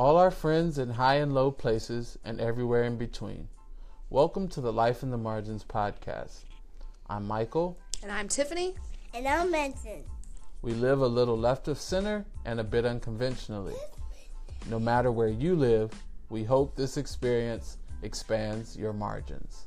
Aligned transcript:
all 0.00 0.16
our 0.16 0.30
friends 0.30 0.78
in 0.78 0.88
high 0.88 1.16
and 1.16 1.34
low 1.34 1.50
places 1.50 2.18
and 2.24 2.40
everywhere 2.40 2.84
in 2.84 2.96
between. 2.96 3.46
Welcome 4.08 4.48
to 4.48 4.62
the 4.62 4.72
Life 4.72 5.02
in 5.02 5.10
the 5.10 5.18
Margins 5.18 5.62
podcast. 5.62 6.44
I'm 7.10 7.26
Michael. 7.26 7.78
And 8.02 8.10
I'm 8.10 8.26
Tiffany. 8.26 8.76
And 9.12 9.28
I'm 9.28 9.52
Benson. 9.52 10.02
We 10.62 10.72
live 10.72 11.02
a 11.02 11.06
little 11.06 11.36
left 11.36 11.68
of 11.68 11.78
center 11.78 12.24
and 12.46 12.58
a 12.58 12.64
bit 12.64 12.86
unconventionally. 12.86 13.74
No 14.70 14.78
matter 14.78 15.12
where 15.12 15.28
you 15.28 15.54
live, 15.54 15.90
we 16.30 16.44
hope 16.44 16.74
this 16.74 16.96
experience 16.96 17.76
expands 18.02 18.78
your 18.78 18.94
margins. 18.94 19.66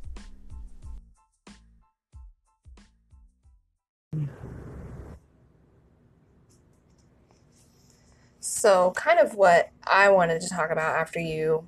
So, 8.45 8.91
kind 8.97 9.19
of 9.19 9.35
what 9.35 9.71
I 9.87 10.09
wanted 10.09 10.41
to 10.41 10.49
talk 10.49 10.69
about 10.69 10.97
after 10.97 11.17
you 11.17 11.65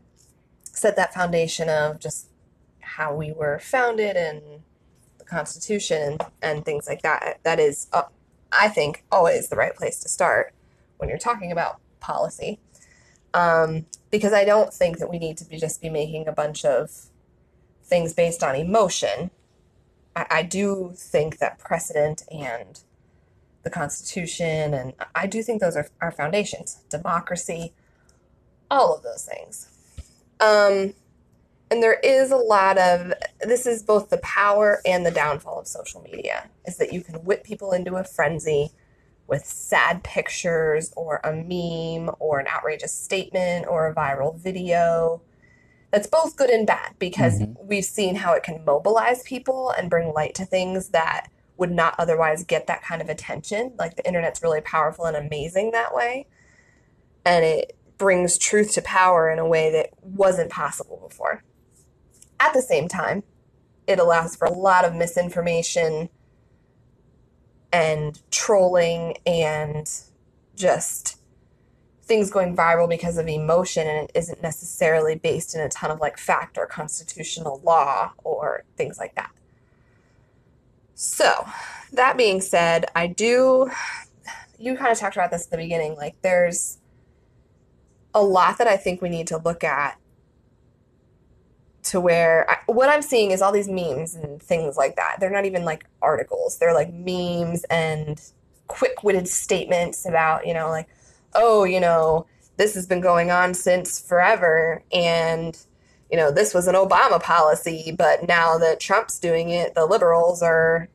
set 0.74 0.98
that 0.98 1.14
foundation 1.14 1.70
of 1.70 2.02
just 2.02 2.28
how 2.82 3.16
we 3.16 3.32
were 3.32 3.60
founded 3.60 4.18
and 4.18 4.42
the 5.18 5.24
Constitution 5.24 6.18
and 6.42 6.66
things 6.66 6.86
like 6.86 7.02
that. 7.04 7.40
That 7.44 7.62
is, 7.62 7.88
uh, 7.94 8.04
I 8.52 8.68
think, 8.68 9.06
always 9.10 9.48
the 9.48 9.56
right 9.56 9.74
place 9.74 10.02
to 10.02 10.10
start 10.10 10.54
when 10.98 11.08
you're 11.08 11.18
talking 11.18 11.50
about 11.50 11.80
policy. 12.02 12.60
Um, 13.34 13.86
because 14.12 14.34
I 14.34 14.44
don't 14.44 14.74
think 14.74 14.98
that 14.98 15.10
we 15.10 15.18
need 15.18 15.38
to 15.38 15.46
be 15.46 15.56
just 15.56 15.82
be 15.82 15.90
making 15.90 16.28
a 16.28 16.34
bunch 16.34 16.66
of 16.66 17.06
things 17.86 18.12
based 18.12 18.44
on 18.44 18.54
emotion. 18.54 19.32
I, 20.14 20.26
I 20.30 20.44
do 20.44 20.92
think 20.94 21.38
that 21.38 21.58
precedent 21.58 22.24
and 22.30 22.82
the 23.66 23.70
Constitution, 23.70 24.74
and 24.74 24.94
I 25.14 25.28
do 25.28 25.44
think 25.44 25.60
those 25.60 25.76
are 25.76 25.90
our 26.00 26.12
foundations. 26.12 26.84
Democracy, 26.90 27.74
all 28.72 28.96
of 28.96 29.04
those 29.04 29.26
things. 29.26 29.68
Um, 30.40 30.94
and 31.72 31.82
there 31.82 32.00
is 32.04 32.32
a 32.32 32.38
lot 32.38 32.78
of 32.78 33.12
this 33.42 33.66
is 33.66 33.84
both 33.84 34.10
the 34.10 34.20
power 34.20 34.82
and 34.86 35.06
the 35.06 35.12
downfall 35.12 35.60
of 35.60 35.68
social 35.68 36.02
media 36.02 36.48
is 36.66 36.78
that 36.78 36.94
you 36.94 37.02
can 37.02 37.16
whip 37.26 37.44
people 37.44 37.72
into 37.72 37.96
a 37.96 38.04
frenzy 38.04 38.70
with 39.28 39.44
sad 39.44 40.04
pictures 40.04 40.94
or 40.96 41.20
a 41.24 41.34
meme 41.34 42.14
or 42.20 42.40
an 42.40 42.48
outrageous 42.48 42.94
statement 42.94 43.66
or 43.68 43.88
a 43.88 43.96
viral 43.96 44.38
video 44.38 45.22
that's 45.90 46.08
both 46.08 46.36
good 46.36 46.52
and 46.52 46.68
bad 46.68 46.94
because 47.00 47.40
mm-hmm. 47.40 47.68
we've 47.68 47.86
seen 47.86 48.16
how 48.16 48.34
it 48.34 48.44
can 48.44 48.64
mobilize 48.64 49.24
people 49.24 49.72
and 49.72 49.90
bring 49.90 50.14
light 50.14 50.36
to 50.36 50.46
things 50.46 50.90
that 50.90 51.28
would 51.58 51.72
not 51.72 51.96
otherwise 51.98 52.44
get 52.44 52.68
that 52.68 52.84
kind 52.84 53.02
of 53.02 53.10
attention. 53.10 53.74
Like 53.78 53.96
the 53.96 54.06
internet's 54.08 54.44
really 54.44 54.62
powerful 54.62 55.06
and 55.06 55.16
amazing 55.16 55.72
that 55.72 55.94
way. 55.94 56.28
And 57.26 57.44
it 57.44 57.78
brings 57.98 58.38
truth 58.38 58.74
to 58.74 58.82
power 58.82 59.30
in 59.30 59.40
a 59.40 59.48
way 59.48 59.72
that 59.72 59.90
wasn't 60.02 60.52
possible 60.52 61.06
before. 61.08 61.44
At 62.40 62.54
the 62.54 62.62
same 62.62 62.88
time, 62.88 63.24
it 63.88 64.00
allows 64.00 64.36
for 64.36 64.46
a 64.46 64.52
lot 64.52 64.86
of 64.86 64.94
misinformation 64.94 66.10
and 67.72 68.20
trolling 68.32 69.18
and 69.26 69.90
just 70.56 71.18
things 72.04 72.30
going 72.30 72.56
viral 72.56 72.88
because 72.88 73.18
of 73.18 73.28
emotion 73.28 73.88
and 73.88 74.10
it 74.10 74.12
isn't 74.14 74.42
necessarily 74.42 75.16
based 75.16 75.56
in 75.56 75.62
a 75.62 75.70
ton 75.70 75.90
of 75.90 76.00
like 76.00 76.18
fact 76.18 76.58
or 76.58 76.68
constitutional 76.68 77.62
law 77.64 78.12
or 78.24 78.64
things 78.78 78.98
like 79.00 79.16
that. 79.16 79.32
So, 80.96 81.46
that 81.92 82.18
being 82.18 82.40
said, 82.42 82.86
I 82.96 83.08
do, 83.08 83.70
you 84.58 84.76
kind 84.78 84.92
of 84.92 84.98
talked 84.98 85.16
about 85.16 85.30
this 85.30 85.46
at 85.46 85.52
the 85.52 85.58
beginning, 85.58 85.96
like 85.96 86.16
there's 86.22 86.78
a 88.14 88.24
lot 88.24 88.58
that 88.58 88.68
I 88.68 88.78
think 88.78 89.02
we 89.02 89.10
need 89.10 89.28
to 89.28 89.38
look 89.38 89.64
at 89.64 90.00
to 91.84 92.00
where 92.00 92.50
I, 92.50 92.58
what 92.66 92.90
I'm 92.90 93.02
seeing 93.02 93.32
is 93.32 93.42
all 93.42 93.52
these 93.52 93.68
memes 93.68 94.16
and 94.16 94.42
things 94.42 94.78
like 94.78 94.96
that. 94.96 95.18
They're 95.20 95.30
not 95.30 95.46
even 95.46 95.66
like 95.66 95.86
articles, 96.02 96.58
they're 96.58 96.74
like 96.74 96.94
memes 96.94 97.66
and 97.66 98.20
quick 98.68 99.04
witted 99.04 99.28
statements 99.28 100.06
about, 100.06 100.48
you 100.48 100.54
know, 100.54 100.70
like, 100.70 100.88
oh, 101.34 101.66
you 101.66 101.80
know, 101.80 102.26
this 102.58 102.74
has 102.74 102.88
been 102.88 103.02
going 103.02 103.32
on 103.32 103.54
since 103.54 104.00
forever. 104.00 104.82
And 104.94 105.58
you 106.12 106.18
know, 106.18 106.32
this 106.32 106.54
was 106.54 106.68
an 106.68 106.76
Obama 106.76 107.22
policy, 107.22 107.94
but 107.98 108.28
now 108.28 108.58
that 108.58 108.80
Trump's 108.80 109.20
doing 109.20 109.50
it, 109.50 109.74
the 109.76 109.86
liberals 109.86 110.42
are 110.42 110.88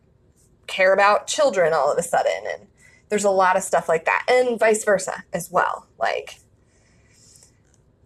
care 0.66 0.92
about 0.92 1.26
children 1.26 1.72
all 1.72 1.92
of 1.92 1.98
a 1.98 2.02
sudden. 2.02 2.44
And 2.52 2.66
there's 3.08 3.24
a 3.24 3.30
lot 3.30 3.56
of 3.56 3.62
stuff 3.62 3.88
like 3.88 4.04
that, 4.04 4.24
and 4.28 4.58
vice 4.58 4.84
versa 4.84 5.24
as 5.32 5.50
well. 5.50 5.86
Like 5.98 6.38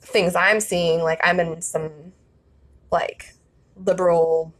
things 0.01 0.35
I'm 0.35 0.61
seeing, 0.61 1.01
like 1.01 1.21
I'm 1.23 1.41
in 1.41 1.61
some 1.61 2.13
like 2.91 3.35
liberal 3.77 4.55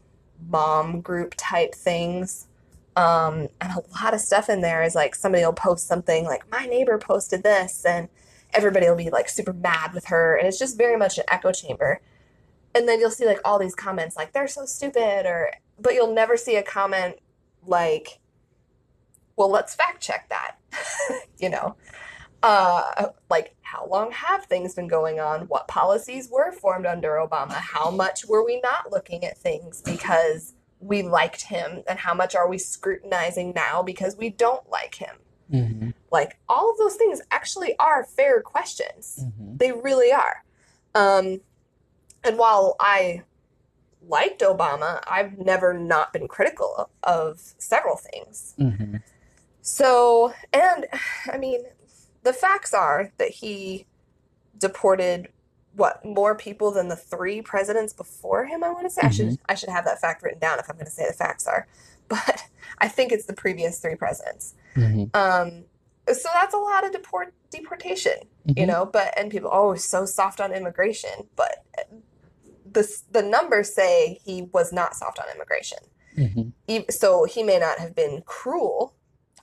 mom 0.47 1.01
group 1.01 1.33
type 1.37 1.73
things. 1.73 2.47
Um, 2.95 3.49
and 3.59 3.73
a 3.73 3.83
lot 4.01 4.13
of 4.13 4.21
stuff 4.21 4.49
in 4.49 4.61
there 4.61 4.83
is 4.83 4.95
like 4.95 5.15
somebody 5.15 5.43
will 5.43 5.53
post 5.53 5.87
something 5.87 6.23
like 6.25 6.49
my 6.49 6.65
neighbor 6.65 6.97
posted 6.97 7.43
this 7.43 7.83
and 7.85 8.07
everybody 8.53 8.87
will 8.87 8.95
be 8.95 9.09
like 9.09 9.27
super 9.27 9.51
mad 9.51 9.93
with 9.93 10.05
her 10.05 10.37
and 10.37 10.47
it's 10.47 10.57
just 10.57 10.77
very 10.77 10.95
much 10.95 11.17
an 11.17 11.25
echo 11.29 11.51
chamber 11.51 11.99
and 12.75 12.87
then 12.87 12.99
you'll 12.99 13.09
see 13.09 13.25
like 13.25 13.39
all 13.45 13.57
these 13.57 13.73
comments 13.73 14.15
like 14.15 14.33
they're 14.33 14.47
so 14.47 14.65
stupid 14.65 15.25
or 15.25 15.51
but 15.79 15.93
you'll 15.93 16.13
never 16.13 16.37
see 16.37 16.57
a 16.57 16.63
comment 16.63 17.15
like 17.65 18.19
well 19.35 19.49
let's 19.49 19.73
fact 19.73 20.01
check 20.01 20.29
that 20.29 20.57
you 21.37 21.49
know? 21.49 21.75
Uh 22.43 23.07
like 23.29 23.55
how 23.61 23.87
long 23.87 24.11
have 24.11 24.45
things 24.45 24.75
been 24.75 24.87
going 24.87 25.19
on? 25.19 25.41
What 25.47 25.67
policies 25.67 26.29
were 26.29 26.51
formed 26.51 26.85
under 26.85 27.11
obama? 27.13 27.53
How 27.53 27.89
much 27.89 28.25
were 28.27 28.45
we 28.45 28.59
not 28.61 28.91
looking 28.91 29.25
at 29.25 29.37
things 29.37 29.81
because 29.81 30.53
we 30.79 31.01
liked 31.01 31.43
him? 31.43 31.83
And 31.87 31.97
how 31.97 32.13
much 32.13 32.35
are 32.35 32.47
we 32.47 32.57
scrutinizing 32.57 33.53
now 33.55 33.81
because 33.81 34.15
we 34.17 34.29
don't 34.29 34.69
like 34.69 34.95
him? 34.95 35.15
Mm-hmm. 35.53 35.89
like 36.11 36.39
all 36.49 36.71
of 36.71 36.77
those 36.79 36.95
things 36.95 37.21
actually 37.29 37.77
are 37.77 38.03
fair 38.03 38.41
questions. 38.41 39.19
Mm-hmm. 39.21 39.57
they 39.57 39.71
really 39.71 40.11
are. 40.11 40.43
Um 40.95 41.41
and 42.25 42.37
while 42.37 42.75
I 42.79 43.23
liked 44.07 44.41
Obama, 44.41 45.01
I've 45.07 45.37
never 45.37 45.73
not 45.73 46.13
been 46.13 46.27
critical 46.27 46.89
of 47.03 47.39
several 47.57 47.97
things. 47.97 48.55
Mm-hmm. 48.59 48.97
So, 49.61 50.33
and 50.53 50.85
I 51.31 51.37
mean, 51.37 51.63
the 52.23 52.33
facts 52.33 52.73
are 52.73 53.11
that 53.17 53.29
he 53.29 53.85
deported 54.57 55.29
what 55.75 56.03
more 56.05 56.35
people 56.35 56.71
than 56.71 56.87
the 56.87 56.95
three 56.95 57.41
presidents 57.41 57.93
before 57.93 58.45
him. 58.45 58.63
I 58.63 58.69
want 58.69 58.85
to 58.85 58.89
say 58.89 59.01
mm-hmm. 59.01 59.07
I 59.07 59.11
should 59.11 59.25
mm-hmm. 59.27 59.45
I 59.49 59.55
should 59.55 59.69
have 59.69 59.85
that 59.85 59.99
fact 59.99 60.23
written 60.23 60.39
down 60.39 60.59
if 60.59 60.69
I'm 60.69 60.75
going 60.75 60.85
to 60.85 60.91
say 60.91 61.07
the 61.07 61.13
facts 61.13 61.47
are, 61.47 61.67
but 62.07 62.43
I 62.79 62.87
think 62.87 63.11
it's 63.11 63.25
the 63.25 63.33
previous 63.33 63.79
three 63.79 63.95
presidents. 63.95 64.53
Mm-hmm. 64.75 65.15
Um, 65.15 65.65
so 66.13 66.29
that's 66.33 66.53
a 66.53 66.57
lot 66.57 66.85
of 66.85 66.91
deport 66.91 67.33
deportation, 67.49 68.13
you 68.45 68.53
mm-hmm. 68.53 68.67
know. 68.67 68.85
But 68.85 69.17
and 69.17 69.31
people, 69.31 69.49
oh, 69.51 69.75
so 69.75 70.05
soft 70.05 70.39
on 70.39 70.51
immigration, 70.53 71.27
but 71.35 71.65
the 72.75 72.87
the 73.11 73.23
numbers 73.23 73.73
say 73.73 74.19
he 74.23 74.43
was 74.53 74.71
not 74.71 74.95
soft 74.95 75.17
on 75.17 75.25
immigration. 75.33 75.79
Mm-hmm. 76.15 76.79
So 76.89 77.25
he 77.25 77.41
may 77.41 77.57
not 77.57 77.79
have 77.79 77.95
been 77.95 78.21
cruel, 78.25 78.93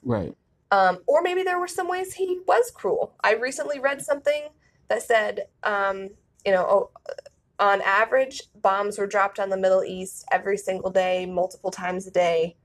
right? 0.03 0.33
Um, 0.71 0.99
or 1.05 1.21
maybe 1.21 1.43
there 1.43 1.59
were 1.59 1.67
some 1.67 1.87
ways 1.89 2.13
he 2.13 2.39
was 2.47 2.71
cruel. 2.71 3.13
I 3.23 3.33
recently 3.33 3.79
read 3.79 4.01
something 4.01 4.47
that 4.87 5.03
said, 5.03 5.47
um, 5.63 6.09
you 6.45 6.51
know, 6.51 6.65
oh, 6.67 6.91
on 7.59 7.81
average, 7.81 8.41
bombs 8.61 8.97
were 8.97 9.05
dropped 9.05 9.39
on 9.39 9.49
the 9.49 9.57
Middle 9.57 9.83
East 9.83 10.25
every 10.31 10.57
single 10.57 10.89
day, 10.89 11.25
multiple 11.25 11.69
times 11.69 12.07
a 12.07 12.11
day, 12.11 12.55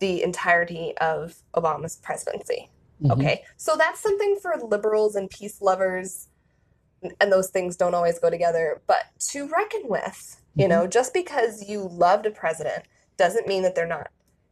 the 0.00 0.22
entirety 0.22 0.94
of 0.98 1.34
Obama's 1.54 1.96
presidency. 1.96 2.70
Mm-hmm. 3.02 3.12
Okay, 3.12 3.42
so 3.56 3.76
that's 3.76 4.00
something 4.00 4.38
for 4.40 4.56
liberals 4.56 5.14
and 5.14 5.28
peace 5.28 5.60
lovers 5.60 6.28
and 7.20 7.32
those 7.32 7.50
things 7.50 7.76
don't 7.76 7.94
always 7.94 8.18
go 8.18 8.30
together, 8.30 8.80
but 8.86 9.04
to 9.18 9.48
reckon 9.48 9.82
with. 9.84 10.40
You 10.56 10.68
know, 10.68 10.82
mm-hmm. 10.82 10.90
just 10.90 11.12
because 11.12 11.68
you 11.68 11.88
loved 11.90 12.26
a 12.26 12.30
president 12.30 12.84
doesn't 13.16 13.48
mean 13.48 13.62
that 13.64 13.74
they're 13.74 13.86
not 13.86 14.08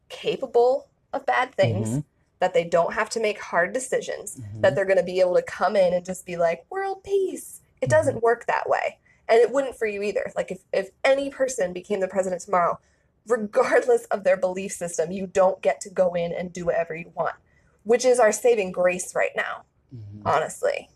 capable 0.09 0.89
of 1.13 1.25
bad 1.27 1.55
things, 1.55 1.89
mm-hmm. 1.89 2.01
that 2.41 2.55
they 2.55 2.65
don't 2.65 2.95
have 2.95 3.09
to 3.11 3.21
make 3.21 3.41
hard 3.41 3.73
decisions, 3.73 4.37
mm-hmm. 4.37 4.63
that 4.63 4.75
they're 4.75 4.85
going 4.85 4.99
to 4.99 5.05
be 5.05 5.21
able 5.21 5.37
to 5.37 5.43
come 5.43 5.77
in 5.77 5.95
and 5.95 6.05
just 6.05 6.27
be 6.27 6.37
like, 6.37 6.65
world 6.71 7.05
peace. 7.05 7.61
It 7.81 7.87
mm-hmm. 7.87 7.91
doesn't 7.91 8.23
work 8.23 8.47
that 8.47 8.69
way. 8.69 8.99
And 9.29 9.39
it 9.39 9.53
wouldn't 9.53 9.77
for 9.77 9.87
you 9.87 10.03
either. 10.03 10.33
Like, 10.35 10.51
if, 10.51 10.59
if 10.73 10.91
any 11.05 11.31
person 11.31 11.73
became 11.73 12.01
the 12.01 12.09
president 12.09 12.43
tomorrow, 12.43 12.81
regardless 13.29 14.05
of 14.07 14.25
their 14.25 14.37
belief 14.37 14.73
system, 14.73 15.13
you 15.13 15.29
don't 15.29 15.63
get 15.63 15.81
to 15.83 15.91
go 15.91 16.15
in 16.15 16.33
and 16.33 16.53
do 16.53 16.65
whatever 16.65 16.97
you 16.97 17.13
want, 17.15 17.37
which 17.85 18.05
is 18.05 18.19
our 18.19 18.33
saving 18.33 18.73
grace 18.73 19.15
right 19.15 19.31
now, 19.37 19.63
mm-hmm. 19.95 20.27
honestly. 20.27 20.89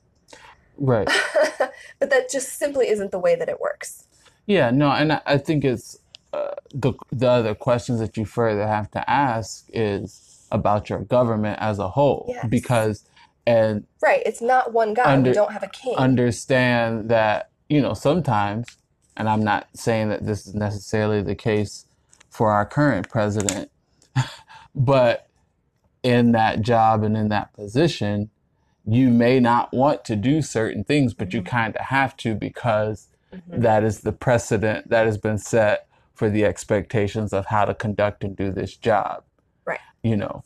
Right. 0.77 1.09
but 1.99 2.11
that 2.11 2.31
just 2.31 2.59
simply 2.59 2.89
isn't 2.89 3.11
the 3.11 3.19
way 3.19 3.35
that 3.37 3.49
it 3.49 3.61
works. 3.61 4.05
Yeah, 4.47 4.71
no, 4.71 4.91
and 4.91 5.21
I, 5.27 5.39
think 5.39 5.65
it's 5.65 5.99
uh, 6.33 6.55
the 6.73 6.93
the 7.11 7.29
other 7.29 7.55
questions 7.55 7.99
that 7.99 8.17
you 8.17 8.25
further 8.25 8.67
have 8.67 8.91
to 8.93 9.11
ask 9.11 9.67
is 9.73 10.47
about 10.53 10.89
your 10.89 11.01
government 11.01 11.59
as 11.61 11.81
a 11.81 11.89
whole 11.89 12.27
yes. 12.29 12.47
because 12.49 13.05
and 13.47 13.87
Right. 14.03 14.23
It's 14.27 14.43
not 14.43 14.73
one 14.73 14.93
guy. 14.95 15.13
Under- 15.13 15.31
we 15.31 15.35
don't 15.35 15.53
have 15.53 15.63
a 15.63 15.69
king. 15.69 15.97
understand 15.97 17.09
that, 17.11 17.51
you 17.69 17.81
know, 17.81 17.95
sometimes, 17.95 18.67
and 19.17 19.29
I'm 19.29 19.45
not 19.45 19.69
saying 19.75 20.09
that 20.11 20.27
this 20.27 20.47
is 20.47 20.55
necessarily 20.55 21.23
the 21.23 21.35
case 21.35 21.87
for 22.29 22.51
our 22.51 22.67
current 22.67 23.09
president, 23.09 23.71
but 24.75 25.29
in 26.03 26.33
that 26.33 26.61
job 26.61 27.03
and 27.03 27.17
in 27.17 27.29
that 27.29 27.53
position, 27.55 28.31
you 28.87 29.11
may 29.11 29.41
not 29.41 29.73
want 29.75 30.05
to 30.05 30.17
do 30.17 30.41
certain 30.41 30.85
things, 30.85 31.13
but 31.13 31.35
you 31.35 31.43
Mhm. 31.43 31.47
kind 31.47 31.77
of 31.77 31.87
have 31.87 32.17
to 32.19 32.35
because 32.35 33.09
Mhm. 33.33 33.61
that 33.63 33.83
is 33.83 34.01
the 34.03 34.13
precedent 34.13 34.89
that 34.89 35.07
has 35.07 35.19
been 35.19 35.39
set 35.39 35.87
for 36.15 36.31
the 36.31 36.45
expectations 36.45 37.33
of 37.33 37.47
how 37.47 37.65
to 37.65 37.75
conduct 37.75 38.23
and 38.25 38.37
do 38.37 38.51
this 38.51 38.77
job. 38.77 39.23
Right. 39.65 39.81
You 40.03 40.17
know, 40.17 40.45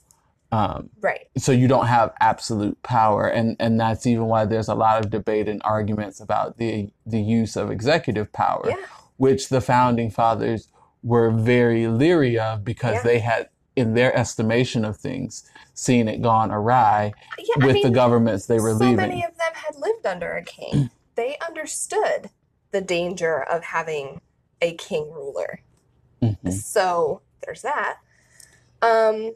um, 0.50 0.88
Right. 1.00 1.28
so 1.36 1.52
you 1.52 1.68
don't 1.68 1.86
have 1.86 2.12
absolute 2.20 2.82
power 2.82 3.28
and 3.28 3.54
and 3.60 3.78
that's 3.78 4.06
even 4.06 4.24
why 4.26 4.46
there's 4.46 4.68
a 4.68 4.74
lot 4.74 5.04
of 5.04 5.10
debate 5.10 5.48
and 5.48 5.60
arguments 5.64 6.18
about 6.20 6.56
the 6.56 6.90
the 7.06 7.20
use 7.20 7.54
of 7.56 7.70
executive 7.70 8.32
power 8.32 8.64
Yeah. 8.68 8.76
which 9.18 9.48
the 9.50 9.60
founding 9.60 10.10
fathers 10.10 10.68
were 11.04 11.30
very 11.30 11.86
leery 11.86 12.38
of 12.38 12.64
because 12.64 12.94
Yeah. 12.96 13.02
they 13.02 13.18
had 13.20 13.48
in 13.80 13.94
their 13.94 14.14
estimation 14.16 14.84
of 14.84 14.96
things 14.96 15.50
seeing 15.74 16.06
it 16.06 16.22
gone 16.22 16.50
awry 16.50 17.12
Yeah. 17.38 17.44
with 17.56 17.64
I 17.64 17.72
mean, 17.72 17.82
the 17.82 17.90
governments 17.90 18.46
they 18.46 18.60
were 18.60 18.72
so 18.72 18.78
leaving 18.84 18.96
many 18.96 19.24
of 19.24 19.36
them 19.36 19.52
had 19.54 19.76
lived 19.76 20.06
under 20.06 20.36
a 20.36 20.44
king. 20.44 20.90
they 21.16 21.36
understood 21.46 22.30
the 22.70 22.80
danger 22.80 23.42
of 23.42 23.64
having 23.64 24.20
a 24.62 24.74
king 24.74 25.10
ruler. 25.10 25.60
Mhm. 26.22 26.52
So 26.52 27.22
there's 27.44 27.62
that. 27.62 27.98
Um, 28.82 29.34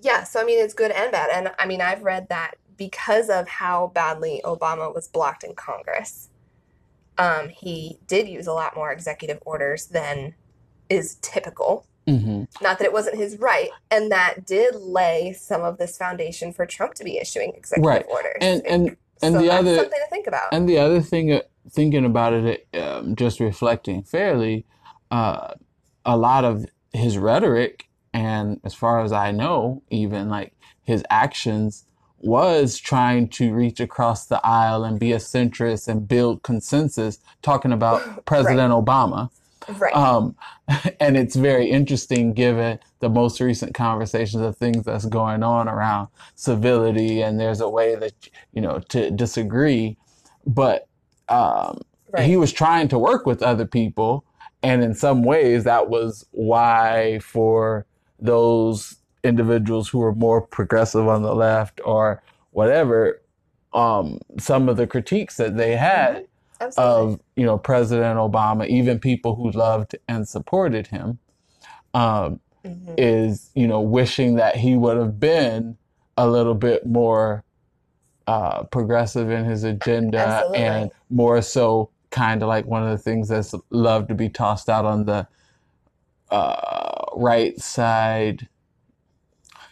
yeah, 0.00 0.24
so 0.24 0.40
I 0.40 0.44
mean, 0.44 0.58
it's 0.62 0.74
good 0.74 0.90
and 0.90 1.12
bad. 1.12 1.30
And 1.32 1.52
I 1.58 1.66
mean, 1.66 1.80
I've 1.80 2.02
read 2.02 2.28
that 2.30 2.54
because 2.76 3.30
of 3.30 3.46
how 3.46 3.88
badly 3.94 4.40
Obama 4.44 4.92
was 4.92 5.06
blocked 5.06 5.44
in 5.44 5.54
Congress, 5.54 6.30
um, 7.18 7.50
he 7.50 7.98
did 8.08 8.26
use 8.28 8.46
a 8.46 8.52
lot 8.52 8.74
more 8.74 8.90
executive 8.90 9.38
orders 9.44 9.86
than 9.86 10.34
is 10.88 11.16
typical. 11.16 11.86
Mhm. 12.06 12.48
Not 12.60 12.78
that 12.78 12.84
it 12.84 12.92
wasn't 12.92 13.16
his 13.16 13.38
right, 13.38 13.70
and 13.90 14.10
that 14.10 14.44
did 14.44 14.74
lay 14.74 15.32
some 15.32 15.62
of 15.62 15.78
this 15.78 15.96
foundation 15.96 16.52
for 16.52 16.66
Trump 16.66 16.94
to 16.94 17.04
be 17.04 17.18
issuing 17.18 17.52
executive 17.54 17.86
Right. 17.86 18.06
orders. 18.10 18.38
and 18.40 18.66
and 18.66 18.96
and 19.22 19.34
so 19.36 19.40
the 19.40 19.50
other 19.50 19.76
something 19.76 20.00
to 20.00 20.10
think 20.10 20.26
about. 20.26 20.48
And 20.52 20.68
the 20.68 20.78
other 20.78 21.00
thing, 21.00 21.32
uh, 21.32 21.42
thinking 21.70 22.04
about 22.04 22.32
it, 22.32 22.66
um, 22.74 23.14
just 23.14 23.38
reflecting 23.38 24.02
fairly, 24.02 24.66
uh, 25.12 25.54
a 26.04 26.16
lot 26.16 26.44
of 26.44 26.66
his 26.92 27.16
rhetoric, 27.18 27.84
and 28.12 28.60
as 28.64 28.74
far 28.74 29.00
as 29.04 29.12
I 29.12 29.30
know, 29.30 29.82
even 29.90 30.28
like 30.28 30.54
his 30.82 31.04
actions, 31.08 31.84
was 32.18 32.78
trying 32.78 33.28
to 33.28 33.52
reach 33.52 33.78
across 33.80 34.26
the 34.26 34.44
aisle 34.44 34.84
and 34.84 34.98
be 34.98 35.12
a 35.12 35.16
centrist 35.18 35.86
and 35.88 36.06
build 36.08 36.42
consensus, 36.42 37.18
talking 37.42 37.72
about 37.72 38.24
President 38.26 38.72
Obama. 38.72 39.30
Right. 39.78 39.94
Um, 39.94 40.34
and 41.00 41.16
it's 41.16 41.36
very 41.36 41.70
interesting 41.70 42.32
given 42.32 42.78
the 43.00 43.08
most 43.08 43.40
recent 43.40 43.74
conversations 43.74 44.42
of 44.42 44.56
things 44.56 44.84
that's 44.84 45.06
going 45.06 45.42
on 45.42 45.68
around 45.68 46.08
civility, 46.34 47.20
and 47.22 47.38
there's 47.38 47.60
a 47.60 47.68
way 47.68 47.94
that, 47.96 48.12
you 48.52 48.60
know, 48.60 48.78
to 48.90 49.10
disagree. 49.10 49.96
But 50.46 50.88
um, 51.28 51.80
right. 52.12 52.26
he 52.26 52.36
was 52.36 52.52
trying 52.52 52.88
to 52.88 52.98
work 52.98 53.26
with 53.26 53.42
other 53.42 53.66
people. 53.66 54.24
And 54.62 54.82
in 54.84 54.94
some 54.94 55.24
ways, 55.24 55.64
that 55.64 55.88
was 55.88 56.24
why, 56.30 57.18
for 57.20 57.86
those 58.20 58.96
individuals 59.24 59.88
who 59.88 59.98
were 59.98 60.14
more 60.14 60.40
progressive 60.40 61.08
on 61.08 61.22
the 61.22 61.34
left 61.34 61.80
or 61.84 62.22
whatever, 62.50 63.20
um, 63.72 64.20
some 64.38 64.68
of 64.68 64.76
the 64.76 64.86
critiques 64.86 65.36
that 65.36 65.56
they 65.56 65.76
had 65.76 66.26
Absolutely. 66.62 67.14
of 67.14 67.20
you 67.36 67.44
know 67.46 67.58
President 67.58 68.18
Obama, 68.18 68.66
even 68.68 68.98
people 68.98 69.34
who 69.34 69.50
loved 69.50 69.96
and 70.08 70.28
supported 70.28 70.86
him, 70.88 71.18
um, 71.94 72.40
Mhm. 72.64 72.94
is 72.96 73.50
you 73.54 73.66
know 73.66 73.80
wishing 73.80 74.36
that 74.36 74.56
he 74.56 74.76
would 74.76 74.96
have 74.96 75.18
been 75.18 75.76
a 76.16 76.28
little 76.28 76.54
bit 76.54 76.86
more 76.86 77.44
uh, 78.28 78.62
progressive 78.64 79.30
in 79.30 79.44
his 79.44 79.64
agenda 79.64 80.18
Absolutely. 80.18 80.58
and 80.60 80.90
more 81.10 81.42
so 81.42 81.90
kind 82.10 82.42
of 82.42 82.48
like 82.48 82.64
one 82.66 82.82
of 82.84 82.90
the 82.90 82.98
things 83.02 83.28
that's 83.28 83.52
loved 83.70 84.08
to 84.08 84.14
be 84.14 84.28
tossed 84.28 84.68
out 84.68 84.84
on 84.84 85.06
the 85.06 85.26
uh, 86.30 87.04
right 87.16 87.58
side, 87.58 88.48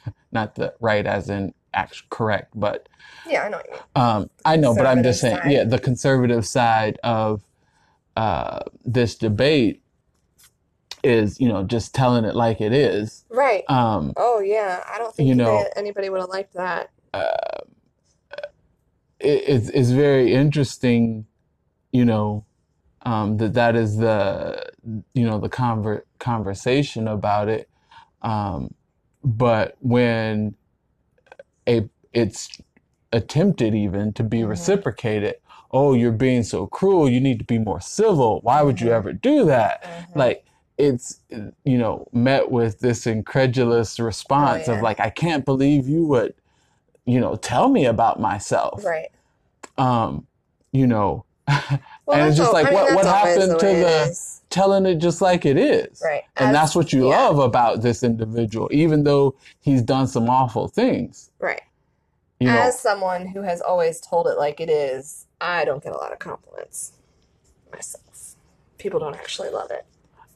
not 0.32 0.56
the 0.56 0.74
right 0.80 1.06
as 1.06 1.30
in 1.30 1.54
act 1.74 2.08
correct, 2.10 2.52
but 2.54 2.88
Yeah, 3.26 3.42
I 3.44 3.48
know 3.48 3.58
what 3.58 3.66
you 3.66 3.72
mean. 3.74 3.80
um, 3.96 4.30
I 4.44 4.56
know, 4.56 4.74
but 4.74 4.86
I'm 4.86 5.02
just 5.02 5.20
saying, 5.20 5.38
yeah, 5.46 5.64
the 5.64 5.78
conservative 5.78 6.46
side 6.46 6.98
of 7.04 7.42
uh, 8.16 8.60
this 8.84 9.14
debate 9.16 9.82
is, 11.02 11.40
you 11.40 11.48
know, 11.48 11.62
just 11.64 11.94
telling 11.94 12.24
it 12.24 12.34
like 12.34 12.60
it 12.60 12.72
is. 12.72 13.24
Right. 13.30 13.64
Um, 13.70 14.12
Oh 14.16 14.40
yeah, 14.40 14.82
I 14.92 14.98
don't 14.98 15.14
think 15.14 15.28
You 15.28 15.34
know- 15.34 15.64
anybody 15.76 16.10
would 16.10 16.20
have 16.20 16.28
liked 16.30 16.54
that. 16.54 16.90
it, 19.20 19.44
it's, 19.48 19.68
it's 19.70 19.90
very 19.90 20.32
interesting, 20.32 21.26
you 21.92 22.04
know, 22.04 22.44
um, 23.02 23.36
that 23.38 23.54
that 23.54 23.76
is 23.76 23.96
the, 23.96 24.70
you 25.14 25.26
know, 25.26 25.38
the 25.38 25.48
conver- 25.48 26.02
conversation 26.18 27.08
about 27.08 27.48
it. 27.48 27.68
Um, 28.22 28.74
but 29.24 29.76
when 29.80 30.54
a 31.68 31.88
it's 32.12 32.50
attempted 33.12 33.74
even 33.74 34.12
to 34.14 34.22
be 34.22 34.38
Mhm. 34.40 34.48
reciprocated, 34.48 35.36
oh, 35.72 35.94
you're 35.94 36.12
being 36.12 36.42
so 36.42 36.66
cruel. 36.66 37.08
You 37.08 37.20
need 37.20 37.38
to 37.38 37.44
be 37.44 37.58
more 37.58 37.80
civil. 37.80 38.40
Why 38.42 38.62
would 38.62 38.80
you 38.80 38.88
Mhm. 38.88 38.92
ever 38.92 39.12
do 39.12 39.44
that? 39.46 39.82
Mhm. 39.82 40.16
Like 40.16 40.44
it's 40.78 41.20
you 41.30 41.78
know 41.78 42.08
met 42.12 42.50
with 42.50 42.80
this 42.80 43.06
incredulous 43.06 44.00
response 44.00 44.68
Oh, 44.68 44.74
of 44.74 44.82
like, 44.82 45.00
I 45.00 45.10
can't 45.10 45.44
believe 45.44 45.88
you 45.88 46.06
would, 46.06 46.34
you 47.04 47.20
know, 47.20 47.36
tell 47.36 47.68
me 47.68 47.84
about 47.86 48.20
myself 48.20 48.84
right. 48.84 49.10
um, 49.78 50.26
you 50.72 50.86
know, 50.86 51.24
Well, 52.10 52.18
And 52.18 52.28
it's 52.28 52.36
just 52.36 52.52
like, 52.52 52.66
I 52.66 52.70
mean, 52.70 52.74
what- 52.80 52.94
what 52.96 53.06
happened 53.06 53.52
the 53.52 53.58
to 53.58 53.66
the- 53.66 54.40
telling 54.50 54.84
it 54.84 54.96
just 54.96 55.20
like 55.20 55.46
it 55.46 55.56
is. 55.56 56.02
right? 56.04 56.22
And 56.36 56.48
As- 56.50 56.54
that's 56.54 56.74
what 56.76 56.92
you 56.92 57.08
yeah, 57.08 57.16
love 57.28 57.38
about 57.38 57.82
this 57.82 58.02
individual, 58.02 58.68
even 58.72 59.04
though 59.04 59.36
he's 59.60 59.80
done 59.82 60.08
some 60.08 60.28
awful 60.28 60.66
things. 60.66 61.30
right? 61.38 61.62
You 62.40 62.48
know, 62.48 62.58
As 62.58 62.78
someone 62.80 63.26
who 63.26 63.42
has 63.42 63.60
always 63.60 64.00
told 64.00 64.26
it 64.26 64.38
like 64.38 64.60
it 64.60 64.70
is, 64.70 65.26
I 65.40 65.64
don't 65.64 65.82
get 65.82 65.92
a 65.92 65.98
lot 65.98 66.10
of 66.12 66.18
compliments 66.18 66.92
myself. 67.70 68.34
People 68.78 68.98
don't 68.98 69.14
actually 69.14 69.50
love 69.50 69.70
it. 69.70 69.84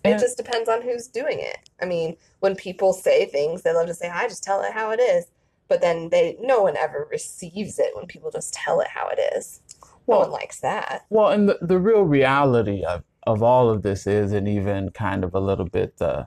It 0.04 0.18
just 0.18 0.36
depends 0.36 0.68
on 0.68 0.82
who's 0.82 1.06
doing 1.08 1.40
it. 1.40 1.58
I 1.80 1.86
mean, 1.86 2.18
when 2.40 2.54
people 2.56 2.92
say 2.92 3.24
things, 3.24 3.62
they 3.62 3.72
love 3.72 3.86
to 3.86 3.94
say, 3.94 4.10
"I 4.10 4.28
just 4.28 4.44
tell 4.44 4.60
it 4.62 4.72
how 4.72 4.90
it 4.90 5.00
is," 5.00 5.24
but 5.66 5.80
then 5.80 6.10
they 6.10 6.36
no 6.40 6.62
one 6.62 6.76
ever 6.76 7.08
receives 7.10 7.78
it 7.78 7.96
when 7.96 8.06
people 8.06 8.30
just 8.30 8.52
tell 8.52 8.80
it 8.82 8.88
how 8.88 9.08
it 9.08 9.18
is. 9.34 9.60
No 10.06 10.20
one 10.20 10.30
likes 10.30 10.60
that. 10.60 11.06
well, 11.10 11.28
and 11.28 11.48
the, 11.48 11.58
the 11.62 11.78
real 11.78 12.02
reality 12.02 12.84
of, 12.84 13.02
of 13.26 13.42
all 13.42 13.70
of 13.70 13.82
this 13.82 14.06
is, 14.06 14.32
and 14.32 14.46
even 14.46 14.90
kind 14.90 15.24
of 15.24 15.34
a 15.34 15.40
little 15.40 15.64
bit 15.66 15.96
the 15.96 16.26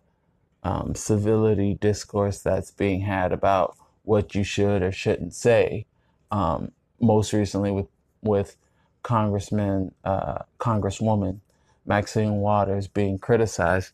um, 0.63 0.96
civility 0.96 1.75
discourse 1.75 2.39
that's 2.39 2.72
being 2.72 3.01
had 3.01 3.31
about 3.31 3.77
what 4.03 4.34
you 4.36 4.43
should 4.43 4.81
or 4.81 4.91
shouldn't 4.91 5.34
say. 5.34 5.86
Um, 6.31 6.72
most 7.00 7.34
recently 7.34 7.72
with 7.72 7.88
with 8.24 8.57
Congressman, 9.03 9.93
uh, 10.03 10.39
Congresswoman 10.60 11.39
Maxine 11.86 12.38
Waters 12.38 12.88
being 12.88 13.17
criticized, 13.19 13.91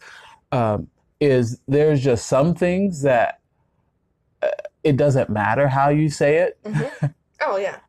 um, 0.52 0.88
is 1.20 1.60
there's 1.68 2.02
just 2.02 2.26
some 2.28 2.56
things 2.56 3.02
that 3.04 3.40
uh, 4.42 4.48
it 4.84 4.98
doesn't 4.98 5.30
matter 5.30 5.68
how 5.68 5.90
you 5.90 6.10
say 6.10 6.38
it. 6.38 6.58
Mhm. 6.64 7.14
oh 7.42 7.58
yeah, 7.58 7.80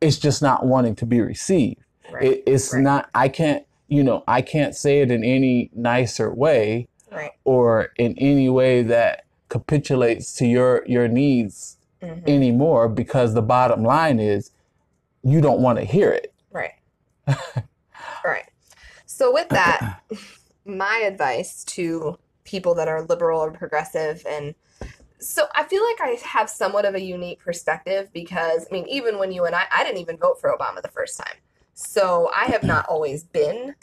It's 0.00 0.16
just 0.18 0.42
not 0.42 0.64
wanting 0.66 0.94
to 0.96 1.06
be 1.06 1.20
received. 1.20 1.82
right, 2.10 2.22
It, 2.24 2.42
it's 2.46 2.72
right. 2.72 2.82
not. 2.82 3.10
I 3.14 3.28
can't. 3.28 3.64
You 3.88 4.04
know, 4.04 4.22
I 4.28 4.40
can't 4.40 4.74
say 4.76 5.00
it 5.00 5.10
in 5.10 5.24
any 5.24 5.70
nicer 5.74 6.32
way 6.32 6.86
right. 7.10 7.32
or 7.44 7.90
in 7.98 8.16
any 8.18 8.48
way 8.48 8.82
that 8.84 9.24
capitulates 9.48 10.32
to 10.34 10.46
your 10.46 10.84
your 10.86 11.08
needs 11.08 11.76
Mhm. 12.00 12.26
anymore 12.28 12.88
because 12.88 13.34
the 13.34 13.42
bottom 13.42 13.82
line 13.84 14.18
is 14.20 14.52
you 15.22 15.40
don't 15.42 15.60
want 15.60 15.78
to 15.78 15.84
hear 15.84 16.10
it. 16.10 16.32
Right. 16.50 16.72
right. 18.24 18.48
So, 19.06 19.32
with 19.32 19.48
that, 19.50 20.00
my 20.64 21.02
advice 21.06 21.62
to 21.64 22.18
people 22.44 22.74
that 22.76 22.88
are 22.88 23.02
liberal 23.02 23.40
or 23.40 23.50
progressive, 23.50 24.24
and 24.26 24.54
so 25.20 25.46
I 25.54 25.64
feel 25.64 25.84
like 25.84 26.00
I 26.00 26.18
have 26.24 26.48
somewhat 26.48 26.84
of 26.84 26.94
a 26.94 27.00
unique 27.00 27.40
perspective 27.40 28.10
because, 28.12 28.66
I 28.70 28.72
mean, 28.72 28.86
even 28.88 29.18
when 29.18 29.32
you 29.32 29.44
and 29.44 29.54
I, 29.54 29.64
I 29.70 29.84
didn't 29.84 30.00
even 30.00 30.16
vote 30.16 30.40
for 30.40 30.54
Obama 30.54 30.82
the 30.82 30.88
first 30.88 31.18
time. 31.18 31.36
So, 31.74 32.30
I 32.36 32.46
have 32.46 32.62
not 32.62 32.86
always 32.86 33.24
been 33.24 33.74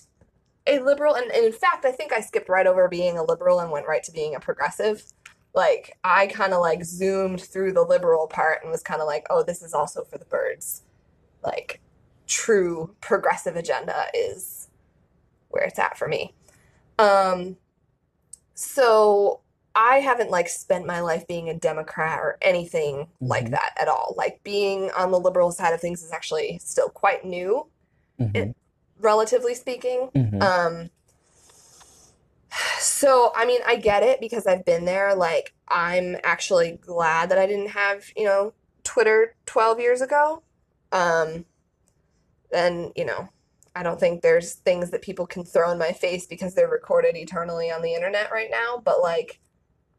a 0.68 0.80
liberal. 0.80 1.16
And, 1.16 1.32
and 1.32 1.46
in 1.46 1.52
fact, 1.52 1.86
I 1.86 1.92
think 1.92 2.12
I 2.12 2.22
skipped 2.22 2.50
right 2.50 2.68
over 2.68 2.88
being 2.88 3.18
a 3.18 3.24
liberal 3.24 3.60
and 3.60 3.72
went 3.72 3.88
right 3.88 4.04
to 4.04 4.12
being 4.12 4.36
a 4.36 4.40
progressive. 4.40 5.04
Like 5.56 5.98
I 6.04 6.28
kind 6.28 6.54
of 6.54 6.62
like 6.62 6.84
zoomed 6.84 7.42
through 7.42 7.74
the 7.74 7.82
liberal 7.82 8.28
part 8.28 8.62
and 8.62 8.72
was 8.72 8.84
kind 8.84 9.02
of 9.02 9.08
like, 9.08 9.26
oh, 9.30 9.44
this 9.44 9.64
is 9.64 9.74
also 9.74 10.04
for 10.04 10.18
the 10.18 10.26
birds. 10.26 10.84
Like 11.44 11.82
true 12.28 12.96
progressive 13.02 13.56
agenda 13.56 14.06
is 14.14 14.68
where 15.50 15.64
it's 15.64 15.80
at 15.80 15.98
for 15.98 16.08
me. 16.08 16.34
Um, 17.00 17.58
so 18.54 19.40
I 19.80 20.00
haven't 20.00 20.32
like 20.32 20.50
spent 20.50 20.88
my 20.88 21.02
life 21.02 21.28
being 21.28 21.50
a 21.50 21.54
Democrat 21.54 22.18
or 22.20 22.40
anything 22.42 23.08
like 23.22 23.46
Mhm. 23.46 23.52
that 23.52 23.74
at 23.80 23.88
all. 23.88 24.16
Like 24.18 24.42
being 24.44 24.90
on 24.92 25.12
the 25.12 25.20
liberal 25.20 25.52
side 25.52 25.72
of 25.72 25.80
things 25.80 26.02
is 26.02 26.12
actually 26.12 26.58
still 26.58 26.90
quite 26.90 27.24
new, 27.24 27.68
Mhm. 28.20 28.56
relatively 29.00 29.54
speaking. 29.54 30.10
Mhm. 30.16 30.42
Um, 30.42 30.90
so 32.80 33.32
I 33.36 33.46
mean, 33.46 33.62
I 33.68 33.76
get 33.76 34.02
it 34.02 34.20
because 34.20 34.48
I've 34.48 34.66
been 34.66 34.86
there. 34.86 35.14
Like, 35.14 35.54
I'm 35.68 36.18
actually 36.24 36.72
glad 36.82 37.30
that 37.30 37.38
I 37.38 37.46
didn't 37.46 37.70
have, 37.70 38.06
you 38.16 38.26
know, 38.26 38.54
Twitter 38.84 39.36
12 39.46 39.80
years 39.80 40.02
ago. 40.02 40.42
Um, 40.92 41.46
and, 42.52 42.94
you 42.96 43.06
know, 43.06 43.30
I 43.76 43.84
don't 43.84 44.00
think 44.00 44.24
there's 44.24 44.54
things 44.54 44.90
that 44.90 45.04
people 45.04 45.28
can 45.28 45.44
throw 45.44 45.70
in 45.70 45.78
my 45.78 45.92
face 45.92 46.26
because 46.26 46.56
they're 46.56 46.68
recorded 46.68 47.16
eternally 47.16 47.70
on 47.70 47.84
the 47.84 47.94
internet 47.94 48.32
right 48.32 48.50
now, 48.50 48.82
but 48.84 49.02
like 49.04 49.40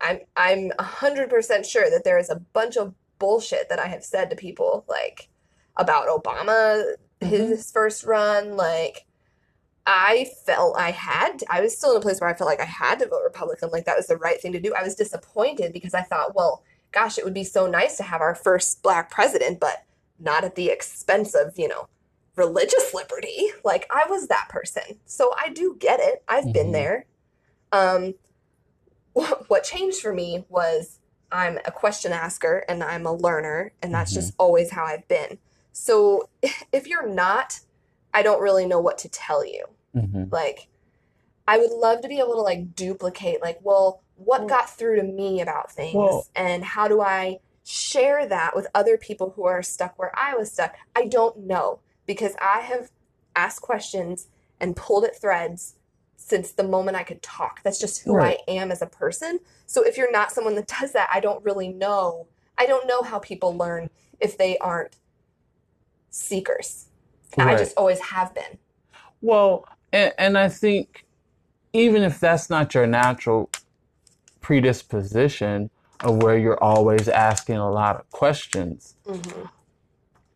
I'm 0.01 0.21
I'm 0.37 0.71
100% 0.79 1.65
sure 1.67 1.91
that 1.91 2.05
there 2.05 2.19
is 2.19 2.31
a 2.31 2.37
bunch 2.53 2.77
of 2.77 2.95
bullshit 3.19 3.69
that 3.69 3.79
I 3.81 3.87
have 3.87 4.05
said 4.05 4.31
to 4.31 4.37
people 4.37 4.85
like 4.89 5.29
about 5.77 6.09
Obama 6.09 6.95
his 7.21 7.71
first 7.73 8.05
run 8.05 8.57
like 8.57 9.05
I 9.87 10.31
felt 10.45 10.77
I 10.79 10.91
had 10.91 11.43
I 11.49 11.61
was 11.61 11.77
still 11.77 11.93
in 11.93 11.97
a 11.97 12.01
place 12.01 12.21
where 12.21 12.29
I 12.31 12.35
felt 12.35 12.49
like 12.49 12.61
I 12.61 12.65
had 12.65 12.99
to 13.01 13.09
vote 13.09 13.23
Republican 13.25 13.71
like 13.71 13.87
that 13.87 13.97
was 13.97 14.07
the 14.07 14.17
right 14.19 14.41
thing 14.41 14.53
to 14.53 14.61
do. 14.61 14.75
I 14.75 14.83
was 14.83 14.95
disappointed 14.95 15.73
because 15.73 15.95
I 15.95 16.03
thought, 16.03 16.35
well, 16.35 16.63
gosh, 16.93 17.19
it 17.19 17.25
would 17.25 17.35
be 17.35 17.45
so 17.45 17.67
nice 17.67 17.97
to 17.97 18.03
have 18.03 18.21
our 18.21 18.35
first 18.35 18.83
black 18.83 19.11
president, 19.11 19.61
but 19.61 19.85
not 20.19 20.45
at 20.45 20.57
the 20.57 20.69
expense 20.69 21.35
of, 21.35 21.59
you 21.59 21.69
know, 21.69 21.89
religious 22.37 22.93
liberty. 22.95 23.49
Like 23.65 23.87
I 23.91 24.05
was 24.09 24.29
that 24.29 24.49
person. 24.51 25.01
So 25.07 25.33
I 25.39 25.49
do 25.49 25.77
get 25.79 26.01
it. 26.01 26.23
I've 26.29 26.53
been 26.53 26.69
Mhm. 26.69 26.73
there. 26.73 27.07
Um 27.73 28.15
what 29.49 29.65
changed 29.65 30.01
for 30.01 30.13
me 30.13 30.45
was 30.49 30.99
I'm 31.31 31.59
a 31.65 31.71
question 31.71 32.13
asker 32.13 32.65
and 32.69 32.83
I'm 32.83 33.07
a 33.07 33.13
learner 33.13 33.73
and 33.83 33.93
that's 33.93 34.13
Mhm. 34.13 34.17
just 34.17 34.35
always 34.39 34.71
how 34.71 34.85
I've 34.85 35.07
been. 35.09 35.39
So 35.73 36.29
if 36.73 36.87
you're 36.87 37.07
not, 37.09 37.61
I 38.15 38.23
don't 38.23 38.41
really 38.41 38.67
know 38.67 38.81
what 38.81 38.99
to 38.99 39.09
tell 39.09 39.45
you. 39.45 39.65
Mhm. 39.95 40.33
Like 40.33 40.69
I 41.47 41.59
would 41.59 41.71
love 41.71 42.01
to 42.03 42.09
be 42.09 42.19
able 42.19 42.35
to 42.35 42.41
like 42.43 42.75
duplicate 42.75 43.41
like, 43.43 43.59
well, 43.63 44.03
what 44.17 44.49
got 44.49 44.69
through 44.69 44.97
to 44.97 45.03
me 45.03 45.41
about 45.41 45.71
things 45.73 45.95
Well- 45.95 46.27
and 46.35 46.65
how 46.65 46.89
do 46.89 47.01
I 47.01 47.41
share 47.65 48.27
that 48.27 48.57
with 48.57 48.67
other 48.75 48.97
people 48.97 49.31
who 49.37 49.45
are 49.45 49.63
stuck 49.63 49.99
where 49.99 50.13
I 50.19 50.35
was 50.35 50.51
stuck? 50.53 50.75
I 50.97 51.07
don't 51.07 51.39
know 51.41 51.81
because 52.07 52.35
I 52.41 52.61
have 52.61 52.91
asked 53.37 53.61
questions 53.63 54.29
and 54.59 54.75
pulled 54.75 55.05
at 55.05 55.21
threads 55.21 55.75
since 56.19 56.53
the 56.53 56.65
moment 56.65 56.97
I 56.97 57.05
could 57.05 57.23
talk. 57.23 57.63
That's 57.63 57.79
just 57.79 58.03
who 58.03 58.15
Right. 58.15 58.39
I 58.49 58.51
am 58.53 58.71
as 58.71 58.83
a 58.83 58.87
person. 58.87 59.41
So 59.67 59.83
if 59.83 59.97
you're 59.97 60.13
not 60.13 60.33
someone 60.33 60.57
that 60.57 60.67
does 60.81 60.93
that, 60.93 61.09
I 61.13 61.21
don't 61.21 61.43
really 61.45 61.69
know. 61.69 62.27
I 62.59 62.67
don't 62.67 62.87
know 62.87 63.03
how 63.03 63.21
people 63.21 63.57
learn 63.57 63.89
if 64.21 64.37
they 64.37 64.59
aren't 64.59 64.97
seekers. 66.11 66.89
I 67.39 67.57
just 67.57 67.77
always 67.77 68.01
have 68.01 68.35
been. 68.35 68.59
Well, 69.23 69.65
and, 69.93 70.13
and 70.19 70.37
I 70.37 70.49
think 70.49 71.05
even 71.73 72.03
if 72.03 72.19
that's 72.19 72.51
not 72.51 72.75
your 72.75 72.87
natural 72.87 73.49
predisposition 74.41 75.71
of 76.01 76.23
where 76.23 76.37
you're 76.37 76.63
always 76.63 77.09
asking 77.09 77.57
a 77.57 77.71
lot 77.71 77.97
of 77.97 78.11
questions, 78.11 78.97
hmm 79.07 79.45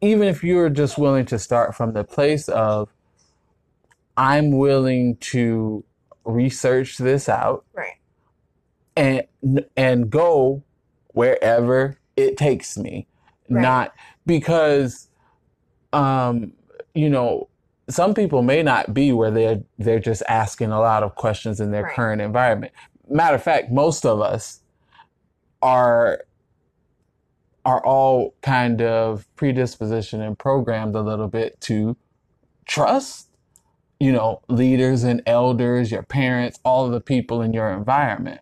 even 0.03 0.27
if 0.27 0.43
you're 0.43 0.69
just 0.69 0.99
willing 0.99 1.25
to 1.25 1.39
start 1.39 1.77
from 1.77 1.93
the 1.93 2.05
place 2.05 2.49
of, 2.49 2.89
I'm 4.17 4.51
willing 4.57 5.17
to 5.17 5.85
research 6.25 6.99
this 6.99 7.29
out 7.29 7.65
Right. 7.73 7.95
and 8.97 9.23
and 9.77 10.11
go 10.11 10.63
wherever 11.09 11.99
it 12.17 12.37
takes 12.37 12.77
me 12.79 13.07
Right. 13.51 13.63
not 13.63 13.95
because 14.25 15.09
um 15.93 16.53
you 16.95 17.11
know 17.11 17.49
some 17.91 18.15
people 18.15 18.43
may 18.43 18.63
not 18.63 18.95
be 18.95 19.13
where 19.13 19.31
they're 19.33 19.63
they're 19.79 19.99
just 19.99 20.23
asking 20.29 20.71
a 20.71 20.79
lot 20.81 21.03
of 21.03 21.17
questions 21.17 21.61
in 21.61 21.73
their 21.73 21.83
Right. 21.85 21.95
current 21.95 22.23
environment 22.23 22.73
matter 23.09 23.35
of 23.35 23.43
fact 23.43 23.71
most 23.73 24.07
of 24.07 24.21
us 24.21 24.61
are 25.61 26.21
are 27.65 27.85
all 27.85 28.35
kind 28.43 28.81
of 28.83 29.27
predispositioned 29.37 30.25
and 30.27 30.39
programmed 30.39 30.95
a 30.95 31.01
little 31.01 31.29
bit 31.29 31.61
to 31.63 31.97
trust 32.67 33.29
you 34.03 34.11
know, 34.11 34.41
leaders 34.49 35.05
and 35.05 35.23
elders, 35.27 35.93
your 35.93 36.03
parents, 36.03 36.59
all 36.65 36.85
of 36.87 36.91
the 36.91 37.01
people 37.01 37.41
in 37.41 37.53
your 37.53 37.71
environment, 37.71 38.41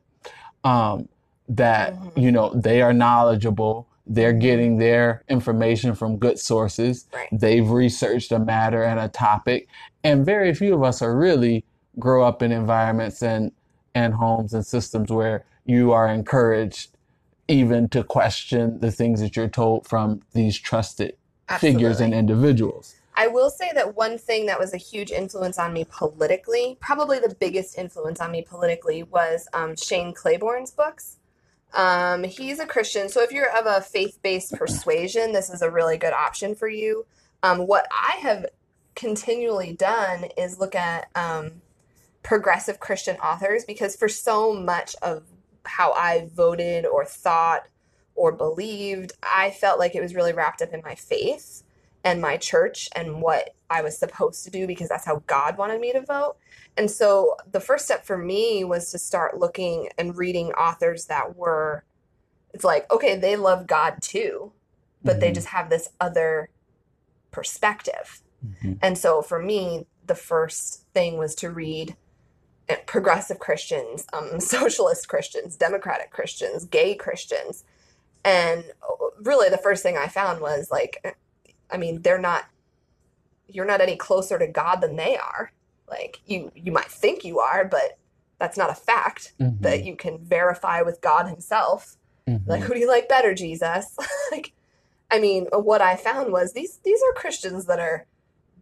um, 0.64 1.06
that, 1.50 1.92
Mhm. 1.94 2.22
you 2.22 2.32
know, 2.32 2.48
they 2.54 2.80
are 2.80 2.94
knowledgeable. 2.94 3.86
They're 4.06 4.32
getting 4.32 4.78
their 4.78 5.22
information 5.28 5.94
from 5.94 6.16
good 6.16 6.38
sources. 6.38 7.06
Right. 7.12 7.28
They've 7.30 7.70
researched 7.70 8.32
a 8.32 8.38
matter 8.38 8.82
and 8.82 8.98
a 8.98 9.08
topic. 9.08 9.68
And 10.02 10.24
very 10.24 10.54
few 10.54 10.74
of 10.74 10.82
us 10.82 11.02
are 11.02 11.14
really 11.14 11.64
grow 11.98 12.24
up 12.24 12.42
in 12.42 12.52
environments 12.52 13.22
and, 13.22 13.52
and 13.94 14.14
homes 14.14 14.54
and 14.54 14.64
systems 14.64 15.10
where 15.10 15.44
you 15.66 15.92
are 15.92 16.08
encouraged 16.08 16.96
even 17.48 17.86
to 17.90 18.02
question 18.02 18.80
the 18.80 18.90
things 18.90 19.20
that 19.20 19.36
you're 19.36 19.48
told 19.48 19.86
from 19.86 20.22
these 20.32 20.56
trusted 20.56 21.16
figures 21.58 22.00
and 22.00 22.14
individuals. 22.14 22.94
I 23.20 23.26
will 23.26 23.50
say 23.50 23.70
that 23.74 23.96
one 23.96 24.16
thing 24.16 24.46
that 24.46 24.58
was 24.58 24.72
a 24.72 24.78
huge 24.78 25.10
influence 25.10 25.58
on 25.58 25.74
me 25.74 25.84
politically, 25.84 26.78
probably 26.80 27.18
the 27.18 27.36
biggest 27.38 27.76
influence 27.76 28.18
on 28.18 28.30
me 28.30 28.40
politically, 28.40 29.02
was 29.02 29.46
um, 29.52 29.76
Shane 29.76 30.14
Claiborne's 30.14 30.70
books. 30.70 31.18
Um, 31.74 32.24
he's 32.24 32.60
a 32.60 32.66
Christian, 32.66 33.10
so 33.10 33.22
if 33.22 33.30
you're 33.30 33.54
of 33.54 33.66
a 33.66 33.82
faith 33.82 34.18
based 34.22 34.54
persuasion, 34.54 35.32
this 35.34 35.50
is 35.50 35.60
a 35.60 35.70
really 35.70 35.98
good 35.98 36.14
option 36.14 36.54
for 36.54 36.66
you. 36.66 37.04
Um, 37.42 37.66
what 37.66 37.86
I 37.92 38.16
have 38.22 38.46
continually 38.94 39.74
done 39.74 40.24
is 40.38 40.58
look 40.58 40.74
at 40.74 41.10
um, 41.14 41.60
progressive 42.22 42.80
Christian 42.80 43.16
authors 43.16 43.66
because 43.66 43.96
for 43.96 44.08
so 44.08 44.54
much 44.54 44.96
of 45.02 45.24
how 45.66 45.92
I 45.92 46.26
voted 46.34 46.86
or 46.86 47.04
thought 47.04 47.66
or 48.14 48.32
believed, 48.32 49.12
I 49.22 49.50
felt 49.50 49.78
like 49.78 49.94
it 49.94 50.00
was 50.00 50.14
really 50.14 50.32
wrapped 50.32 50.62
up 50.62 50.72
in 50.72 50.80
my 50.82 50.94
faith 50.94 51.64
and 52.04 52.20
my 52.20 52.36
church 52.36 52.88
and 52.94 53.20
what 53.20 53.54
I 53.68 53.82
was 53.82 53.98
supposed 53.98 54.44
to 54.44 54.50
do 54.50 54.66
because 54.66 54.88
that's 54.88 55.04
how 55.04 55.22
God 55.26 55.58
wanted 55.58 55.80
me 55.80 55.92
to 55.92 56.00
vote. 56.00 56.36
And 56.76 56.90
so 56.90 57.36
the 57.50 57.60
first 57.60 57.84
step 57.84 58.04
for 58.06 58.16
me 58.16 58.64
was 58.64 58.90
to 58.92 58.98
start 58.98 59.38
looking 59.38 59.88
and 59.98 60.16
reading 60.16 60.52
authors 60.52 61.06
that 61.06 61.36
were, 61.36 61.84
it's 62.54 62.64
like, 62.64 62.90
okay, 62.90 63.16
they 63.16 63.36
love 63.36 63.66
God 63.66 64.00
too, 64.00 64.52
but 65.04 65.20
they 65.20 65.30
Mhm. 65.30 65.34
just 65.34 65.48
have 65.48 65.68
this 65.68 65.90
other 66.00 66.48
perspective. 67.30 68.22
Mhm. 68.44 68.78
And 68.82 68.98
so 68.98 69.22
for 69.22 69.38
me, 69.38 69.86
the 70.06 70.14
first 70.14 70.84
thing 70.94 71.18
was 71.18 71.34
to 71.36 71.50
read 71.50 71.96
uh, 72.68 72.76
progressive 72.86 73.38
Christians, 73.38 74.06
um, 74.12 74.40
socialist 74.40 75.08
Christians, 75.08 75.56
democratic 75.56 76.10
Christians, 76.10 76.64
gay 76.64 76.94
Christians. 76.94 77.64
And 78.24 78.64
uh, 78.82 79.06
really, 79.22 79.48
the 79.48 79.58
first 79.58 79.82
thing 79.82 79.96
I 79.96 80.08
found 80.08 80.40
was 80.40 80.70
like, 80.70 81.16
I 81.72 81.76
mean, 81.76 82.02
they're 82.02 82.18
not, 82.20 82.44
you're 83.46 83.64
not 83.66 83.80
any 83.80 83.96
closer 83.96 84.38
to 84.38 84.46
God 84.46 84.76
than 84.80 84.96
they 84.96 85.16
are. 85.16 85.52
Like, 85.88 86.20
you, 86.26 86.52
you 86.54 86.72
might 86.72 86.90
think 86.90 87.24
you 87.24 87.40
are, 87.40 87.64
but 87.64 87.98
that's 88.38 88.56
not 88.56 88.70
a 88.70 88.74
fact 88.74 89.32
Mhm. 89.40 89.60
that 89.60 89.84
you 89.84 89.96
can 89.96 90.18
verify 90.18 90.82
with 90.82 91.00
God 91.00 91.26
Himself. 91.28 91.96
Mhm. 92.28 92.46
Like, 92.46 92.62
who 92.62 92.74
do 92.74 92.80
you 92.80 92.88
like 92.88 93.08
better, 93.08 93.34
Jesus? 93.34 93.96
like, 94.32 94.52
I 95.10 95.18
mean, 95.18 95.46
what 95.52 95.80
I 95.82 95.96
found 95.96 96.32
was 96.32 96.52
these 96.52 96.78
these 96.84 97.00
are 97.02 97.12
Christians 97.14 97.66
that 97.66 97.80
are 97.80 98.06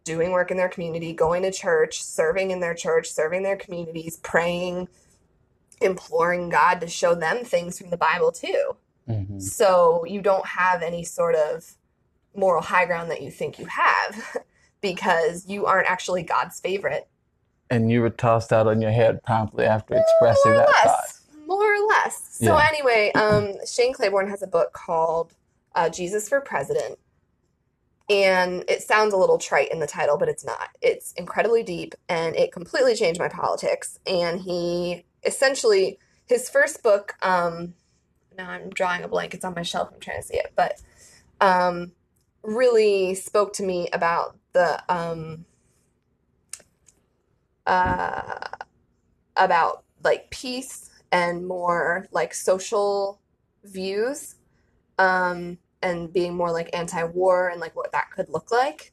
doing 0.05 0.33
work 0.33 0.51
in 0.51 0.57
their 0.57 0.71
community, 0.71 1.13
going 1.13 1.43
to 1.43 1.53
church, 1.53 2.03
serving 2.03 2.51
in 2.51 2.61
their 2.61 2.75
church, 2.75 3.11
serving 3.11 3.43
their 3.43 3.57
communities, 3.57 4.17
praying, 4.17 4.89
imploring 5.83 6.49
God 6.49 6.81
to 6.81 6.89
show 6.89 7.15
them 7.15 7.45
things 7.45 7.79
from 7.79 7.91
the 7.91 7.97
Bible 7.99 8.33
too. 8.33 8.77
Mhm. 9.09 9.41
So 9.41 10.05
you 10.07 10.23
don't 10.23 10.47
have 10.47 10.83
any 10.83 11.05
sort 11.05 11.35
of 11.35 11.77
moral 12.39 12.63
high 12.63 12.87
ground 12.87 13.11
that 13.11 13.21
you 13.23 13.31
think 13.31 13.59
you 13.59 13.67
have 13.67 14.37
because 14.81 15.47
you 15.47 15.67
aren't 15.67 15.91
actually 15.91 16.23
God's 16.23 16.61
favorite. 16.61 17.09
and 17.71 17.91
you 17.91 18.01
were 18.01 18.11
tossed 18.11 18.53
out 18.53 18.67
on 18.67 18.81
your 18.81 18.93
head 18.93 19.23
promptly 19.25 19.67
after 19.67 19.95
expressing 19.95 20.53
more 20.53 20.63
or 20.63 20.67
that 20.67 20.75
thought. 20.85 20.99
less, 21.01 21.21
more 21.47 21.75
or 21.75 21.87
less. 21.89 22.29
So 22.41 22.57
Yeah. 22.57 22.67
anyway, 22.69 23.13
um, 23.13 23.55
Shane 23.67 23.93
Claiborne 23.93 24.29
has 24.31 24.43
a 24.43 24.47
book 24.47 24.73
called 24.73 25.35
uh, 25.75 25.89
Jesus 25.91 26.29
for 26.29 26.41
President, 26.41 26.99
and 28.09 28.65
it 28.69 28.83
sounds 28.83 29.13
a 29.13 29.17
little 29.19 29.37
trite 29.39 29.71
in 29.71 29.81
the 29.81 29.87
title, 29.87 30.17
but 30.17 30.29
it's 30.29 30.45
not. 30.45 30.71
It's 30.81 31.13
incredibly 31.13 31.63
deep, 31.63 31.95
and 32.09 32.35
it 32.37 32.53
completely 32.53 32.95
changed 32.95 33.21
my 33.21 33.29
politics. 33.29 33.99
And 34.07 34.41
he 34.41 35.05
essentially 35.25 35.99
his 36.27 36.49
first 36.49 36.83
book, 36.83 37.15
um, 37.23 37.75
now 38.37 38.49
I'm 38.51 38.71
drawing 38.71 39.03
a 39.03 39.09
blank. 39.09 39.35
It's 39.35 39.45
on 39.45 39.55
my 39.55 39.63
shelf. 39.63 39.91
I'm 39.93 40.01
trying 40.01 40.21
to 40.21 40.27
see 40.27 40.37
it, 40.37 40.53
but 40.57 40.81
um, 41.41 41.93
really 42.43 43.15
spoke 43.15 43.53
to 43.55 43.63
me 43.63 43.89
about 43.93 44.37
the 44.53 44.83
um, 44.93 45.45
uh, 47.67 48.41
about 49.37 49.85
like 50.03 50.31
peace 50.31 50.91
and 51.13 51.47
more 51.47 52.07
like 52.13 52.35
social 52.35 53.21
views 53.65 54.37
um, 54.99 55.59
and 55.83 56.13
being 56.13 56.35
more 56.35 56.51
like 56.51 56.71
anti-war 56.73 57.49
and 57.49 57.61
like 57.61 57.75
what 57.77 57.93
that 57.93 58.11
could 58.11 58.29
look 58.29 58.51
like. 58.51 58.93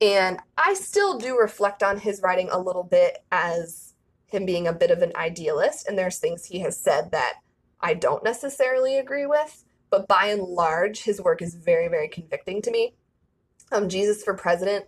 And 0.00 0.38
I 0.56 0.74
still 0.74 1.18
do 1.18 1.38
reflect 1.38 1.82
on 1.82 1.98
his 1.98 2.22
writing 2.22 2.48
a 2.50 2.58
little 2.58 2.84
bit 2.84 3.18
as 3.30 3.94
him 4.26 4.46
being 4.46 4.66
a 4.66 4.72
bit 4.72 4.90
of 4.90 5.02
an 5.02 5.12
idealist. 5.16 5.86
And 5.86 5.98
there's 5.98 6.18
things 6.18 6.44
he 6.44 6.60
has 6.60 6.78
said 6.78 7.10
that 7.10 7.34
I 7.80 7.94
don't 7.94 8.24
necessarily 8.24 8.98
agree 8.98 9.26
with. 9.26 9.64
But 9.90 10.06
by 10.06 10.26
and 10.26 10.42
large, 10.42 11.02
his 11.02 11.20
work 11.20 11.42
is 11.42 11.54
very, 11.54 11.88
very 11.88 12.08
convicting 12.08 12.62
to 12.62 12.70
me. 12.70 12.94
Um, 13.72 13.88
Jesus 13.88 14.22
for 14.22 14.34
President 14.34 14.86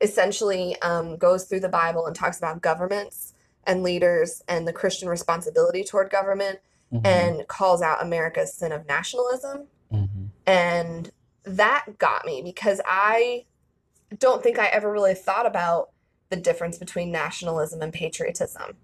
essentially 0.00 0.80
um, 0.82 1.16
goes 1.16 1.44
through 1.44 1.60
the 1.60 1.68
Bible 1.68 2.06
and 2.06 2.14
talks 2.14 2.38
about 2.38 2.60
governments 2.60 3.34
and 3.64 3.82
leaders 3.82 4.42
and 4.48 4.66
the 4.66 4.72
Christian 4.72 5.08
responsibility 5.08 5.84
toward 5.84 6.10
government 6.10 6.58
mm-hmm. 6.92 7.06
and 7.06 7.48
calls 7.48 7.82
out 7.82 8.02
America's 8.02 8.52
sin 8.52 8.72
of 8.72 8.86
nationalism. 8.86 9.68
Mm-hmm. 9.92 10.24
And 10.46 11.10
that 11.44 11.98
got 11.98 12.26
me 12.26 12.42
because 12.42 12.80
I 12.84 13.44
don't 14.18 14.42
think 14.42 14.58
I 14.58 14.66
ever 14.66 14.90
really 14.90 15.14
thought 15.14 15.46
about 15.46 15.90
the 16.30 16.36
difference 16.36 16.78
between 16.78 17.12
nationalism 17.12 17.82
and 17.82 17.92
patriotism 17.92 18.76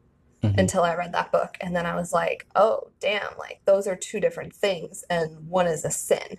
mm-hmm. 0.42 0.58
until 0.58 0.82
I 0.82 0.94
read 0.94 1.12
that 1.12 1.32
book. 1.32 1.56
And 1.60 1.74
then 1.74 1.86
I 1.86 1.94
was 1.94 2.12
like, 2.12 2.46
oh, 2.54 2.90
damn, 3.00 3.36
like 3.38 3.60
those 3.64 3.86
are 3.86 3.96
two 3.96 4.20
different 4.20 4.54
things. 4.54 5.04
And 5.10 5.48
one 5.48 5.66
is 5.66 5.84
a 5.84 5.90
sin. 5.90 6.38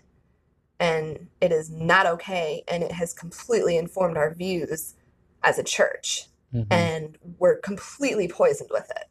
And 0.80 1.28
it 1.42 1.52
is 1.52 1.70
not 1.70 2.06
okay. 2.06 2.64
And 2.68 2.84
it 2.84 2.92
has 2.92 3.14
completely 3.14 3.78
informed 3.78 4.18
our 4.18 4.34
views 4.34 4.96
as 5.44 5.60
a 5.60 5.64
church. 5.64 6.26
Mm-hmm. 6.54 6.72
And 6.72 7.18
we're 7.38 7.58
completely 7.58 8.28
poisoned 8.28 8.70
with 8.72 8.90
it. 8.92 9.06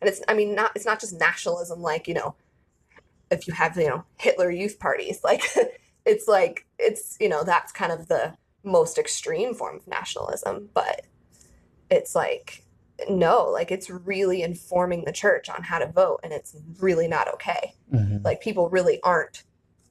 And 0.00 0.08
it's, 0.08 0.22
I 0.28 0.34
mean, 0.34 0.54
not, 0.54 0.72
it's 0.74 0.86
not 0.86 0.98
just 0.98 1.18
nationalism, 1.18 1.80
like, 1.80 2.08
you 2.08 2.14
know, 2.14 2.34
if 3.30 3.46
you 3.46 3.54
have, 3.54 3.76
you 3.76 3.88
know, 3.88 4.04
Hitler 4.16 4.50
youth 4.50 4.78
parties, 4.78 5.20
like, 5.24 5.42
it's 6.06 6.26
like, 6.26 6.66
it's, 6.78 7.18
you 7.20 7.28
know, 7.28 7.44
that's 7.44 7.70
kind 7.70 7.92
of 7.92 8.08
the, 8.08 8.34
most 8.62 8.98
extreme 8.98 9.54
form 9.54 9.76
of 9.76 9.86
nationalism, 9.86 10.68
but 10.74 11.06
it's 11.90 12.14
like 12.14 12.64
no, 13.08 13.44
like 13.44 13.70
it's 13.70 13.90
really 13.90 14.42
informing 14.42 15.04
the 15.04 15.12
church 15.12 15.48
on 15.48 15.62
how 15.62 15.78
to 15.78 15.90
vote 15.90 16.20
and 16.22 16.32
it's 16.32 16.56
really 16.78 17.08
not 17.08 17.32
okay. 17.34 17.74
Mm-hmm. 17.92 18.18
Like 18.24 18.40
people 18.40 18.68
really 18.68 19.00
aren't 19.02 19.44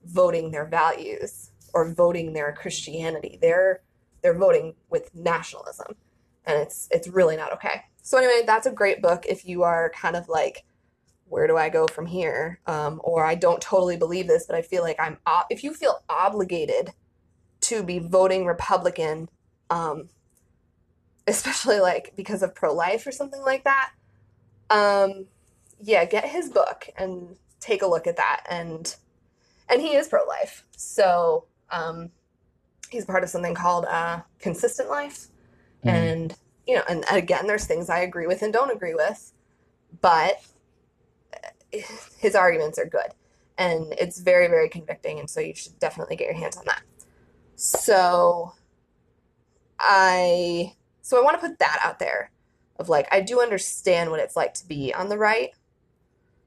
voting 0.06 0.52
their 0.52 0.66
values 0.66 1.52
or 1.74 1.92
voting 1.94 2.34
their 2.34 2.54
Christianity. 2.54 3.40
They're 3.42 3.82
they're 4.22 4.38
voting 4.38 4.76
with 4.90 5.14
nationalism 5.16 5.96
and 6.46 6.60
it's 6.60 6.88
it's 6.92 7.08
really 7.08 7.38
not 7.38 7.54
okay. 7.54 7.84
So 8.02 8.18
anyway, 8.18 8.44
that's 8.46 8.66
a 8.66 8.72
great 8.72 9.02
book 9.02 9.26
if 9.28 9.46
you 9.46 9.64
are 9.64 9.92
kind 9.96 10.16
of 10.16 10.28
like 10.30 10.66
where 11.30 11.48
do 11.48 11.58
I 11.58 11.70
go 11.70 11.88
from 11.88 12.08
here? 12.08 12.60
Um, 12.66 13.00
or 13.04 13.24
I 13.24 13.36
don't 13.36 13.62
totally 13.62 13.98
believe 13.98 14.28
this, 14.28 14.46
but 14.48 14.56
I 14.56 14.62
feel 14.62 14.82
like 14.82 15.00
I'm. 15.00 15.18
if 15.50 15.64
you 15.64 15.74
feel 15.74 16.04
obligated 16.10 16.92
to 17.62 17.84
be 17.84 18.00
voting 18.00 18.46
Republican, 18.46 19.30
um, 19.70 20.10
especially 21.30 21.80
like 21.80 22.14
because 22.16 22.44
of 22.44 22.56
pro 22.56 22.74
life 22.74 23.06
or 23.08 23.12
something 23.12 23.42
like 23.42 23.64
that. 23.64 23.92
Um, 24.70 25.26
yeah, 25.82 26.06
get 26.06 26.26
his 26.26 26.50
book 26.50 26.90
and 26.98 27.38
take 27.60 27.82
a 27.82 27.88
look 27.88 28.08
at 28.08 28.18
that. 28.18 28.46
And 28.50 28.96
and 29.70 29.82
he 29.82 29.96
is 29.96 30.08
pro 30.08 30.26
life, 30.26 30.66
so 30.76 31.46
um, 31.70 32.10
he's 32.90 33.06
part 33.06 33.24
of 33.24 33.30
something 33.30 33.54
called 33.54 33.86
uh, 33.86 34.22
Consistent 34.40 34.90
Life, 34.90 35.28
mm. 35.86 35.92
and 35.92 36.36
you 36.66 36.76
know, 36.76 36.84
and 36.90 37.06
again, 37.12 37.46
there's 37.46 37.66
things 37.66 37.90
I 37.90 38.00
agree 38.00 38.26
with 38.26 38.42
and 38.42 38.52
don't 38.52 38.72
agree 38.72 38.96
with, 38.96 39.32
but 40.02 40.42
his 41.72 42.34
arguments 42.34 42.80
are 42.80 42.86
good 42.86 43.14
and 43.60 43.94
it's 44.00 44.20
very 44.20 44.48
very 44.48 44.70
convicting 44.70 45.20
and 45.20 45.30
so 45.30 45.40
you 45.40 45.54
should 45.54 45.78
definitely 45.80 46.16
get 46.16 46.26
your 46.26 46.36
hands 46.36 46.58
on 46.58 46.64
that 46.66 46.82
so 47.56 48.54
I 49.80 50.74
so 51.10 51.20
I 51.20 51.24
want 51.24 51.42
to 51.42 51.48
put 51.48 51.58
that 51.58 51.80
out 51.84 51.98
there 51.98 52.30
of 52.78 52.88
like 52.88 53.08
I 53.12 53.20
do 53.20 53.42
understand 53.42 54.12
what 54.12 54.20
it's 54.20 54.36
like 54.36 54.54
to 54.54 54.68
be 54.68 54.94
on 54.94 55.10
the 55.10 55.18
right. 55.18 55.50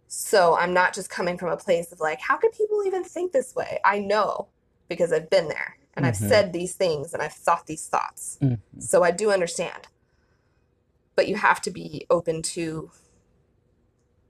So 0.07 0.57
I'm 0.57 0.73
not 0.73 0.95
just 0.95 1.11
coming 1.11 1.37
from 1.37 1.49
a 1.49 1.57
place 1.57 1.91
of 1.91 1.99
like 1.99 2.21
how 2.21 2.37
could 2.37 2.53
people 2.53 2.85
even 2.87 3.03
think 3.03 3.33
this 3.33 3.57
way? 3.57 3.81
I 3.85 3.99
know 3.99 4.47
because 4.89 5.13
I've 5.13 5.29
been 5.29 5.49
there 5.49 5.79
and 5.95 6.05
mm-hmm. 6.05 6.11
I've 6.11 6.17
said 6.17 6.53
these 6.53 6.77
things 6.77 7.13
and 7.13 7.21
I've 7.21 7.33
thought 7.33 7.67
these 7.67 7.89
thoughts. 7.89 8.39
Mm-hmm. 8.41 8.79
So 8.79 9.03
I 9.03 9.11
do 9.11 9.33
understand. 9.33 9.89
But 11.17 11.27
you 11.27 11.35
have 11.35 11.61
to 11.63 11.73
be 11.73 12.07
open 12.09 12.41
to 12.43 12.93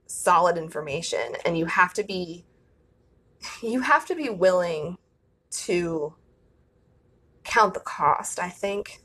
solid 0.07 0.57
information 0.57 1.35
and 1.45 1.59
you 1.59 1.67
have 1.67 1.93
to 1.93 2.03
be 2.03 2.43
you 3.61 3.81
have 3.81 4.07
to 4.07 4.15
be 4.15 4.31
willing 4.31 4.97
to 5.51 6.15
count 7.43 7.75
the 7.75 7.81
cost, 7.81 8.39
I 8.39 8.49
think. 8.49 9.02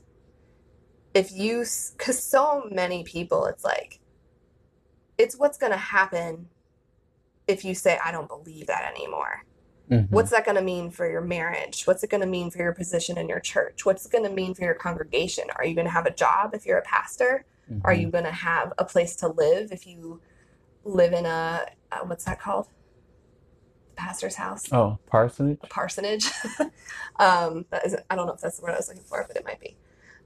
If 1.13 1.31
you, 1.31 1.65
because 1.97 2.21
so 2.21 2.67
many 2.71 3.03
people, 3.03 3.45
it's 3.45 3.63
like, 3.63 3.99
it's 5.17 5.37
what's 5.37 5.57
going 5.57 5.71
to 5.71 5.77
happen 5.77 6.47
if 7.47 7.65
you 7.65 7.73
say, 7.73 7.99
I 8.03 8.11
don't 8.11 8.27
believe 8.27 8.67
that 8.67 8.93
anymore. 8.95 9.43
Mm-hmm. 9.89 10.13
What's 10.13 10.29
that 10.29 10.45
going 10.45 10.55
to 10.55 10.61
mean 10.61 10.91
for 10.91 11.09
your 11.09 11.21
marriage? 11.21 11.83
What's 11.85 12.03
it 12.03 12.11
going 12.11 12.21
to 12.21 12.27
mean 12.27 12.51
for 12.51 12.59
your 12.59 12.73
position 12.73 13.17
in 13.17 13.27
your 13.27 13.39
church? 13.39 13.85
What's 13.85 14.05
it 14.05 14.11
going 14.11 14.23
to 14.23 14.29
mean 14.29 14.53
for 14.53 14.63
your 14.63 14.75
congregation? 14.75 15.45
Are 15.55 15.65
you 15.65 15.73
going 15.73 15.87
to 15.87 15.91
have 15.91 16.05
a 16.05 16.13
job 16.13 16.53
if 16.53 16.65
you're 16.65 16.77
a 16.77 16.83
pastor? 16.83 17.45
Mm-hmm. 17.71 17.81
Are 17.83 17.93
you 17.93 18.09
going 18.09 18.25
to 18.25 18.31
have 18.31 18.71
a 18.77 18.85
place 18.85 19.15
to 19.17 19.27
live 19.29 19.71
if 19.71 19.87
you 19.87 20.21
live 20.83 21.13
in 21.13 21.25
a, 21.25 21.65
uh, 21.91 21.99
what's 22.05 22.25
that 22.25 22.39
called? 22.39 22.67
pastor's 23.99 24.35
house. 24.35 24.63
Oh, 24.71 24.97
parsonage. 25.07 25.59
A 25.61 25.67
parsonage. 25.67 26.31
um, 27.19 27.65
that 27.69 27.85
is, 27.85 27.97
I 28.09 28.15
don't 28.15 28.25
know 28.27 28.33
if 28.33 28.39
that's 28.39 28.57
the 28.57 28.63
word 28.63 28.71
I 28.71 28.77
was 28.77 28.87
looking 28.87 29.03
for, 29.03 29.23
but 29.27 29.35
it 29.35 29.43
might 29.45 29.59
be. 29.59 29.75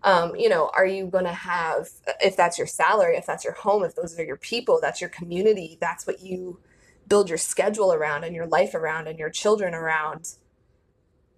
Um, 0.06 0.36
you 0.36 0.50
know, 0.50 0.70
are 0.76 0.86
you 0.86 1.08
going 1.08 1.24
to 1.24 1.34
have, 1.34 1.88
if 2.22 2.36
that's 2.36 2.58
your 2.58 2.68
salary, 2.68 3.16
if 3.16 3.26
that's 3.26 3.46
your 3.46 3.54
home, 3.54 3.84
if 3.84 3.96
those 3.96 4.20
are 4.20 4.24
your 4.24 4.38
people, 4.38 4.80
that's 4.82 5.00
your 5.00 5.10
community, 5.10 5.78
that's 5.80 6.06
what 6.06 6.22
you 6.22 6.60
build 7.08 7.30
your 7.30 7.38
schedule 7.38 7.94
around 7.94 8.26
and 8.26 8.36
your 8.36 8.48
life 8.48 8.76
around 8.76 9.08
and 9.08 9.18
your 9.18 9.30
children 9.30 9.74
around. 9.74 10.34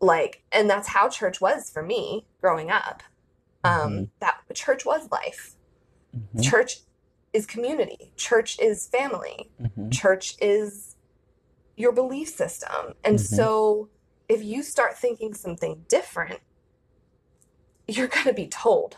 Like, 0.02 0.44
and 0.52 0.70
that's 0.70 0.88
how 0.88 1.10
church 1.10 1.40
was 1.40 1.70
for 1.70 1.84
me 1.84 2.26
growing 2.42 2.72
up. 2.72 3.04
Um, 3.64 3.92
mm-hmm. 3.92 4.04
That 4.20 4.38
church 4.54 4.86
was 4.86 5.10
life. 5.12 5.56
Mm-hmm. 6.16 6.42
Church 6.42 6.80
is 7.34 7.46
community. 7.46 8.14
Church 8.16 8.60
is 8.60 8.88
family. 8.88 9.52
Mm-hmm. 9.62 9.90
Church 9.90 10.36
is 10.42 10.96
your 11.76 11.92
belief 11.92 12.30
system. 12.30 12.94
And 13.04 13.18
mm-hmm. 13.18 13.36
so 13.36 13.90
if 14.28 14.44
you 14.44 14.64
start 14.64 14.98
thinking 14.98 15.34
something 15.34 15.86
different, 15.88 16.40
you're 17.88 18.08
going 18.08 18.26
to 18.26 18.34
be 18.34 18.48
told 18.48 18.98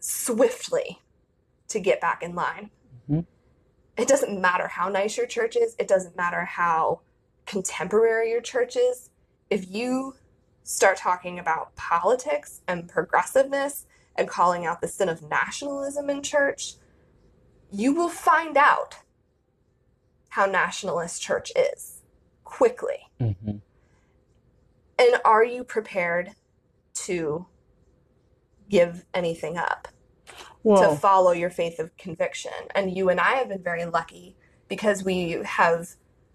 swiftly 0.00 1.00
to 1.68 1.80
get 1.80 2.00
back 2.00 2.22
in 2.22 2.34
line. 2.34 2.70
Mm-hmm. 3.10 3.20
It 3.96 4.08
doesn't 4.08 4.40
matter 4.40 4.68
how 4.68 4.88
nice 4.88 5.16
your 5.16 5.26
church 5.26 5.56
is, 5.56 5.74
it 5.78 5.88
doesn't 5.88 6.16
matter 6.16 6.44
how 6.44 7.00
contemporary 7.46 8.30
your 8.30 8.40
church 8.40 8.76
is. 8.76 9.10
If 9.50 9.70
you 9.70 10.14
start 10.62 10.98
talking 10.98 11.38
about 11.38 11.74
politics 11.76 12.60
and 12.68 12.88
progressiveness 12.88 13.86
and 14.16 14.28
calling 14.28 14.66
out 14.66 14.80
the 14.80 14.88
sin 14.88 15.08
of 15.08 15.22
nationalism 15.22 16.10
in 16.10 16.22
church, 16.22 16.74
you 17.72 17.94
will 17.94 18.08
find 18.08 18.56
out 18.56 18.96
how 20.30 20.46
nationalist 20.46 21.22
church 21.22 21.50
is 21.56 22.02
quickly. 22.44 23.08
Mm-hmm. 23.20 23.56
And 24.98 25.20
are 25.24 25.44
you 25.44 25.64
prepared 25.64 26.32
to 26.94 27.46
give 28.68 29.04
anything 29.14 29.56
up? 29.56 29.88
To 30.64 30.96
follow 30.96 31.32
your 31.32 31.48
faith 31.48 31.78
of 31.78 31.96
conviction. 31.96 32.52
And 32.74 32.94
you 32.94 33.08
and 33.08 33.18
I 33.18 33.36
have 33.36 33.48
been 33.48 33.62
very 33.62 33.86
lucky 33.86 34.36
because 34.68 35.02
we 35.02 35.40
have 35.44 35.94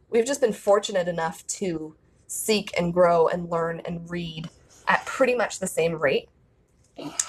we've 0.10 0.26
just 0.26 0.42
been 0.42 0.54
fortunate 0.54 1.08
enough 1.08 1.46
to 1.48 1.96
seek 2.26 2.72
and 2.76 2.94
grow 2.94 3.28
and 3.28 3.50
learn 3.52 3.82
and 3.86 4.10
read 4.10 4.50
at 4.88 5.06
pretty 5.06 5.36
much 5.36 5.60
the 5.60 5.68
same 5.68 5.94
rate. 5.94 6.30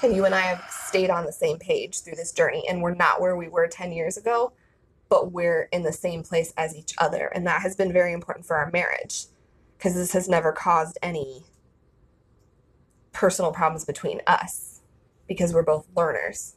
And 0.03 0.17
you 0.17 0.25
and 0.25 0.35
I 0.35 0.41
have 0.41 0.65
stayed 0.71 1.11
on 1.11 1.27
the 1.27 1.33
same 1.33 1.59
page 1.59 2.01
through 2.01 2.17
this 2.17 2.33
journey 2.33 2.65
and 2.69 2.81
we're 2.81 2.95
not 2.95 3.21
where 3.21 3.37
we 3.37 3.49
were 3.49 3.67
10 3.67 3.93
years 3.93 4.17
ago 4.17 4.53
but 5.09 5.31
we're 5.31 5.69
in 5.71 5.83
the 5.83 5.93
same 5.93 6.23
place 6.23 6.53
as 6.57 6.75
each 6.75 6.93
other. 6.99 7.27
And 7.29 7.47
that 7.47 7.63
has 7.63 7.77
been 7.77 7.93
very 7.93 8.13
important 8.13 8.47
for 8.47 8.57
our 8.57 8.71
marriage 8.73 9.27
because 9.79 9.95
this 9.95 10.13
has 10.13 10.29
never 10.29 10.51
caused 10.53 10.99
any 11.03 11.45
personal 13.13 13.53
problems 13.53 13.85
between 13.85 14.21
us 14.27 14.74
because 15.29 15.53
we're 15.53 15.63
both 15.63 15.87
learners. 15.97 16.57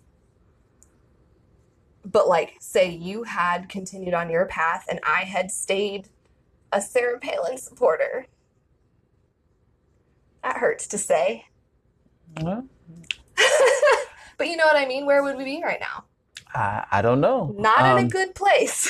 But, 2.06 2.28
like, 2.28 2.56
say 2.60 2.90
you 2.90 3.24
had 3.24 3.70
continued 3.70 4.14
on 4.14 4.30
your 4.30 4.46
path 4.46 4.86
and 4.90 5.00
I 5.06 5.22
had 5.22 5.52
stayed 5.52 6.10
a 6.72 6.82
Sarah 6.82 7.20
Palin 7.20 7.58
supporter. 7.58 8.28
That 10.44 10.58
hurts 10.58 10.88
to 10.88 10.98
say. 10.98 11.46
Well, 12.42 12.66
but 14.38 14.48
you 14.48 14.56
know 14.58 14.66
what 14.66 14.76
I 14.78 14.86
mean? 14.86 15.06
Where 15.06 15.24
would 15.24 15.38
we 15.38 15.44
be 15.44 15.62
right 15.64 15.80
now? 15.80 16.06
I, 16.54 16.86
I 16.92 17.02
don't 17.02 17.20
know. 17.22 17.54
Not 17.58 17.80
in 17.86 17.98
a 17.98 18.02
Um, 18.02 18.08
good 18.08 18.36
place. 18.36 18.90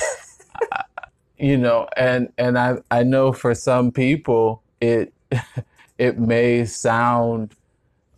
you 1.37 1.55
know 1.57 1.87
and 1.95 2.33
and 2.39 2.57
i 2.57 2.75
i 2.89 3.03
know 3.03 3.31
for 3.31 3.53
some 3.53 3.91
people 3.91 4.63
it 4.81 5.13
it 5.99 6.17
may 6.17 6.65
sound 6.65 7.53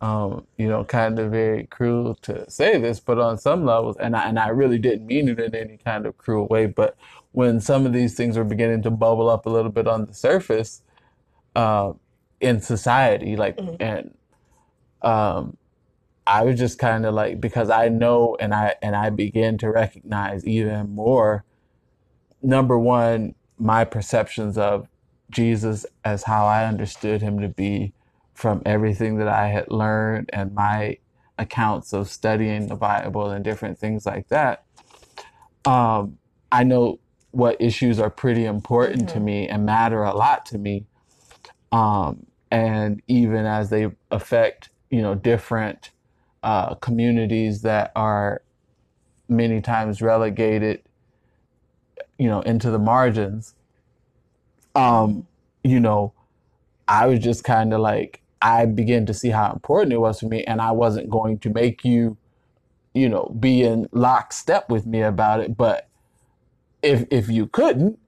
um 0.00 0.46
you 0.56 0.68
know 0.68 0.84
kind 0.84 1.18
of 1.18 1.30
very 1.30 1.66
cruel 1.66 2.14
to 2.16 2.48
say 2.50 2.78
this 2.78 3.00
but 3.00 3.18
on 3.18 3.38
some 3.38 3.64
levels 3.66 3.96
and 3.98 4.16
i 4.16 4.28
and 4.28 4.38
i 4.38 4.48
really 4.48 4.78
didn't 4.78 5.06
mean 5.06 5.28
it 5.28 5.38
in 5.40 5.54
any 5.54 5.76
kind 5.78 6.06
of 6.06 6.16
cruel 6.18 6.46
way 6.48 6.66
but 6.66 6.96
when 7.32 7.60
some 7.60 7.86
of 7.86 7.92
these 7.92 8.14
things 8.14 8.36
were 8.36 8.44
beginning 8.44 8.82
to 8.82 8.90
bubble 8.90 9.28
up 9.30 9.46
a 9.46 9.50
little 9.50 9.70
bit 9.70 9.86
on 9.86 10.06
the 10.06 10.14
surface 10.14 10.82
uh, 11.56 11.92
in 12.40 12.60
society 12.60 13.36
like 13.36 13.56
Mhm. 13.58 13.76
and 13.80 14.14
um 15.02 15.56
i 16.26 16.42
was 16.44 16.58
just 16.58 16.78
kind 16.78 17.06
of 17.06 17.14
like 17.14 17.40
because 17.40 17.70
i 17.70 17.88
know 17.88 18.36
and 18.40 18.54
i 18.54 18.74
and 18.82 18.96
i 18.96 19.10
began 19.10 19.58
to 19.58 19.70
recognize 19.70 20.46
even 20.46 20.94
more 20.94 21.44
number 22.42 22.78
one, 22.78 23.34
my 23.58 23.84
perceptions 23.84 24.56
of 24.58 24.88
Jesus 25.30 25.86
as 26.04 26.24
how 26.24 26.46
I 26.46 26.64
understood 26.64 27.22
him 27.22 27.40
to 27.40 27.48
be 27.48 27.92
from 28.40 28.62
everything 28.64 29.18
that 29.18 29.28
I 29.28 29.48
had 29.48 29.70
learned 29.70 30.30
and 30.32 30.54
my 30.54 30.96
accounts 31.38 31.92
of 31.92 32.08
studying 32.08 32.68
the 32.68 32.74
Bible 32.74 33.30
and 33.30 33.44
different 33.44 33.78
things 33.78 34.06
like 34.06 34.28
that. 34.28 34.64
Um, 35.66 36.18
I 36.50 36.64
know 36.64 37.00
what 37.32 37.60
issues 37.60 38.00
are 38.00 38.10
pretty 38.10 38.46
important 38.46 39.08
to 39.10 39.18
Mhm. 39.18 39.22
me 39.24 39.48
and 39.48 39.66
matter 39.66 40.02
a 40.02 40.14
lot 40.14 40.46
to 40.46 40.58
me. 40.58 40.86
Um, 41.70 42.26
and 42.50 43.02
even 43.06 43.44
as 43.46 43.68
they 43.70 43.90
affect, 44.10 44.70
you 44.90 45.02
know, 45.02 45.14
different 45.14 45.90
uh, 46.42 46.74
communities 46.76 47.60
that 47.62 47.92
are 47.94 48.42
many 49.28 49.60
times 49.60 50.00
relegated 50.02 50.82
you 52.18 52.26
know 52.26 52.40
into 52.40 52.70
the 52.70 52.78
margins 52.78 53.54
um 54.74 55.26
you 55.62 55.78
know 55.78 56.12
i 56.88 57.06
was 57.06 57.20
just 57.20 57.44
kind 57.44 57.72
of 57.72 57.80
like 57.80 58.19
i 58.42 58.66
began 58.66 59.06
to 59.06 59.14
see 59.14 59.30
how 59.30 59.52
important 59.52 59.92
it 59.92 59.98
was 59.98 60.20
for 60.20 60.26
me 60.26 60.44
and 60.44 60.60
i 60.60 60.70
wasn't 60.70 61.08
going 61.10 61.38
to 61.38 61.50
make 61.50 61.84
you 61.84 62.16
you 62.94 63.08
know 63.08 63.34
be 63.38 63.62
in 63.62 63.88
lockstep 63.92 64.68
with 64.68 64.86
me 64.86 65.02
about 65.02 65.40
it. 65.40 65.56
But 65.56 65.88
if 66.82 67.06
if 67.10 67.28
you 67.28 67.46
couldn't 67.46 67.98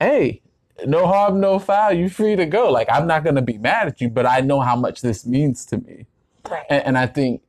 hey 0.00 0.42
no 0.86 1.06
harm 1.06 1.40
no 1.40 1.58
foul 1.58 1.92
You're 1.92 2.10
free 2.10 2.36
to 2.36 2.46
go. 2.46 2.70
Like 2.70 2.88
i'm 2.90 3.06
not 3.06 3.24
going 3.24 3.36
to 3.36 3.42
be 3.42 3.58
mad 3.58 3.88
at 3.88 4.00
you 4.00 4.08
but 4.08 4.26
i 4.26 4.40
know 4.40 4.60
how 4.60 4.76
much 4.76 5.02
this 5.02 5.26
means 5.26 5.64
to 5.66 5.78
me. 5.78 6.06
Right. 6.48 6.64
and, 6.70 6.84
and 6.84 6.98
I 6.98 7.06
think 7.06 7.42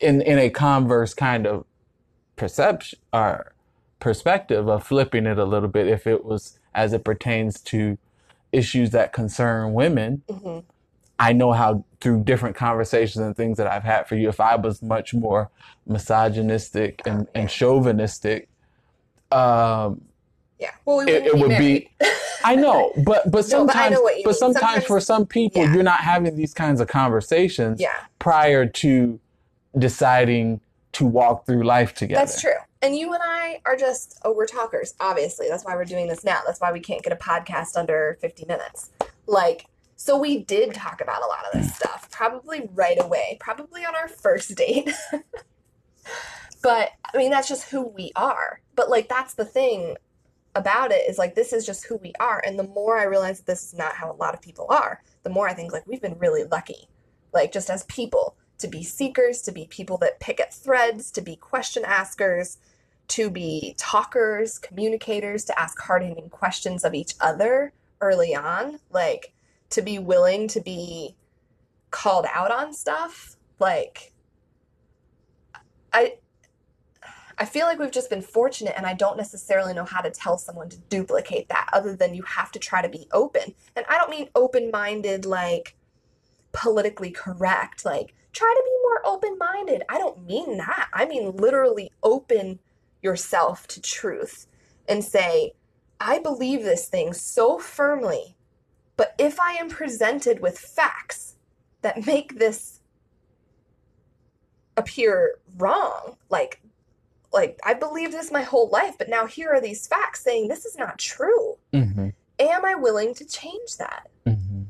in 0.00 0.20
in 0.22 0.38
a 0.38 0.50
converse 0.50 1.14
kind 1.14 1.46
of 1.46 1.64
perception 2.36 2.98
or 3.12 3.52
perspective 4.00 4.68
of 4.68 4.84
flipping 4.84 5.26
it 5.26 5.38
a 5.38 5.44
little 5.44 5.68
bit, 5.68 5.86
if 5.88 6.06
it 6.06 6.24
was 6.24 6.58
as 6.74 6.92
it 6.92 7.04
pertains 7.04 7.60
to 7.60 7.98
issues 8.52 8.90
that 8.90 9.12
concern 9.12 9.74
women, 9.74 10.22
hmm 10.30 10.60
I 11.18 11.32
know 11.32 11.52
how 11.52 11.84
through 12.00 12.24
different 12.24 12.56
conversations 12.56 13.24
and 13.24 13.36
things 13.36 13.56
that 13.58 13.66
I've 13.66 13.84
had 13.84 14.08
for 14.08 14.16
you, 14.16 14.28
if 14.28 14.40
I 14.40 14.56
was 14.56 14.82
much 14.82 15.14
more 15.14 15.50
misogynistic 15.86 17.00
and, 17.06 17.28
and 17.34 17.48
chauvinistic, 17.48 18.48
um, 19.30 20.02
Yeah. 20.58 20.70
Well, 20.84 20.98
we 20.98 21.10
It- 21.12 21.26
it 21.26 21.38
would 21.38 21.56
be- 21.58 21.90
I 22.44 22.54
know, 22.56 22.92
but 22.96 23.04
but 23.04 23.14
No, 23.24 23.30
but 23.30 23.44
sometimes, 23.44 23.96
what 24.00 24.16
you 24.18 24.24
but 24.24 24.36
sometimes, 24.36 24.60
Sometimes- 24.64 24.86
for 24.86 25.00
some 25.00 25.26
people, 25.26 25.62
Yeah. 25.62 25.74
you're 25.74 25.82
not 25.82 26.00
having 26.00 26.34
these 26.36 26.54
kinds 26.54 26.80
of 26.80 26.88
conversations 26.88 27.80
yeah. 27.80 27.90
prior 28.18 28.66
to 28.66 29.18
deciding 29.78 30.60
to 30.92 31.06
walk 31.06 31.46
through 31.46 31.62
life 31.64 31.94
together. 31.94 32.20
That's 32.20 32.40
true. 32.40 32.52
And 32.82 32.96
you 32.96 33.12
and 33.12 33.22
I 33.24 33.60
are 33.64 33.76
just, 33.76 34.18
we're 34.24 34.46
talkers, 34.46 34.94
obviously. 35.00 35.48
That's 35.48 35.64
why 35.64 35.74
we're 35.76 35.84
doing 35.84 36.08
this 36.08 36.24
now. 36.24 36.40
That's 36.44 36.60
why 36.60 36.72
we 36.72 36.80
can't 36.80 37.02
get 37.02 37.12
a 37.12 37.16
podcast 37.16 37.76
under 37.76 38.18
50 38.20 38.44
minutes. 38.46 38.90
Like, 39.26 39.66
so 39.96 40.18
we 40.18 40.42
did 40.42 40.74
talk 40.74 41.00
about 41.00 41.22
a 41.22 41.26
lot 41.26 41.44
of 41.46 41.60
this 41.60 41.74
stuff, 41.74 42.10
probably 42.10 42.68
right 42.74 43.02
away, 43.02 43.36
probably 43.40 43.84
on 43.84 43.94
our 43.94 44.08
first 44.08 44.54
date. 44.56 44.90
but 46.62 46.90
I 47.12 47.16
mean, 47.16 47.30
that's 47.30 47.48
just 47.48 47.70
who 47.70 47.86
we 47.88 48.12
are. 48.16 48.60
But 48.74 48.90
like, 48.90 49.08
that's 49.08 49.34
the 49.34 49.44
thing 49.44 49.96
about 50.54 50.92
it 50.92 51.08
is 51.08 51.18
like, 51.18 51.34
this 51.34 51.52
is 51.52 51.64
just 51.64 51.84
who 51.84 51.96
we 51.96 52.12
are. 52.20 52.42
And 52.44 52.58
the 52.58 52.64
more 52.64 52.98
I 52.98 53.04
realize 53.04 53.38
that 53.38 53.46
this 53.46 53.64
is 53.64 53.74
not 53.74 53.94
how 53.94 54.10
a 54.10 54.16
lot 54.16 54.34
of 54.34 54.42
people 54.42 54.66
are, 54.70 55.02
the 55.22 55.30
more 55.30 55.48
I 55.48 55.54
think 55.54 55.72
like 55.72 55.86
we've 55.86 56.02
been 56.02 56.18
really 56.18 56.44
lucky, 56.44 56.88
like 57.32 57.52
just 57.52 57.70
as 57.70 57.84
people 57.84 58.36
to 58.58 58.68
be 58.68 58.82
seekers, 58.82 59.42
to 59.42 59.52
be 59.52 59.66
people 59.66 59.98
that 59.98 60.20
pick 60.20 60.40
at 60.40 60.54
threads, 60.54 61.10
to 61.12 61.20
be 61.20 61.36
question 61.36 61.84
askers, 61.84 62.58
to 63.08 63.30
be 63.30 63.74
talkers, 63.76 64.58
communicators, 64.58 65.44
to 65.44 65.58
ask 65.58 65.78
hard 65.80 66.02
hitting 66.02 66.30
questions 66.30 66.84
of 66.84 66.94
each 66.94 67.14
other 67.20 67.72
early 68.00 68.34
on, 68.34 68.78
like 68.90 69.32
to 69.72 69.82
be 69.82 69.98
willing 69.98 70.48
to 70.48 70.60
be 70.60 71.16
called 71.90 72.26
out 72.32 72.50
on 72.50 72.72
stuff. 72.72 73.36
Like, 73.58 74.12
I. 75.92 76.16
I 77.38 77.46
feel 77.46 77.66
like 77.66 77.78
we've 77.78 77.90
just 77.90 78.10
been 78.10 78.22
fortunate, 78.22 78.74
and 78.76 78.86
I 78.86 78.92
don't 78.92 79.16
necessarily 79.16 79.72
know 79.72 79.86
how 79.86 80.02
to 80.02 80.10
tell 80.10 80.36
someone 80.38 80.68
to 80.68 80.76
duplicate 80.76 81.48
that 81.48 81.70
other 81.72 81.96
than 81.96 82.14
you 82.14 82.22
have 82.22 82.52
to 82.52 82.58
try 82.58 82.82
to 82.82 82.88
be 82.90 83.08
open. 83.10 83.54
And 83.74 83.86
I 83.88 83.98
don't 83.98 84.10
mean 84.10 84.28
open 84.34 84.70
minded, 84.70 85.24
like 85.24 85.74
politically 86.52 87.10
correct, 87.10 87.84
like 87.84 88.14
try 88.32 88.54
to 88.54 88.62
be 88.64 88.70
more 88.82 89.14
open 89.14 89.38
minded. 89.38 89.82
I 89.88 89.98
don't 89.98 90.24
mean 90.26 90.58
that. 90.58 90.88
I 90.92 91.06
mean 91.06 91.36
literally 91.36 91.90
open 92.02 92.58
yourself 93.02 93.66
to 93.68 93.80
truth 93.80 94.46
and 94.88 95.02
say, 95.02 95.52
I 96.00 96.18
believe 96.18 96.62
this 96.62 96.86
thing 96.86 97.12
so 97.12 97.58
firmly, 97.58 98.36
but 99.02 99.16
if 99.18 99.40
I 99.40 99.54
am 99.54 99.68
presented 99.68 100.38
with 100.38 100.56
facts 100.56 101.34
that 101.80 102.06
make 102.06 102.38
this 102.38 102.78
appear 104.76 105.40
wrong, 105.58 106.16
like 106.30 106.60
like 107.32 107.58
I 107.64 107.74
believed 107.74 108.12
this 108.12 108.30
my 108.30 108.42
whole 108.42 108.68
life, 108.68 108.96
but 108.98 109.08
now 109.08 109.26
here 109.26 109.50
are 109.50 109.60
these 109.60 109.88
facts 109.88 110.22
saying 110.22 110.46
this 110.46 110.64
is 110.64 110.78
not 110.78 111.00
true. 111.00 111.58
Mm-hmm. 111.72 112.10
Am 112.38 112.64
I 112.64 112.76
willing 112.76 113.12
to 113.14 113.24
change 113.24 113.76
that? 113.78 114.08
Mm-hmm. 114.24 114.62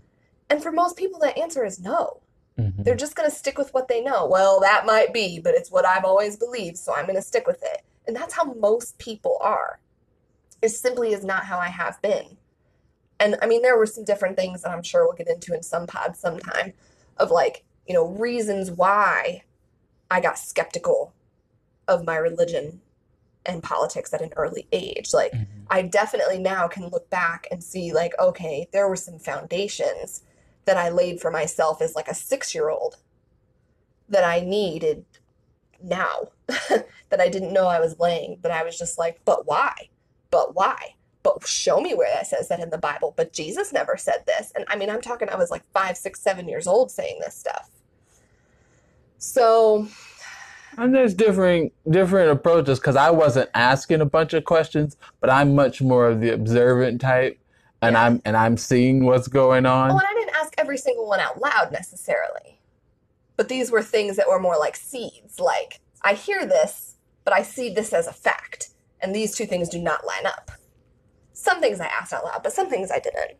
And 0.48 0.62
for 0.62 0.72
most 0.72 0.96
people, 0.96 1.20
that 1.20 1.36
answer 1.36 1.66
is 1.66 1.78
no. 1.78 2.22
Mm-hmm. 2.58 2.84
They're 2.84 2.96
just 2.96 3.14
going 3.14 3.28
to 3.28 3.36
stick 3.36 3.58
with 3.58 3.74
what 3.74 3.88
they 3.88 4.00
know. 4.00 4.26
Well, 4.26 4.60
that 4.60 4.86
might 4.86 5.12
be, 5.12 5.40
but 5.40 5.54
it's 5.54 5.70
what 5.70 5.84
I've 5.84 6.06
always 6.06 6.38
believed, 6.38 6.78
so 6.78 6.94
I'm 6.94 7.04
going 7.04 7.16
to 7.16 7.22
stick 7.22 7.46
with 7.46 7.62
it. 7.62 7.82
And 8.06 8.16
that's 8.16 8.32
how 8.32 8.44
most 8.44 8.96
people 8.96 9.36
are. 9.42 9.78
It 10.62 10.70
simply 10.70 11.12
is 11.12 11.22
not 11.22 11.44
how 11.44 11.58
I 11.58 11.68
have 11.68 12.00
been. 12.00 12.38
And 13.22 13.37
I 13.40 13.46
mean, 13.46 13.62
there 13.62 13.78
were 13.78 13.87
some 13.87 14.04
different 14.04 14.37
things 14.37 14.62
that 14.62 14.72
I'm 14.72 14.82
sure 14.82 15.04
we'll 15.04 15.16
get 15.16 15.28
into 15.28 15.54
in 15.54 15.62
some 15.62 15.87
pod 15.87 16.16
sometime 16.16 16.72
of 17.18 17.30
like, 17.30 17.64
you 17.87 17.94
know, 17.94 18.08
reasons 18.08 18.70
why 18.70 19.44
I 20.11 20.20
got 20.20 20.38
skeptical 20.38 21.14
of 21.87 22.04
my 22.04 22.16
religion 22.16 22.80
and 23.46 23.62
politics 23.62 24.12
at 24.12 24.22
an 24.22 24.32
early 24.37 24.66
age. 24.72 25.14
Like, 25.14 25.32
Mm-hmm. 25.32 25.46
I 25.70 25.82
definitely 25.82 26.38
now 26.38 26.68
can 26.68 26.88
look 26.88 27.08
back 27.08 27.46
and 27.50 27.64
see, 27.64 27.94
like, 27.94 28.12
okay, 28.20 28.68
there 28.72 28.88
were 28.88 28.96
some 28.96 29.18
foundations 29.18 30.22
that 30.66 30.76
I 30.76 30.90
laid 30.90 31.18
for 31.20 31.30
myself 31.30 31.80
as 31.80 31.94
like 31.94 32.08
a 32.08 32.14
six 32.14 32.54
year 32.54 32.68
old 32.68 32.96
that 34.08 34.24
I 34.24 34.40
needed 34.40 35.06
now 35.82 36.28
that 36.46 37.20
I 37.20 37.28
didn't 37.28 37.54
know 37.54 37.68
I 37.68 37.80
was 37.80 37.98
laying. 37.98 38.38
But 38.42 38.50
I 38.50 38.64
was 38.64 38.78
just 38.78 38.98
like, 38.98 39.20
but 39.24 39.46
why? 39.46 39.72
But 40.30 40.54
why? 40.54 40.94
But 41.22 41.46
show 41.46 41.80
me 41.80 41.94
where 41.94 42.12
that 42.12 42.26
says 42.26 42.48
that 42.48 42.61
in 42.61 42.70
the 42.70 42.78
Bible. 42.78 43.14
But 43.16 43.32
Jesus 43.32 43.72
never 43.72 43.96
said 43.96 44.24
this. 44.26 44.52
And 44.56 44.64
I 44.68 44.76
mean, 44.76 44.90
I'm 44.90 45.00
talking, 45.00 45.28
I 45.28 45.37
was 45.37 45.50
like 45.50 45.62
five, 45.72 45.96
six, 45.96 46.20
seven 46.20 46.48
years 46.48 46.66
old 46.66 46.90
saying 46.90 47.20
this 47.20 47.35
stuff. 47.37 47.70
So, 49.18 49.87
And 50.76 50.94
there's 50.94 51.14
different 51.14 51.72
different 51.88 52.30
approaches 52.30 52.80
because 52.80 52.96
I 52.96 53.11
wasn't 53.11 53.50
asking 53.54 54.00
a 54.00 54.04
bunch 54.06 54.32
of 54.35 54.44
questions, 54.44 54.96
but 55.20 55.30
I'm 55.30 55.54
much 55.54 55.80
more 55.80 56.08
of 56.08 56.20
the 56.20 56.30
observant 56.30 57.00
type, 57.00 57.38
and 57.82 57.94
Yeah. 57.94 58.02
I'm 58.04 58.22
and 58.24 58.37
I'm 58.37 58.56
seeing 58.56 59.04
what's 59.04 59.28
going 59.28 59.64
on. 59.66 59.90
oh, 59.92 59.98
and 59.98 60.06
I 60.06 60.14
didn't 60.14 60.35
ask 60.35 60.54
every 60.58 60.78
single 60.78 61.06
one 61.06 61.20
out 61.20 61.40
loud 61.40 61.70
necessarily. 61.72 62.58
But 63.37 63.48
these 63.48 63.70
were 63.70 63.82
things 63.82 64.16
that 64.16 64.28
were 64.28 64.40
more 64.40 64.58
like 64.58 64.76
seeds. 64.76 65.38
Like, 65.38 65.80
I 66.02 66.14
hear 66.14 66.44
this, 66.46 66.96
but 67.24 67.32
I 67.35 67.42
see 67.42 67.72
this 67.72 67.92
as 67.92 68.06
a 68.06 68.12
fact. 68.12 68.70
And 69.00 69.14
these 69.14 69.35
two 69.37 69.46
things 69.46 69.68
do 69.68 69.80
not 69.80 70.06
line 70.06 70.26
up. 70.26 70.50
Some 71.42 71.61
things 71.61 71.81
I 71.81 71.87
asked 71.87 72.12
out 72.12 72.24
loud, 72.24 72.40
but 72.44 72.52
some 72.52 72.70
things 72.70 72.92
I 72.92 73.00
didn't. 73.00 73.33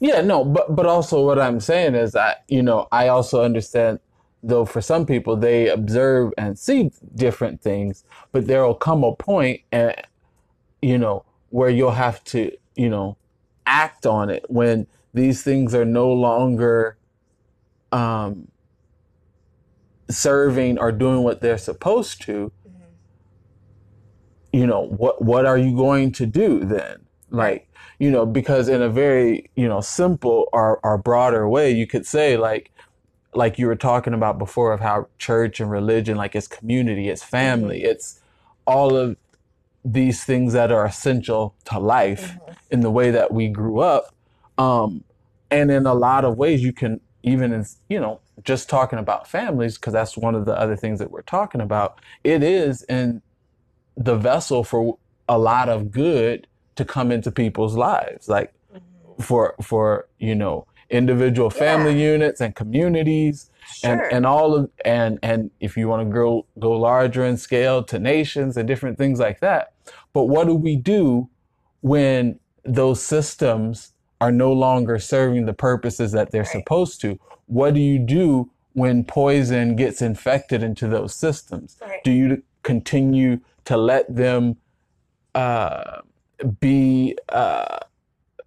Yeah, 0.00 0.22
no, 0.22 0.46
but 0.46 0.74
but 0.74 0.86
also 0.86 1.22
what 1.22 1.38
I'm 1.38 1.60
saying 1.60 1.94
is 1.94 2.12
that 2.12 2.44
you 2.48 2.62
know 2.62 2.88
I 2.90 3.08
also 3.08 3.44
understand 3.44 4.00
though 4.42 4.64
for 4.64 4.80
some 4.80 5.04
people 5.04 5.36
they 5.36 5.68
observe 5.68 6.32
and 6.38 6.58
see 6.58 6.90
different 7.14 7.60
things, 7.60 8.04
but 8.32 8.46
there 8.46 8.66
will 8.66 8.74
come 8.74 9.04
a 9.04 9.14
point 9.14 9.60
and 9.70 9.94
you 10.80 10.96
know 10.96 11.26
where 11.50 11.68
you'll 11.68 11.90
have 11.90 12.24
to 12.24 12.50
you 12.76 12.88
know 12.88 13.18
act 13.66 14.06
on 14.06 14.30
it 14.30 14.46
when 14.48 14.86
these 15.12 15.42
things 15.42 15.74
are 15.74 15.84
no 15.84 16.10
longer 16.10 16.96
um, 17.92 18.48
serving 20.08 20.78
or 20.78 20.90
doing 20.92 21.22
what 21.24 21.42
they're 21.42 21.58
supposed 21.58 22.22
to. 22.22 22.50
You 24.50 24.66
know 24.66 24.80
what 24.80 25.20
what 25.22 25.44
are 25.44 25.58
you 25.58 25.76
going 25.76 26.12
to 26.12 26.24
do 26.24 26.64
then 26.64 27.01
like 27.32 27.68
you 27.98 28.10
know 28.10 28.24
because 28.24 28.68
in 28.68 28.82
a 28.82 28.88
very 28.88 29.50
you 29.56 29.68
know 29.68 29.80
simple 29.80 30.48
or, 30.52 30.78
or 30.82 30.98
broader 30.98 31.48
way 31.48 31.70
you 31.70 31.86
could 31.86 32.06
say 32.06 32.36
like 32.36 32.70
like 33.34 33.58
you 33.58 33.66
were 33.66 33.76
talking 33.76 34.12
about 34.12 34.38
before 34.38 34.72
of 34.72 34.80
how 34.80 35.08
church 35.18 35.60
and 35.60 35.70
religion 35.70 36.16
like 36.16 36.36
it's 36.36 36.46
community 36.46 37.08
it's 37.08 37.22
family 37.22 37.82
it's 37.82 38.20
all 38.66 38.96
of 38.96 39.16
these 39.84 40.24
things 40.24 40.52
that 40.52 40.70
are 40.70 40.84
essential 40.84 41.54
to 41.64 41.78
life 41.78 42.36
in 42.70 42.80
the 42.80 42.90
way 42.90 43.10
that 43.10 43.32
we 43.32 43.48
grew 43.48 43.80
up. 43.80 44.14
Um 44.58 45.04
and 45.50 45.70
in 45.70 45.86
a 45.86 45.94
lot 45.94 46.24
of 46.24 46.36
ways 46.36 46.62
you 46.62 46.72
can 46.72 47.00
even 47.22 47.52
in 47.52 47.64
you 47.88 48.00
know 48.00 48.20
just 48.44 48.68
talking 48.68 48.98
about 48.98 49.28
families 49.28 49.76
because 49.76 49.92
that's 49.92 50.16
one 50.16 50.34
of 50.34 50.46
the 50.46 50.58
other 50.58 50.76
things 50.76 50.98
that 50.98 51.10
we're 51.10 51.22
talking 51.22 51.60
about 51.60 52.00
it 52.24 52.42
is 52.42 52.82
in 52.84 53.22
the 53.96 54.16
vessel 54.16 54.64
for 54.64 54.98
a 55.28 55.38
lot 55.38 55.68
of 55.68 55.90
good 55.90 56.46
to 56.76 56.84
come 56.84 57.10
into 57.12 57.30
people's 57.30 57.76
lives 57.76 58.28
like 58.28 58.52
for 59.20 59.54
for 59.62 60.08
you 60.18 60.34
know 60.34 60.66
individual 60.90 61.50
family 61.50 62.00
units 62.02 62.40
and 62.40 62.54
communities 62.54 63.48
Sure. 63.74 63.92
and 63.92 64.12
and 64.12 64.26
all 64.26 64.54
of 64.54 64.70
and 64.84 65.18
and 65.22 65.50
if 65.60 65.76
you 65.76 65.86
want 65.88 66.06
to 66.06 66.12
go 66.12 66.46
go 66.58 66.72
larger 66.72 67.24
in 67.24 67.36
scale 67.36 67.82
to 67.84 67.98
nations 67.98 68.56
and 68.56 68.66
different 68.66 68.98
things 68.98 69.18
like 69.20 69.40
that 69.40 69.72
but 70.12 70.24
what 70.24 70.46
do 70.46 70.54
we 70.54 70.74
do 70.76 71.28
when 71.80 72.38
those 72.64 73.00
systems 73.02 73.92
are 74.20 74.32
no 74.32 74.52
longer 74.52 74.98
serving 74.98 75.46
the 75.46 75.52
purposes 75.54 76.12
that 76.12 76.30
they're 76.32 76.42
Right. 76.42 76.50
supposed 76.50 77.00
to 77.02 77.18
what 77.46 77.74
do 77.74 77.80
you 77.80 77.98
do 77.98 78.50
when 78.74 79.04
poison 79.04 79.76
gets 79.76 80.02
infected 80.02 80.62
into 80.62 80.86
those 80.88 81.14
systems 81.14 81.76
Right. 81.80 82.02
do 82.04 82.10
you 82.10 82.42
continue 82.62 83.40
to 83.64 83.76
let 83.76 84.14
them 84.14 84.56
uh, 85.34 86.00
be 86.60 87.16
uh, 87.28 87.78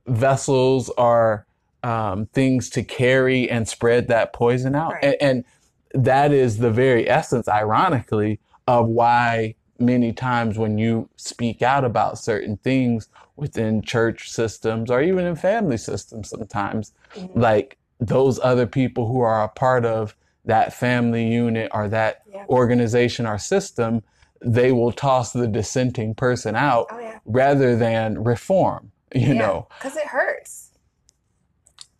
vessels 0.07 0.89
or 0.97 1.45
um, 1.83 2.25
things 2.27 2.69
to 2.71 2.83
carry 2.83 3.49
and 3.49 3.67
spread 3.67 4.07
that 4.07 4.33
poison 4.33 4.75
out. 4.75 4.93
Right. 4.93 5.17
And, 5.21 5.45
and 5.93 6.03
that 6.03 6.31
is 6.31 6.57
the 6.57 6.71
very 6.71 7.09
essence, 7.09 7.47
ironically, 7.47 8.39
of 8.67 8.87
why 8.87 9.55
many 9.79 10.13
times 10.13 10.57
when 10.57 10.77
you 10.77 11.09
speak 11.15 11.61
out 11.61 11.83
about 11.85 12.17
certain 12.17 12.57
things 12.57 13.07
within 13.35 13.81
church 13.81 14.29
systems 14.29 14.89
or 14.89 15.01
even 15.01 15.25
in 15.25 15.35
family 15.35 15.77
systems, 15.77 16.29
sometimes, 16.29 16.91
Mm-hmm. 17.15 17.39
like 17.39 17.77
those 17.99 18.39
other 18.43 18.67
people 18.67 19.07
who 19.07 19.21
are 19.21 19.43
a 19.43 19.47
part 19.47 19.85
of 19.85 20.15
that 20.43 20.73
family 20.73 21.25
unit 21.27 21.71
or 21.73 21.87
that 21.87 22.23
Yeah. 22.33 22.45
organization 22.49 23.25
or 23.25 23.37
system, 23.37 24.03
they 24.41 24.71
will 24.71 24.91
toss 24.91 25.31
the 25.31 25.47
dissenting 25.47 26.13
person 26.13 26.55
out 26.55 26.87
Oh 26.91 26.97
yeah. 26.99 27.04
Rather 27.25 27.75
than 27.75 28.23
reform, 28.23 28.91
you 29.13 29.33
know. 29.33 29.67
because 29.79 29.97
it 29.97 30.07
hurts. 30.07 30.71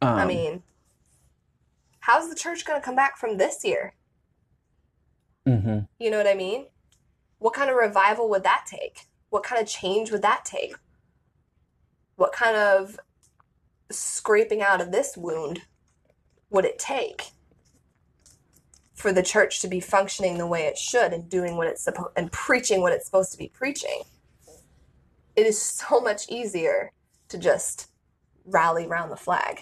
Um, 0.01 0.15
I 0.15 0.25
mean, 0.25 0.63
how's 1.99 2.29
the 2.29 2.35
church 2.35 2.65
going 2.65 2.79
to 2.79 2.85
come 2.85 2.95
back 2.95 3.17
from 3.17 3.37
this 3.37 3.63
year? 3.65 3.93
mhm. 5.47 5.87
You 5.99 6.09
know 6.09 6.17
what 6.17 6.27
I 6.27 6.33
mean? 6.33 6.67
What 7.39 7.53
kind 7.53 7.69
of 7.69 7.75
revival 7.75 8.29
would 8.29 8.43
that 8.43 8.65
take? 8.67 9.07
What 9.29 9.43
kind 9.43 9.61
of 9.61 9.67
change 9.67 10.11
would 10.11 10.21
that 10.23 10.45
take? 10.45 10.75
What 12.15 12.31
kind 12.31 12.55
of 12.55 12.99
scraping 13.91 14.61
out 14.61 14.81
of 14.81 14.91
this 14.91 15.15
wound 15.15 15.61
would 16.49 16.65
it 16.65 16.79
take 16.79 17.31
for 18.93 19.11
the 19.11 19.21
church 19.21 19.61
to 19.61 19.67
be 19.67 19.79
functioning 19.79 20.37
the 20.37 20.47
way 20.47 20.63
it 20.63 20.77
should 20.77 21.13
and 21.13 21.29
doing 21.29 21.57
what 21.57 21.67
it's 21.67 21.83
supposed 21.83 22.11
and 22.15 22.31
preaching 22.31 22.81
what 22.81 22.93
it's 22.93 23.05
supposed 23.05 23.31
to 23.33 23.37
be 23.37 23.49
preaching? 23.49 24.01
It 25.35 25.45
is 25.45 25.61
so 25.61 25.99
much 25.99 26.29
easier 26.29 26.91
to 27.29 27.37
just 27.37 27.89
rally 28.45 28.85
around 28.85 29.09
the 29.09 29.17
flag. 29.17 29.61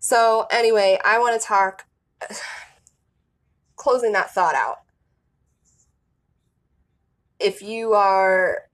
So, 0.00 0.46
anyway, 0.50 0.98
I 1.04 1.18
want 1.18 1.40
to 1.40 1.46
talk 1.46 1.86
closing 3.76 4.12
that 4.12 4.32
thought 4.32 4.54
out. 4.54 4.78
If 7.38 7.62
you 7.62 7.92
are 7.92 8.64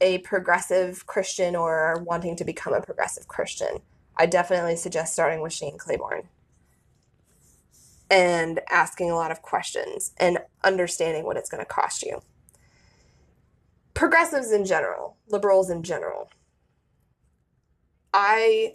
a 0.00 0.18
progressive 0.18 1.06
Christian 1.06 1.56
or 1.56 2.02
wanting 2.06 2.36
to 2.36 2.44
become 2.44 2.72
a 2.72 2.80
progressive 2.80 3.28
Christian, 3.28 3.80
I 4.16 4.26
definitely 4.26 4.76
suggest 4.76 5.12
starting 5.12 5.40
with 5.40 5.52
Shane 5.52 5.76
Claiborne 5.76 6.28
and 8.10 8.60
asking 8.70 9.10
a 9.10 9.14
lot 9.14 9.30
of 9.30 9.42
questions 9.42 10.12
and 10.18 10.38
understanding 10.64 11.24
what 11.24 11.36
it's 11.36 11.50
going 11.50 11.62
to 11.62 11.68
cost 11.68 12.02
you. 12.02 12.22
Progressives 14.18 14.50
in 14.50 14.64
general, 14.64 15.16
liberals 15.28 15.70
in 15.70 15.84
general, 15.84 16.28
I 18.12 18.74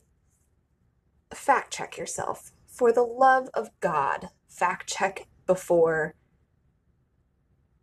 fact 1.34 1.74
check 1.74 1.98
yourself. 1.98 2.54
For 2.66 2.94
the 2.94 3.04
love 3.04 3.50
of 3.54 3.70
God, 3.82 4.30
fact 4.48 4.88
check 4.88 5.28
before 5.46 6.16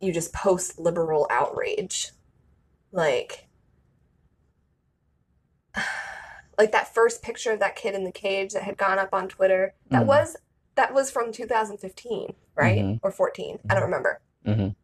you 0.00 0.10
just 0.10 0.32
post 0.32 0.78
liberal 0.78 1.26
outrage. 1.28 2.12
Like, 2.92 3.46
like 6.58 6.72
that 6.72 6.94
first 6.94 7.22
picture 7.22 7.52
of 7.52 7.60
that 7.60 7.76
kid 7.76 7.94
in 7.94 8.04
the 8.04 8.10
cage 8.10 8.54
that 8.54 8.62
had 8.62 8.78
gone 8.78 8.98
up 8.98 9.12
on 9.12 9.28
Twitter. 9.28 9.74
That 9.90 10.04
Mhm. 10.04 10.06
was 10.06 10.36
that 10.76 10.94
was 10.94 11.10
from 11.10 11.30
2015, 11.30 12.34
right? 12.54 12.78
Mhm. 12.78 13.00
Or 13.02 13.10
14. 13.12 13.60
I 13.68 13.74
don't 13.74 13.82
remember. 13.82 14.22
Mhm. 14.46 14.76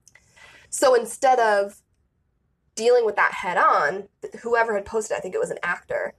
So 0.69 0.95
instead 0.95 1.39
of 1.41 1.83
dealing 2.77 3.05
with 3.05 3.17
that 3.17 3.33
head 3.33 3.57
on, 3.59 4.09
whoever 4.43 4.75
had 4.75 4.85
posted, 4.85 5.17
I 5.17 5.21
think 5.21 5.35
it 5.35 5.41
was 5.41 5.51
an 5.51 5.59
actor, 5.63 6.15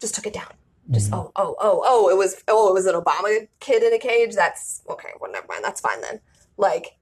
just 0.00 0.14
took 0.14 0.26
it 0.26 0.32
down. 0.32 0.52
Just 0.90 1.10
Mhm. 1.10 1.18
oh 1.18 1.32
oh 1.36 1.56
oh 1.60 1.82
oh 1.86 2.08
it 2.08 2.16
was 2.16 2.42
oh 2.48 2.68
it 2.68 2.72
was 2.74 2.86
an 2.86 2.94
Obama 2.94 3.46
kid 3.60 3.82
in 3.82 3.92
a 3.92 3.98
cage. 3.98 4.34
That's 4.34 4.82
okay. 4.88 5.10
Well, 5.20 5.30
never 5.30 5.46
mind. 5.46 5.62
That's 5.62 5.80
fine 5.82 6.00
then. 6.00 6.20
Like, 6.56 6.96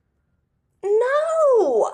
no. 0.83 1.93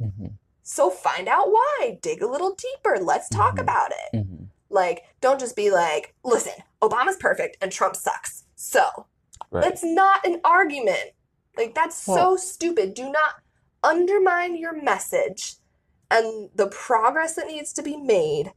Mhm. 0.00 0.32
So 0.62 0.90
find 0.90 1.28
out 1.28 1.50
why. 1.50 1.98
Dig 2.02 2.22
a 2.22 2.26
little 2.28 2.54
deeper. 2.54 2.98
Let's 3.00 3.28
talk 3.28 3.56
Mhm. 3.56 3.60
about 3.62 3.92
it. 3.92 4.16
Mhm. 4.16 4.48
Like, 4.68 5.04
don't 5.20 5.40
just 5.40 5.56
be 5.56 5.70
like, 5.70 6.14
listen, 6.24 6.52
Obama's 6.82 7.16
perfect 7.16 7.56
and 7.62 7.72
Trump 7.72 7.96
sucks. 7.96 8.44
So 8.56 9.06
Right. 9.50 9.62
that's 9.62 9.82
not 9.84 10.26
an 10.26 10.40
argument. 10.44 11.12
Like, 11.56 11.74
that's 11.74 11.96
so 11.96 12.36
stupid. 12.36 12.94
Do 12.94 13.08
not 13.10 13.36
undermine 13.82 14.56
your 14.56 14.72
message 14.72 15.56
and 16.10 16.50
the 16.54 16.68
progress 16.68 17.34
that 17.34 17.46
needs 17.46 17.72
to 17.74 17.82
be 17.82 17.96
made 17.96 18.52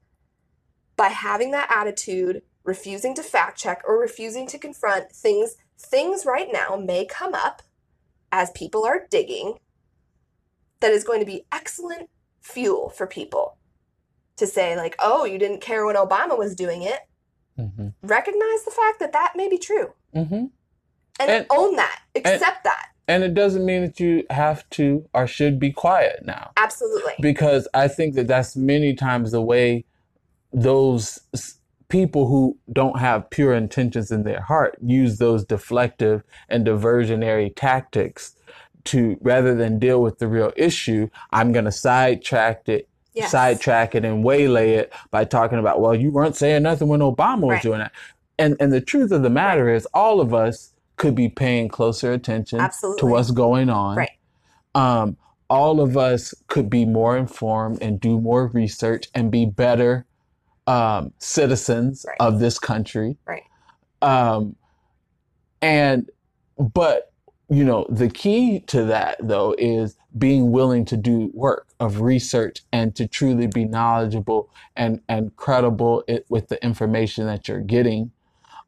by 0.95 1.07
having 1.09 1.51
that 1.51 1.69
attitude, 1.71 2.41
refusing 2.63 3.13
to 3.15 3.23
fact 3.23 3.57
check 3.57 3.81
or 3.87 3.99
refusing 3.99 4.47
to 4.47 4.57
confront 4.59 5.11
things. 5.11 5.55
Things 5.77 6.25
right 6.25 6.47
now 6.51 6.75
may 6.75 7.05
come 7.05 7.33
up 7.33 7.61
as 8.31 8.51
people 8.51 8.85
are 8.85 9.07
digging 9.09 9.55
that 10.79 10.91
is 10.91 11.03
going 11.03 11.19
to 11.19 11.25
be 11.25 11.45
excellent 11.51 12.09
fuel 12.41 12.89
for 12.89 13.07
people 13.07 13.57
to 14.37 14.47
say, 14.47 14.75
like, 14.75 14.95
oh, 14.99 15.25
you 15.25 15.37
didn't 15.37 15.61
care 15.61 15.85
when 15.85 15.95
Obama 15.95 16.37
was 16.37 16.55
doing 16.55 16.81
it. 16.83 16.99
Mhm. 17.57 17.93
Recognize 18.01 18.63
the 18.63 18.71
fact 18.71 18.99
that 18.99 19.11
that 19.11 19.33
may 19.35 19.49
be 19.49 19.57
true 19.57 19.93
Mhm. 20.15 20.51
and, 21.19 21.29
And- 21.31 21.45
own 21.49 21.75
that, 21.75 22.01
accept 22.15 22.63
that. 22.63 22.90
And 23.11 23.23
it 23.23 23.33
doesn't 23.33 23.65
mean 23.65 23.81
that 23.81 23.99
you 23.99 24.23
have 24.29 24.67
to 24.71 25.05
or 25.13 25.27
should 25.27 25.59
be 25.59 25.71
quiet 25.71 26.25
now. 26.25 26.51
Absolutely. 26.57 27.13
because 27.19 27.67
I 27.73 27.87
think 27.87 28.15
that 28.15 28.27
that's 28.27 28.55
many 28.55 28.93
times 28.95 29.31
the 29.31 29.41
way 29.41 29.83
those 30.53 31.19
people 31.89 32.27
who 32.27 32.57
don't 32.71 32.99
have 32.99 33.29
pure 33.29 33.53
intentions 33.53 34.11
in 34.11 34.23
their 34.23 34.41
heart 34.41 34.77
use 34.81 35.17
those 35.17 35.45
deflective 35.45 36.23
and 36.49 36.65
diversionary 36.65 37.51
tactics 37.55 38.35
to 38.85 39.17
rather 39.21 39.53
than 39.55 39.77
deal 39.77 40.01
with 40.01 40.17
the 40.19 40.27
real 40.27 40.51
issue 40.55 41.07
i'm 41.31 41.51
going 41.51 41.65
to 41.65 41.71
sidetrack 41.71 42.67
it 42.67 42.87
Yes. 43.13 43.31
sidetrack 43.31 43.93
it 43.93 44.05
and 44.05 44.23
waylay 44.23 44.71
it 44.75 44.93
by 45.11 45.25
talking 45.25 45.59
about 45.59 45.81
well 45.81 45.93
you 45.93 46.11
weren't 46.11 46.35
saying 46.37 46.63
nothing 46.63 46.87
when 46.87 47.01
obama 47.01 47.41
was 47.41 47.55
Right. 47.55 47.61
doing 47.63 47.79
that 47.79 47.91
and 48.39 48.55
and 48.61 48.71
the 48.71 48.79
truth 48.81 49.11
of 49.11 49.21
the 49.21 49.29
matter 49.29 49.67
is 49.69 49.85
all 49.93 50.21
of 50.21 50.33
us 50.33 50.70
could 51.01 51.15
be 51.15 51.27
paying 51.27 51.67
closer 51.67 52.11
attention 52.11 52.59
to 52.99 53.07
what's 53.07 53.31
going 53.31 53.71
on 53.71 53.97
Right. 53.97 54.11
um, 54.75 55.17
all 55.49 55.81
of 55.81 55.97
us 55.97 56.31
could 56.47 56.69
be 56.69 56.85
more 56.85 57.17
informed 57.17 57.81
and 57.81 57.99
do 57.99 58.21
more 58.21 58.45
research 58.53 59.07
and 59.15 59.31
be 59.31 59.47
better 59.47 60.05
um, 60.67 61.11
citizens 61.17 62.05
Right. 62.07 62.17
of 62.19 62.39
this 62.39 62.59
country. 62.59 63.17
Right. 63.25 63.41
Um, 64.03 64.55
and 65.61 66.09
but 66.59 67.11
you 67.49 67.63
know, 67.65 67.87
the 67.89 68.07
key 68.07 68.59
to 68.67 68.83
that 68.85 69.17
though 69.19 69.55
is 69.57 69.97
being 70.15 70.51
willing 70.51 70.85
to 70.85 70.95
do 70.97 71.31
work 71.33 71.67
of 71.79 72.01
research 72.01 72.59
and 72.71 72.95
to 72.95 73.07
truly 73.07 73.47
be 73.47 73.65
knowledgeable 73.65 74.49
and, 74.75 75.01
and 75.09 75.35
credible 75.35 76.03
it, 76.07 76.27
with 76.29 76.47
the 76.49 76.63
information 76.63 77.25
that 77.25 77.47
you're 77.47 77.59
getting. 77.59 78.11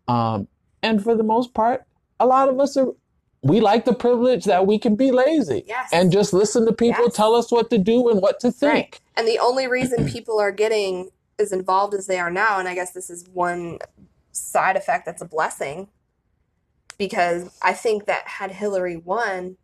Um, 0.07 0.47
and 0.81 1.01
for 1.01 1.15
the 1.15 1.23
most 1.23 1.53
part, 1.53 1.85
a 2.23 2.25
lot 2.25 2.49
of 2.49 2.59
us 2.59 2.77
are, 2.77 2.87
we 3.41 3.59
like 3.59 3.83
the 3.85 3.93
privilege 3.93 4.45
that 4.45 4.65
we 4.65 4.79
can 4.79 4.95
be 4.95 5.11
lazy 5.11 5.63
Yes. 5.67 5.89
and 5.91 6.11
just 6.11 6.31
listen 6.33 6.65
to 6.65 6.73
people 6.73 7.03
Yes. 7.05 7.15
tell 7.15 7.35
us 7.35 7.51
what 7.51 7.69
to 7.71 7.77
do 7.77 8.09
and 8.09 8.21
what 8.21 8.39
to 8.39 8.51
think. 8.51 8.73
Right. 8.73 8.99
And 9.17 9.27
the 9.27 9.39
only 9.39 9.67
reason 9.67 10.07
people 10.07 10.39
are 10.39 10.51
getting 10.51 11.09
as 11.37 11.51
involved 11.51 11.93
as 11.93 12.07
they 12.07 12.19
are 12.19 12.31
now, 12.31 12.59
and 12.59 12.67
I 12.69 12.75
guess 12.75 12.91
this 12.91 13.09
is 13.09 13.27
one 13.33 13.79
side 14.31 14.77
effect 14.77 15.05
that's 15.05 15.21
a 15.21 15.25
blessing, 15.25 15.89
because 16.97 17.49
I 17.61 17.73
think 17.73 18.05
that 18.05 18.27
had 18.27 18.51
Hillary 18.51 18.97
won, 18.97 19.57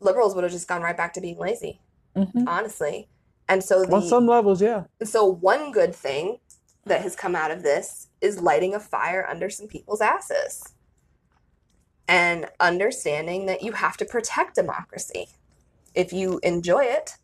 liberals 0.00 0.34
would 0.34 0.44
have 0.44 0.52
just 0.52 0.68
gone 0.68 0.82
right 0.82 0.96
back 0.96 1.14
to 1.14 1.20
being 1.20 1.38
lazy, 1.38 1.80
Mhm. 2.16 2.44
honestly. 2.46 3.08
And 3.48 3.64
so 3.64 3.84
the 3.84 3.94
On 3.96 4.02
some 4.02 4.26
levels, 4.26 4.60
yeah. 4.60 4.84
so 5.04 5.24
one 5.24 5.72
good 5.72 5.94
thing 5.94 6.38
that 6.84 7.00
has 7.02 7.16
come 7.16 7.34
out 7.34 7.50
of 7.50 7.62
this 7.62 8.08
is 8.20 8.40
lighting 8.40 8.74
a 8.74 8.80
fire 8.80 9.26
under 9.28 9.48
some 9.48 9.66
people's 9.68 10.00
asses. 10.00 10.62
And 12.08 12.46
understanding 12.58 13.44
that 13.46 13.62
you 13.62 13.72
have 13.72 13.96
to 13.98 14.04
protect 14.06 14.54
democracy. 14.54 15.28
If 15.94 16.12
you 16.12 16.40
enjoy 16.42 16.84
it, 16.84 17.16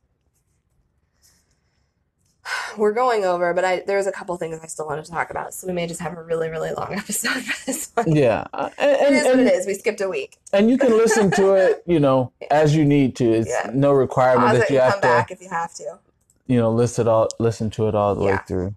we're 2.77 2.93
going 2.93 3.25
over, 3.25 3.55
but 3.55 3.65
I 3.65 3.83
there's 3.87 4.07
a 4.07 4.13
couple 4.13 4.37
things 4.37 4.59
I 4.63 4.67
still 4.67 4.87
wanted 4.87 5.05
to 5.07 5.11
talk 5.11 5.31
about, 5.31 5.55
so 5.55 5.67
we 5.67 5.73
may 5.73 5.87
just 5.87 6.01
have 6.01 6.17
a 6.17 6.23
really, 6.23 6.49
really 6.51 6.71
long 6.73 6.93
episode 6.95 7.43
for 7.43 7.67
this 7.67 7.91
one. 7.95 8.15
Yeah. 8.15 8.45
Uh, 8.53 8.71
And, 8.79 8.91
It 9.15 9.27
and, 9.27 9.27
what 9.27 9.47
it 9.47 9.55
is. 9.55 9.67
We 9.67 9.75
skipped 9.75 10.01
a 10.01 10.09
week. 10.09 10.37
and 10.53 10.69
you 10.69 10.77
can 10.79 10.91
listen 10.93 11.31
to 11.33 11.55
it, 11.55 11.83
you 11.87 12.01
know, 12.01 12.33
as 12.51 12.77
you 12.77 12.85
need 12.85 13.17
to. 13.17 13.25
It's 13.33 13.49
Yeah. 13.49 13.71
no 13.73 13.93
requirement 13.93 14.49
Pause 14.51 14.59
that 14.59 14.71
it 14.71 14.75
you 14.75 14.81
have 14.81 14.93
come 14.93 15.01
to, 15.01 15.07
back 15.07 15.31
if 15.31 15.41
you 15.41 15.49
have 15.49 15.73
to. 15.75 15.99
you 16.47 16.59
know, 16.59 16.71
listen 16.71 17.09
all, 17.09 17.29
listen 17.39 17.71
to 17.71 17.89
it 17.89 17.95
all 17.95 18.15
the 18.15 18.23
way 18.23 18.39
through. 18.47 18.75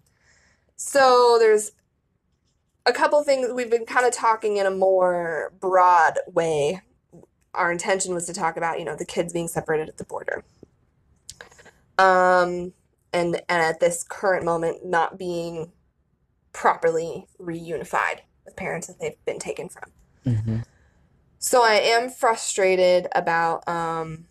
So 0.76 1.36
there's 1.38 1.72
a 2.88 2.92
couple 2.92 3.22
things 3.22 3.48
we've 3.52 3.70
been 3.70 3.86
kind 3.86 4.06
of 4.06 4.12
talking 4.12 4.56
in 4.56 4.66
a 4.66 4.70
more 4.70 5.52
broad 5.60 6.18
way. 6.26 6.80
Our 7.54 7.70
intention 7.70 8.14
was 8.14 8.26
to 8.26 8.32
talk 8.32 8.56
about, 8.56 8.78
you 8.78 8.84
know, 8.84 8.96
the 8.96 9.04
kids 9.04 9.32
being 9.32 9.48
separated 9.48 9.88
at 9.88 9.98
the 9.98 10.04
border. 10.04 10.44
Um 11.98 12.72
and 13.12 13.36
and 13.48 13.62
at 13.62 13.80
this 13.80 14.04
current 14.04 14.44
moment 14.44 14.84
not 14.84 15.18
being 15.18 15.72
properly 16.52 17.26
reunified 17.40 18.20
with 18.44 18.56
parents 18.56 18.86
that 18.86 18.98
they've 19.00 19.24
been 19.24 19.38
taken 19.38 19.68
from. 19.68 19.90
hmm 20.24 20.56
So 21.38 21.62
I 21.62 21.74
am 21.74 22.10
frustrated 22.10 23.08
about 23.14 23.68
um, 23.68 24.26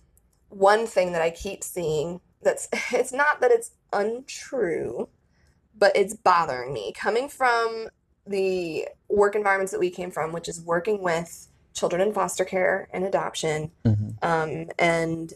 one 0.49 0.87
thing 0.87 1.13
that 1.13 1.21
I 1.21 1.29
keep 1.29 1.63
seeing. 1.63 2.21
That's 2.41 2.67
it's 2.91 3.13
not 3.13 3.41
that 3.41 3.51
it's 3.51 3.71
untrue, 3.93 5.09
but 5.77 5.95
it's 5.95 6.15
bothering 6.15 6.73
me 6.73 6.93
coming 6.93 7.29
from 7.29 7.87
the 8.29 8.87
work 9.09 9.35
environments 9.35 9.71
that 9.71 9.79
we 9.79 9.89
came 9.89 10.11
from, 10.11 10.31
which 10.31 10.47
is 10.47 10.61
working 10.61 11.01
with 11.01 11.47
children 11.73 12.01
in 12.01 12.13
foster 12.13 12.45
care 12.45 12.89
and 12.91 13.03
adoption, 13.05 13.71
hmm 13.83 14.09
um, 14.21 14.67
and 14.79 15.33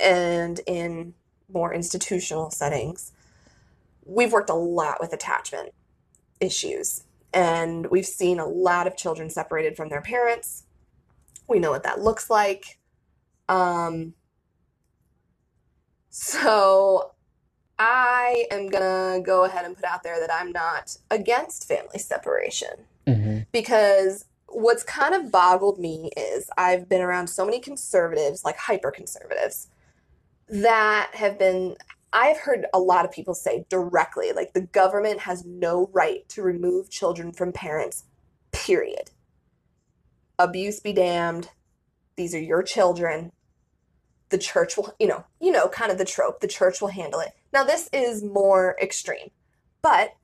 and 0.00 0.60
in 0.66 1.14
more 1.52 1.72
institutional 1.72 2.50
settings. 2.50 3.12
We've 4.04 4.32
worked 4.32 4.50
a 4.50 4.54
lot 4.54 4.98
with 5.00 5.12
attachment 5.12 5.72
issues, 6.40 7.04
and 7.32 7.86
we've 7.90 8.06
seen 8.06 8.38
a 8.38 8.46
lot 8.46 8.86
of 8.86 8.96
children 8.96 9.30
separated 9.30 9.76
from 9.76 9.88
their 9.88 10.02
parents. 10.02 10.64
We 11.48 11.58
know 11.58 11.70
what 11.70 11.84
that 11.84 12.00
looks 12.00 12.30
like. 12.30 12.78
Um, 13.48 14.14
so 16.10 17.12
I 17.78 18.46
am 18.50 18.68
gonna 18.68 19.20
go 19.20 19.44
ahead 19.44 19.64
and 19.64 19.76
put 19.76 19.84
out 19.84 20.02
there 20.02 20.18
that 20.20 20.32
I'm 20.32 20.52
not 20.52 20.96
against 21.10 21.68
family 21.68 21.98
separation 21.98 22.86
hmm 23.06 23.38
because 23.52 24.24
what's 24.48 24.82
kind 24.82 25.14
of 25.14 25.30
boggled 25.30 25.78
me 25.78 26.10
is 26.16 26.48
I've 26.56 26.88
been 26.88 27.02
around 27.02 27.28
so 27.28 27.44
many 27.44 27.60
conservatives, 27.60 28.44
like 28.44 28.56
hyper 28.56 28.90
conservatives, 28.90 29.68
that 30.48 31.10
have 31.14 31.38
been. 31.38 31.76
I've 32.12 32.38
heard 32.38 32.66
a 32.72 32.78
lot 32.78 33.04
of 33.04 33.10
people 33.10 33.34
say 33.34 33.66
directly, 33.68 34.32
like 34.32 34.54
the 34.54 34.62
government 34.62 35.20
has 35.20 35.44
no 35.44 35.90
right 35.92 36.26
to 36.30 36.42
remove 36.42 36.88
children 36.88 37.32
from 37.32 37.52
parents, 37.52 38.04
period. 38.52 39.10
Abuse 40.38 40.80
be 40.80 40.92
damned. 40.92 41.50
These 42.16 42.34
are 42.34 42.40
your 42.40 42.62
children. 42.62 43.32
The 44.30 44.38
church 44.38 44.76
will, 44.76 44.94
you 44.98 45.06
know, 45.06 45.24
you 45.40 45.50
know, 45.52 45.68
kind 45.68 45.92
of 45.92 45.98
the 45.98 46.04
trope. 46.04 46.40
The 46.40 46.48
church 46.48 46.80
will 46.80 46.88
handle 46.88 47.20
it. 47.20 47.32
Now, 47.56 47.64
this 47.64 47.88
is 47.90 48.22
more 48.22 48.76
extreme, 48.82 49.30
but 49.80 50.14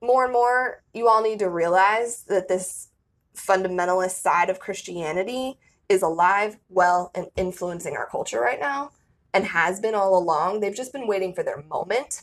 more 0.00 0.24
and 0.24 0.32
more, 0.32 0.82
you 0.94 1.08
all 1.08 1.22
need 1.22 1.40
to 1.40 1.50
realize 1.50 2.22
that 2.22 2.48
this 2.48 2.88
fundamentalist 3.36 4.22
side 4.22 4.48
of 4.48 4.60
Christianity 4.60 5.58
is 5.90 6.00
alive, 6.00 6.56
well, 6.70 7.10
and 7.14 7.26
influencing 7.36 7.98
our 7.98 8.06
culture 8.06 8.40
right 8.40 8.58
now 8.58 8.92
and 9.34 9.44
has 9.44 9.78
been 9.78 9.94
all 9.94 10.16
along. 10.16 10.60
They've 10.60 10.74
just 10.74 10.94
been 10.94 11.06
waiting 11.06 11.34
for 11.34 11.42
their 11.42 11.62
moment. 11.68 12.22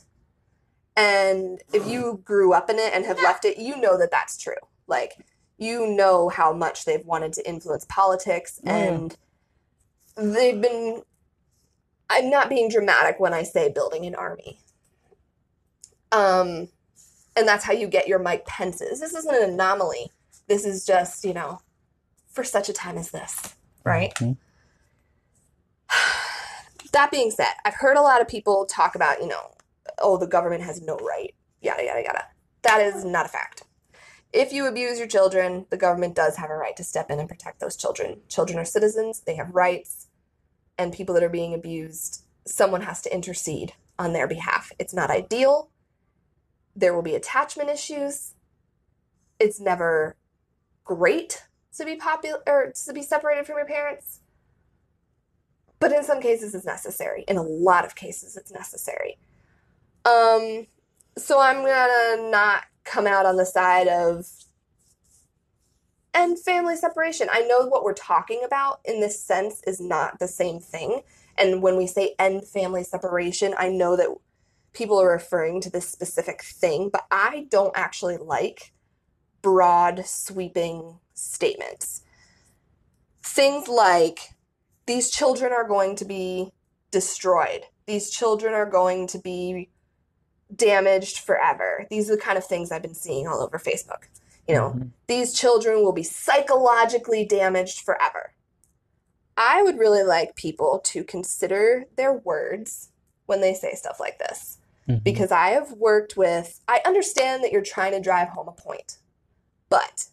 And 0.97 1.61
if 1.71 1.85
you 1.85 2.23
grew 2.25 2.51
up 2.51 2.67
in 2.71 2.79
it 2.79 2.95
and 2.95 3.05
have 3.05 3.21
left 3.21 3.45
it, 3.45 3.59
you 3.59 3.77
know 3.77 3.95
that 3.99 4.09
that's 4.09 4.39
true. 4.39 4.55
Like, 4.87 5.23
you 5.59 5.85
know 5.85 6.29
how 6.29 6.51
much 6.51 6.85
they've 6.85 7.05
wanted 7.05 7.33
to 7.33 7.47
influence 7.47 7.85
politics 7.87 8.59
Oh, 8.65 8.71
and 8.71 9.15
they've 10.15 10.59
been. 10.59 11.03
I'm 12.11 12.29
not 12.29 12.49
being 12.49 12.69
dramatic 12.69 13.19
when 13.19 13.33
I 13.33 13.43
say 13.43 13.71
building 13.71 14.05
an 14.05 14.15
army. 14.15 14.59
Um, 16.11 16.67
and 17.37 17.47
that's 17.47 17.63
how 17.63 17.73
you 17.73 17.87
get 17.87 18.07
your 18.07 18.19
Mike 18.19 18.45
Pences. 18.45 18.99
This 18.99 19.13
isn't 19.15 19.35
an 19.35 19.49
anomaly. 19.51 20.11
This 20.47 20.65
is 20.65 20.85
just, 20.85 21.23
you 21.23 21.33
know, 21.33 21.61
for 22.29 22.43
such 22.43 22.69
a 22.69 22.73
time 22.73 22.97
as 22.97 23.11
this, 23.11 23.55
right? 23.83 24.13
Mhm. 24.15 24.37
That 26.91 27.09
being 27.09 27.31
said, 27.31 27.53
I've 27.63 27.75
heard 27.75 27.95
a 27.95 28.01
lot 28.01 28.19
of 28.19 28.27
people 28.27 28.65
talk 28.65 28.95
about, 28.95 29.21
you 29.21 29.27
know, 29.27 29.55
oh, 29.99 30.17
the 30.17 30.27
government 30.27 30.63
has 30.63 30.81
no 30.81 30.97
right, 30.97 31.33
yada, 31.61 31.85
yada, 31.85 32.03
yada. 32.03 32.25
That 32.63 32.81
is 32.81 33.05
not 33.05 33.25
a 33.25 33.29
fact. 33.29 33.63
If 34.33 34.51
you 34.51 34.65
abuse 34.67 34.99
your 34.99 35.07
children, 35.07 35.67
the 35.69 35.77
government 35.77 36.15
does 36.15 36.35
have 36.35 36.49
a 36.49 36.55
right 36.55 36.75
to 36.75 36.83
step 36.83 37.09
in 37.09 37.19
and 37.19 37.29
protect 37.29 37.61
those 37.61 37.77
children. 37.77 38.21
Children 38.27 38.59
are 38.59 38.65
citizens, 38.65 39.21
they 39.21 39.35
have 39.35 39.55
rights, 39.55 40.07
and 40.77 40.93
people 40.93 41.13
that 41.15 41.23
are 41.23 41.29
being 41.29 41.53
abused, 41.53 42.23
someone 42.45 42.81
has 42.81 43.01
to 43.01 43.13
intercede 43.13 43.73
on 43.97 44.13
their 44.13 44.27
behalf. 44.27 44.71
It's 44.79 44.93
not 44.93 45.11
ideal. 45.11 45.69
There 46.75 46.93
will 46.93 47.01
be 47.01 47.15
attachment 47.15 47.69
issues. 47.69 48.33
It's 49.39 49.59
never 49.59 50.15
great 50.83 51.43
to 51.77 51.85
be 51.85 51.95
popular 51.95 52.39
or 52.47 52.73
to 52.85 52.93
be 52.93 53.01
separated 53.01 53.45
from 53.45 53.57
your 53.57 53.65
parents. 53.65 54.19
But 55.79 55.91
in 55.91 56.03
some 56.03 56.21
cases 56.21 56.53
it's 56.53 56.65
necessary. 56.65 57.23
In 57.27 57.37
a 57.37 57.43
lot 57.43 57.85
of 57.85 57.95
cases 57.95 58.37
it's 58.37 58.51
necessary. 58.51 59.17
Um 60.05 60.67
so 61.17 61.39
I'm 61.39 61.63
gonna 61.63 62.29
not 62.29 62.63
come 62.83 63.07
out 63.07 63.25
on 63.25 63.37
the 63.37 63.45
side 63.45 63.87
of 63.87 64.27
and 66.13 66.37
family 66.37 66.75
separation. 66.75 67.27
I 67.31 67.41
know 67.41 67.65
what 67.67 67.83
we're 67.83 67.93
talking 67.93 68.41
about 68.45 68.79
in 68.85 68.99
this 68.99 69.21
sense 69.21 69.61
is 69.65 69.79
not 69.79 70.19
the 70.19 70.27
same 70.27 70.59
thing. 70.59 71.01
And 71.37 71.61
when 71.61 71.77
we 71.77 71.87
say 71.87 72.15
end 72.19 72.45
family 72.45 72.83
separation, 72.83 73.53
I 73.57 73.69
know 73.69 73.95
that 73.95 74.09
people 74.73 75.01
are 75.01 75.09
referring 75.09 75.61
to 75.61 75.69
this 75.69 75.87
specific 75.87 76.43
thing, 76.43 76.89
but 76.91 77.05
I 77.11 77.47
don't 77.49 77.75
actually 77.75 78.17
like 78.17 78.73
broad, 79.41 80.05
sweeping 80.05 80.99
statements. 81.13 82.03
Things 83.23 83.67
like 83.67 84.31
these 84.85 85.09
children 85.09 85.53
are 85.53 85.67
going 85.67 85.95
to 85.97 86.05
be 86.05 86.51
destroyed, 86.91 87.63
these 87.85 88.09
children 88.09 88.53
are 88.53 88.69
going 88.69 89.07
to 89.07 89.17
be 89.17 89.69
damaged 90.53 91.19
forever. 91.19 91.85
These 91.89 92.09
are 92.09 92.15
the 92.15 92.21
kind 92.21 92.37
of 92.37 92.45
things 92.45 92.71
I've 92.71 92.81
been 92.81 92.93
seeing 92.93 93.27
all 93.27 93.41
over 93.41 93.57
Facebook. 93.57 94.03
You 94.47 94.55
know, 94.55 94.69
Mhm. 94.71 94.91
these 95.07 95.33
children 95.33 95.83
will 95.83 95.93
be 95.93 96.03
psychologically 96.03 97.25
damaged 97.25 97.81
forever. 97.81 98.33
I 99.37 99.63
would 99.63 99.77
really 99.77 100.03
like 100.03 100.35
people 100.35 100.79
to 100.85 101.03
consider 101.03 101.85
their 101.95 102.13
words 102.13 102.89
when 103.27 103.41
they 103.41 103.53
say 103.53 103.75
stuff 103.75 103.99
like 103.99 104.19
this 104.19 104.57
Mhm. 104.87 105.03
because 105.03 105.31
I 105.31 105.51
have 105.51 105.71
worked 105.73 106.17
with, 106.17 106.59
I 106.67 106.81
understand 106.85 107.43
that 107.43 107.51
you're 107.51 107.61
trying 107.61 107.93
to 107.93 107.99
drive 108.01 108.29
home 108.29 108.47
a 108.49 108.51
point, 108.51 108.97
but 109.69 110.07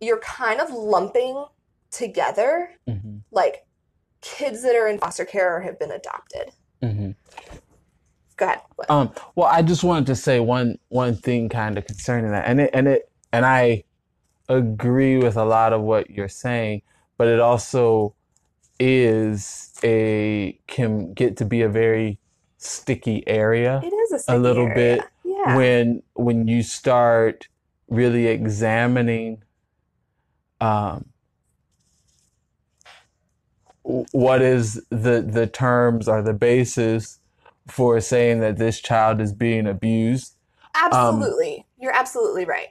you're 0.00 0.20
kind 0.20 0.60
of 0.60 0.70
lumping 0.70 1.44
together 1.90 2.70
Mhm. 2.88 3.22
like 3.30 3.66
kids 4.20 4.62
that 4.62 4.74
are 4.74 4.88
in 4.88 4.98
foster 4.98 5.24
care 5.24 5.54
or 5.56 5.60
have 5.60 5.78
been 5.78 5.90
adopted. 5.90 6.52
Mhm. 6.82 7.14
Go 8.36 8.46
ahead. 8.46 8.60
Um, 8.88 9.12
well, 9.34 9.48
I 9.48 9.62
just 9.62 9.84
wanted 9.84 10.06
to 10.06 10.16
say 10.16 10.40
one 10.40 10.78
one 10.88 11.16
thing 11.16 11.48
kind 11.48 11.78
of 11.78 11.86
concerning 11.86 12.30
that, 12.32 12.46
and 12.46 12.60
it 12.60 12.70
and 12.74 12.88
it 12.88 13.10
and 13.32 13.46
I 13.46 13.84
agree 14.48 15.18
with 15.18 15.36
a 15.36 15.44
lot 15.44 15.72
of 15.72 15.82
what 15.82 16.10
you're 16.10 16.28
saying, 16.28 16.82
but 17.16 17.28
it 17.28 17.40
also 17.40 18.14
is 18.80 19.72
a 19.84 20.58
can 20.66 21.12
get 21.14 21.36
to 21.36 21.44
be 21.44 21.62
a 21.62 21.68
very 21.68 22.18
sticky 22.58 23.22
area 23.28 23.80
It 23.84 23.92
is 23.92 24.12
a, 24.12 24.18
sticky 24.18 24.38
little 24.38 24.66
area. 24.66 24.74
bit 24.74 25.04
Yeah. 25.24 25.56
when 25.56 26.02
when 26.14 26.48
you 26.48 26.62
start 26.62 27.46
really 27.88 28.26
examining 28.26 29.42
um, 30.60 31.04
what 33.82 34.40
is 34.42 34.82
the 34.90 35.20
the 35.20 35.46
terms 35.46 36.08
or 36.08 36.22
the 36.22 36.32
basis 36.32 37.20
for 37.68 38.00
saying 38.00 38.40
that 38.40 38.58
this 38.58 38.80
child 38.80 39.20
is 39.20 39.32
being 39.32 39.66
abused. 39.66 40.36
Um, 40.74 40.90
absolutely. 40.92 41.66
You're 41.78 41.94
absolutely 41.94 42.44
right. 42.44 42.68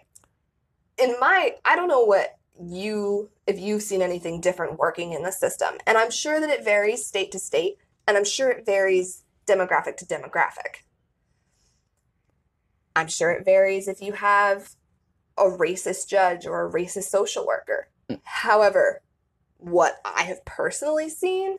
In 0.97 1.15
my, 1.19 1.55
I 1.65 1.75
don't 1.75 1.87
know 1.87 2.03
what 2.03 2.37
you, 2.61 3.29
if 3.47 3.59
you've 3.59 3.81
seen 3.81 4.01
anything 4.01 4.39
different 4.39 4.77
working 4.77 5.13
in 5.13 5.23
the 5.23 5.31
system. 5.31 5.75
And 5.87 5.97
I'm 5.97 6.11
sure 6.11 6.39
that 6.39 6.49
it 6.49 6.63
varies 6.63 7.05
state 7.05 7.31
to 7.31 7.39
state, 7.39 7.77
and 8.07 8.15
I'm 8.17 8.25
sure 8.25 8.49
it 8.49 8.65
varies 8.65 9.23
demographic 9.47 9.97
to 9.97 10.05
demographic. 10.05 10.83
I'm 12.95 13.07
sure 13.07 13.31
it 13.31 13.43
varies 13.43 13.87
if 13.87 14.01
you 14.01 14.13
have 14.13 14.75
a 15.37 15.45
racist 15.45 16.07
judge 16.07 16.45
or 16.45 16.67
a 16.67 16.71
racist 16.71 17.05
social 17.05 17.45
worker. 17.45 17.87
However, 18.23 19.01
what 19.57 19.99
I 20.05 20.23
have 20.23 20.45
personally 20.45 21.09
seen 21.09 21.57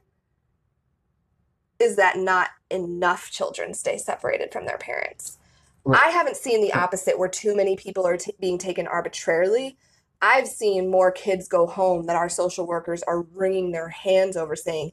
is 1.85 1.97
that 1.97 2.19
not 2.19 2.49
enough 2.71 3.31
children 3.31 3.75
stay 3.75 3.99
separated 3.99 4.53
from 4.53 4.67
their 4.67 4.79
parents. 4.79 5.39
Right. 5.85 6.03
I 6.03 6.09
haven't 6.09 6.37
seen 6.37 6.63
the 6.63 6.73
opposite 6.73 7.19
where 7.19 7.29
too 7.29 7.55
many 7.55 7.77
people 7.77 8.07
are 8.07 8.17
t- 8.17 8.33
being 8.41 8.57
taken 8.57 8.87
arbitrarily. 8.87 9.77
I've 10.23 10.49
seen 10.49 10.91
more 10.91 11.13
kids 11.13 11.47
go 11.47 11.67
home 11.67 12.07
that 12.07 12.17
our 12.17 12.31
social 12.31 12.67
workers 12.67 13.03
are 13.03 13.21
wringing 13.21 13.73
their 13.73 13.91
hands 13.91 14.37
over 14.37 14.57
saying, 14.57 14.93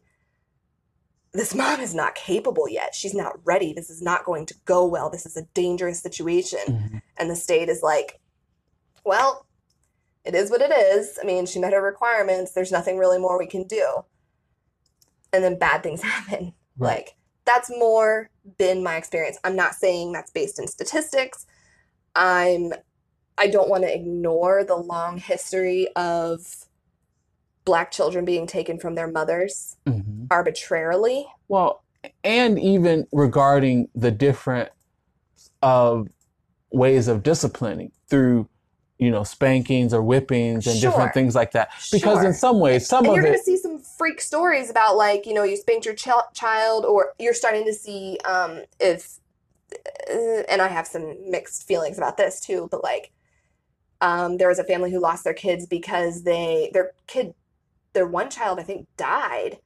This 1.31 1.55
mom 1.55 1.79
is 1.79 1.95
not 1.95 2.15
capable 2.15 2.67
yet. 2.67 2.93
She's 2.93 3.13
not 3.13 3.39
ready. 3.45 3.71
This 3.71 3.89
is 3.89 4.01
not 4.01 4.25
going 4.25 4.45
to 4.47 4.55
go 4.65 4.85
well. 4.85 5.09
This 5.09 5.25
is 5.25 5.37
a 5.37 5.47
dangerous 5.53 6.01
situation. 6.01 6.59
Mm-hmm. 6.67 6.97
And 7.17 7.29
the 7.29 7.37
state 7.37 7.69
is 7.69 7.81
like, 7.81 8.19
Well, 9.05 9.45
it 10.25 10.35
is 10.35 10.51
what 10.51 10.61
it 10.61 10.71
is. 10.71 11.17
I 11.21 11.25
mean, 11.25 11.45
she 11.45 11.59
met 11.59 11.73
her 11.73 11.81
requirements. 11.81 12.51
There's 12.51 12.71
nothing 12.71 12.97
really 12.97 13.17
more 13.17 13.39
we 13.39 13.47
can 13.47 13.65
do. 13.65 14.03
And 15.31 15.41
then 15.41 15.57
bad 15.57 15.83
things 15.83 16.01
happen. 16.03 16.53
Right. 16.77 16.97
Like, 16.97 17.15
that's 17.45 17.69
more 17.69 18.29
been 18.57 18.83
my 18.83 18.97
experience. 18.97 19.37
I'm 19.43 19.55
not 19.55 19.75
saying 19.75 20.11
that's 20.11 20.31
based 20.31 20.59
in 20.59 20.67
statistics. 20.67 21.45
I'm 22.15 22.73
I 23.37 23.47
don't 23.47 23.69
want 23.69 23.83
to 23.83 23.93
ignore 23.93 24.63
the 24.63 24.75
long 24.75 25.17
history 25.17 25.87
of 25.95 26.41
black 27.65 27.91
children 27.91 28.25
being 28.25 28.45
taken 28.45 28.77
from 28.77 28.95
their 28.95 29.07
mothers 29.07 29.77
Mhm. 29.87 30.27
arbitrarily. 30.29 31.25
Well, 31.47 31.83
and 32.23 32.59
even 32.59 33.07
regarding 33.11 33.89
the 33.95 34.11
different 34.11 34.69
of 35.61 36.07
ways 36.71 37.07
of 37.07 37.23
disciplining 37.23 37.91
through, 38.09 38.47
you 39.01 39.11
know, 39.11 39.25
spankings 39.25 39.93
or 39.93 40.03
whippings 40.03 40.67
and 40.67 40.79
Sure. 40.79 40.91
different 40.91 41.13
things 41.13 41.35
like 41.35 41.53
that. 41.53 41.71
Because 41.91 42.19
Sure. 42.19 42.25
in 42.25 42.33
some 42.35 42.61
ways, 42.61 42.87
some 42.87 43.05
and 43.05 43.13
of 43.13 43.15
you're 43.15 43.23
going 43.23 43.37
to 43.37 43.43
see 43.43 43.57
some 43.57 43.79
freak 43.79 44.21
stories 44.21 44.69
about 44.71 44.97
like 44.97 45.25
you 45.27 45.33
know 45.33 45.43
you 45.43 45.57
spanked 45.57 45.85
your 45.85 45.95
ch- 45.95 46.09
child 46.35 46.85
or 46.85 47.13
you're 47.19 47.33
starting 47.33 47.65
to 47.65 47.73
see 47.73 48.19
um 48.25 48.61
if 48.79 49.19
uh, 50.11 50.43
and 50.49 50.61
i 50.61 50.67
have 50.69 50.87
some 50.87 51.15
mixed 51.29 51.67
feelings 51.67 51.97
about 51.97 52.17
this 52.17 52.39
too 52.41 52.67
but 52.71 52.83
like 52.83 53.11
um 54.01 54.37
there 54.37 54.49
was 54.49 54.59
a 54.59 54.65
family 54.65 54.91
who 54.91 54.99
lost 54.99 55.23
their 55.25 55.33
kids 55.33 55.67
because 55.67 56.23
they 56.23 56.71
their 56.73 56.91
kid 57.07 57.33
their 57.93 58.07
one 58.07 58.29
child 58.29 58.59
i 58.59 58.63
think 58.63 58.87
died 58.97 59.59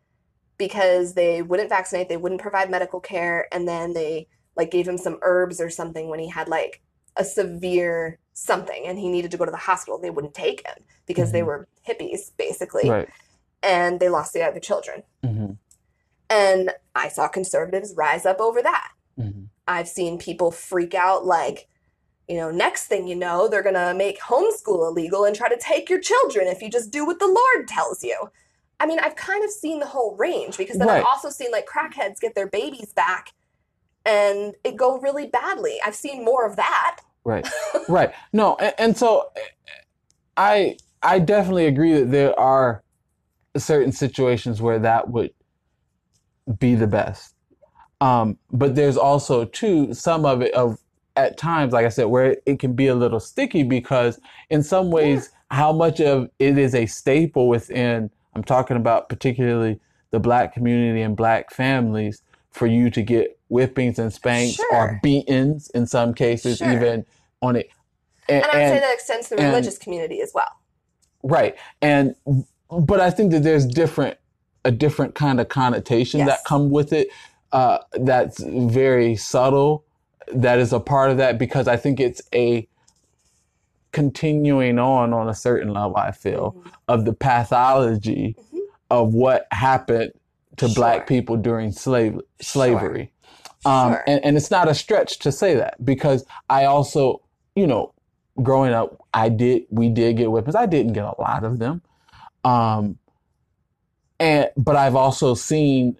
because 0.57 1.15
they 1.15 1.41
wouldn't 1.41 1.69
vaccinate 1.69 2.09
they 2.09 2.17
wouldn't 2.17 2.41
provide 2.41 2.71
medical 2.71 3.01
care 3.01 3.47
and 3.53 3.67
then 3.67 3.93
they 3.93 4.27
like 4.57 4.71
gave 4.71 4.87
him 4.87 4.97
some 4.99 5.19
herbs 5.23 5.61
or 5.61 5.69
something 5.69 6.09
when 6.09 6.19
he 6.19 6.29
had 6.29 6.47
like 6.49 6.81
a 7.17 7.25
severe 7.25 8.19
something 8.35 8.83
and 8.85 8.99
he 8.99 9.07
needed 9.09 9.31
to 9.31 9.37
go 9.37 9.45
to 9.45 9.51
the 9.51 9.57
hospital 9.57 9.97
they 9.97 10.09
wouldn't 10.09 10.33
take 10.33 10.65
him 10.67 10.83
because 11.07 11.31
they 11.31 11.39
Mhm. 11.39 11.45
were 11.45 11.67
hippies 11.87 12.31
basically 12.37 12.89
right. 12.89 13.09
and 13.63 13.99
they 13.99 14.09
lost 14.09 14.33
the 14.33 14.43
other 14.43 14.59
children. 14.59 15.03
hmm 15.23 15.51
And 16.29 16.71
I 16.93 17.07
saw 17.07 17.27
conservatives 17.27 17.93
rise 17.95 18.25
up 18.25 18.39
over 18.41 18.61
that. 18.61 18.91
hmm 19.17 19.45
I've 19.67 19.87
seen 19.87 20.19
people 20.19 20.51
freak 20.51 20.93
out 20.93 21.25
like, 21.25 21.67
you 22.27 22.35
know, 22.37 22.51
next 22.51 22.85
thing 22.87 23.07
you 23.07 23.15
know, 23.15 23.47
they're 23.47 23.63
going 23.63 23.73
to 23.75 23.93
make 23.95 24.19
homeschool 24.19 24.87
illegal 24.89 25.23
and 25.25 25.35
try 25.35 25.47
to 25.49 25.57
take 25.57 25.89
your 25.89 25.99
children 25.99 26.45
if 26.47 26.61
you 26.61 26.69
just 26.69 26.91
do 26.91 27.05
what 27.05 27.19
the 27.19 27.27
Lord 27.27 27.67
tells 27.67 28.03
you. 28.03 28.29
I 28.79 28.85
mean, 28.85 28.99
I've 28.99 29.15
kind 29.15 29.43
of 29.43 29.49
seen 29.49 29.79
the 29.79 29.85
whole 29.87 30.15
range 30.17 30.57
because 30.57 30.77
then 30.77 30.89
I've 30.89 31.05
also 31.09 31.29
seen 31.29 31.49
like 31.51 31.65
crackheads 31.67 32.19
get 32.19 32.35
their 32.35 32.47
babies 32.47 32.91
back 32.93 33.31
and 34.05 34.53
it 34.63 34.75
go 34.75 34.99
really 34.99 35.27
badly. 35.27 35.79
I've 35.83 35.95
seen 35.95 36.25
more 36.25 36.45
of 36.45 36.57
that. 36.57 36.99
Right. 37.25 37.47
right. 37.89 38.13
No, 38.31 38.55
and, 38.55 38.73
and 38.77 38.97
so 38.97 39.31
I 40.37 40.77
I 41.01 41.19
definitely 41.19 41.65
agree 41.65 41.93
that 41.93 42.11
there 42.11 42.39
are 42.39 42.83
certain 43.57 43.91
situations 43.91 44.61
where 44.61 44.79
that 44.79 45.09
would 45.09 45.31
be 46.59 46.75
the 46.75 46.87
best. 46.87 47.33
Um, 48.01 48.37
but 48.51 48.75
there's 48.75 48.97
also 48.97 49.45
too 49.45 49.93
some 49.93 50.25
of 50.25 50.41
it 50.41 50.53
of 50.53 50.77
at 51.15 51.37
times, 51.37 51.73
like 51.73 51.85
I 51.85 51.89
said, 51.89 52.05
where 52.05 52.37
it 52.45 52.59
can 52.59 52.73
be 52.73 52.87
a 52.87 52.95
little 52.95 53.19
sticky 53.19 53.63
because 53.63 54.19
in 54.49 54.61
some 54.61 54.91
ways, 54.91 55.31
how 55.49 55.71
much 55.71 56.01
of 56.01 56.29
it 56.39 56.57
is 56.57 56.75
a 56.75 56.85
staple 56.85 57.47
within 57.47 58.09
I'm 58.35 58.43
talking 58.43 58.77
about 58.77 59.09
particularly 59.09 59.79
the 60.11 60.19
black 60.19 60.53
community 60.53 61.01
and 61.01 61.15
black 61.15 61.51
families 61.51 62.21
for 62.51 62.67
you 62.67 62.89
to 62.89 63.01
get 63.01 63.34
whippings 63.49 63.99
and 63.99 64.11
spanks 64.11 64.55
Sure. 64.55 64.73
or 64.75 64.99
beatings 65.03 65.69
in 65.71 65.85
some 65.87 66.13
cases, 66.13 66.57
Sure. 66.57 66.71
even 66.71 67.05
on 67.41 67.55
it. 67.55 67.69
And, 68.27 68.43
And 68.43 68.51
I 68.51 68.57
would 68.57 68.67
say 68.75 68.79
that 68.79 68.93
extends 68.93 69.29
to 69.29 69.35
the 69.35 69.41
and- 69.41 69.51
religious 69.51 69.77
community 69.77 70.21
as 70.21 70.31
well. 70.33 70.49
right. 71.23 71.55
And 71.81 72.15
but 72.71 72.99
I 72.99 73.11
think 73.11 73.31
that 73.31 73.43
there's 73.43 73.65
different 73.65 74.17
a 74.65 74.71
different 74.71 75.13
kind 75.13 75.39
of 75.39 75.47
connotation 75.49 76.19
Yes. 76.21 76.27
that 76.29 76.39
come 76.45 76.71
with 76.71 76.91
it. 76.91 77.09
Uh, 77.51 77.77
that's 77.93 78.41
very 78.43 79.15
subtle. 79.15 79.83
That 80.33 80.57
is 80.57 80.73
a 80.73 80.79
part 80.79 81.11
of 81.11 81.17
that 81.17 81.37
because 81.37 81.67
I 81.67 81.77
think 81.77 81.99
it's 81.99 82.19
a 82.33 82.67
continuing 83.91 84.77
on 84.79 85.13
on 85.13 85.29
a 85.29 85.33
certain 85.35 85.71
level. 85.73 85.95
I 85.97 86.11
feel 86.11 86.53
Mhm. 86.53 86.71
of 86.87 87.05
the 87.05 87.13
pathology 87.13 88.35
Mhm. 88.53 88.59
of 88.89 89.13
what 89.13 89.47
happened 89.51 90.11
to 90.57 90.67
Sure. 90.67 90.75
black 90.75 91.07
people 91.07 91.37
during 91.37 91.71
slave 91.71 92.19
slavery. 92.41 93.11
Um, 93.65 93.93
Sure. 93.93 94.03
and, 94.07 94.23
and 94.23 94.37
it's 94.37 94.51
not 94.51 94.67
a 94.69 94.75
stretch 94.75 95.19
to 95.19 95.31
say 95.31 95.55
that 95.55 95.83
because 95.83 96.25
I 96.49 96.65
also, 96.65 97.21
you 97.55 97.65
know, 97.67 97.93
growing 98.43 98.73
up, 98.73 99.01
I 99.13 99.29
did, 99.29 99.63
we 99.69 99.89
did 99.89 100.17
get 100.17 100.31
weapons. 100.31 100.55
I 100.55 100.65
didn't 100.65 100.93
get 100.93 101.03
a 101.05 101.19
lot 101.19 101.43
of 101.43 101.57
them. 101.59 101.81
Um, 102.43 102.99
and, 104.19 104.49
but 104.55 104.75
I've 104.75 104.95
also 104.95 105.33
seen 105.33 105.97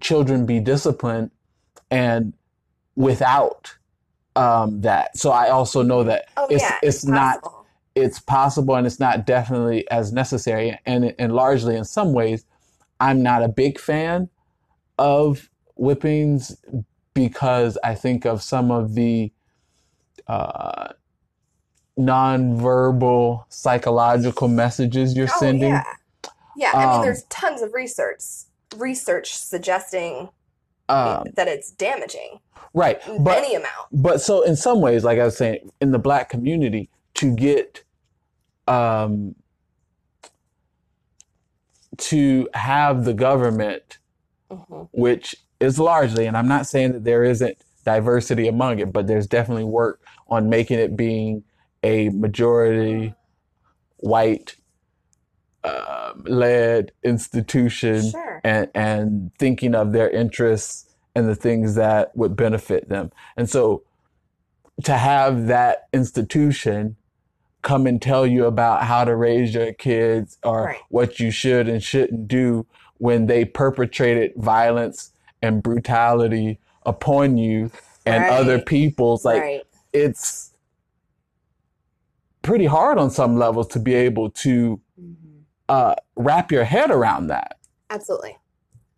children 0.00 0.46
be 0.46 0.58
disciplined 0.58 1.30
and 1.90 2.32
without, 2.96 3.76
um, 4.34 4.80
that. 4.80 5.16
So 5.16 5.30
I 5.30 5.50
also 5.50 5.82
know 5.82 6.02
that 6.04 6.26
Oh, 6.36 6.46
it's, 6.50 6.62
yeah. 6.62 6.78
it's 6.82 7.04
not, 7.04 7.42
possible. 7.42 7.66
it's 7.94 8.18
possible 8.18 8.74
and 8.74 8.86
it's 8.86 8.98
not 8.98 9.26
definitely 9.26 9.88
as 9.90 10.12
necessary. 10.12 10.78
And, 10.86 11.14
and 11.18 11.34
largely 11.34 11.76
in 11.76 11.84
some 11.84 12.14
ways, 12.14 12.44
I'm 13.00 13.22
not 13.22 13.42
a 13.42 13.48
big 13.48 13.78
fan 13.78 14.28
of 14.98 15.48
whippings 15.76 16.56
because 17.14 17.78
I 17.84 17.94
think 17.94 18.24
of 18.24 18.42
some 18.42 18.70
of 18.70 18.94
the 18.94 19.32
uh, 20.26 20.92
nonverbal 21.98 23.44
psychological 23.48 24.48
messages 24.48 25.16
you're 25.16 25.28
Oh, 25.34 25.38
sending. 25.40 25.70
yeah. 25.70 25.84
Yeah, 26.56 26.70
I 26.74 26.78
mean, 26.86 26.96
Um, 26.96 27.02
there's 27.02 27.22
tons 27.24 27.62
of 27.62 27.72
research 27.74 28.22
research 28.76 29.34
suggesting 29.36 30.30
Um, 30.88 31.24
that 31.34 31.48
it's 31.48 31.70
damaging 31.70 32.40
right. 32.74 33.00
But 33.20 33.38
any 33.38 33.54
amount. 33.54 33.88
but 33.92 34.20
so 34.20 34.42
in 34.42 34.56
some 34.56 34.80
ways, 34.80 35.04
like 35.04 35.18
I 35.18 35.24
was 35.24 35.36
saying, 35.36 35.70
in 35.80 35.92
the 35.92 35.98
black 35.98 36.28
community, 36.28 36.90
to 37.14 37.34
get 37.34 37.84
um, 38.68 39.34
to 41.98 42.48
have 42.54 43.04
the 43.04 43.12
government 43.14 43.98
Mhm. 44.50 44.88
which 44.92 45.36
is 45.62 45.78
largely, 45.78 46.26
and 46.26 46.36
I'm 46.36 46.48
not 46.48 46.66
saying 46.66 46.92
that 46.92 47.04
there 47.04 47.24
isn't 47.24 47.56
diversity 47.84 48.48
among 48.48 48.78
it, 48.80 48.92
but 48.92 49.06
there's 49.06 49.26
definitely 49.26 49.64
work 49.64 50.00
on 50.28 50.48
making 50.48 50.78
it 50.78 50.96
being 50.96 51.44
a 51.82 52.08
majority 52.10 53.14
white 53.98 54.56
um 55.64 56.24
led 56.26 56.90
institution 57.04 58.10
Sure. 58.10 58.40
and, 58.42 58.68
and 58.74 59.30
thinking 59.38 59.74
of 59.76 59.92
their 59.92 60.10
interests 60.10 60.86
and 61.14 61.28
the 61.28 61.36
things 61.36 61.74
that 61.76 62.16
would 62.16 62.34
benefit 62.34 62.88
them. 62.88 63.12
And 63.36 63.48
so 63.48 63.82
to 64.84 64.94
have 64.94 65.46
that 65.46 65.86
institution 65.92 66.96
come 67.62 67.86
and 67.86 68.02
tell 68.02 68.26
you 68.26 68.46
about 68.46 68.82
how 68.84 69.04
to 69.04 69.14
raise 69.14 69.54
your 69.54 69.72
kids 69.72 70.36
or 70.42 70.64
Right. 70.64 70.78
what 70.88 71.20
you 71.20 71.30
should 71.30 71.68
and 71.68 71.80
shouldn't 71.80 72.26
do 72.26 72.66
when 72.98 73.26
they 73.26 73.44
perpetrated 73.44 74.32
violence 74.36 75.12
and 75.42 75.62
brutality 75.62 76.58
upon 76.84 77.36
you 77.36 77.70
and 78.06 78.22
Right. 78.22 78.30
other 78.32 78.60
people's 78.60 79.24
like 79.24 79.40
right. 79.42 79.62
it's 79.92 80.52
pretty 82.42 82.66
hard 82.66 82.98
on 82.98 83.10
some 83.10 83.36
levels 83.36 83.68
to 83.68 83.78
be 83.78 83.94
able 83.94 84.30
to 84.30 84.80
Mhm. 85.00 85.42
uh, 85.68 85.94
wrap 86.16 86.50
your 86.50 86.64
head 86.64 86.90
around 86.90 87.28
that 87.28 87.56
Absolutely. 87.90 88.36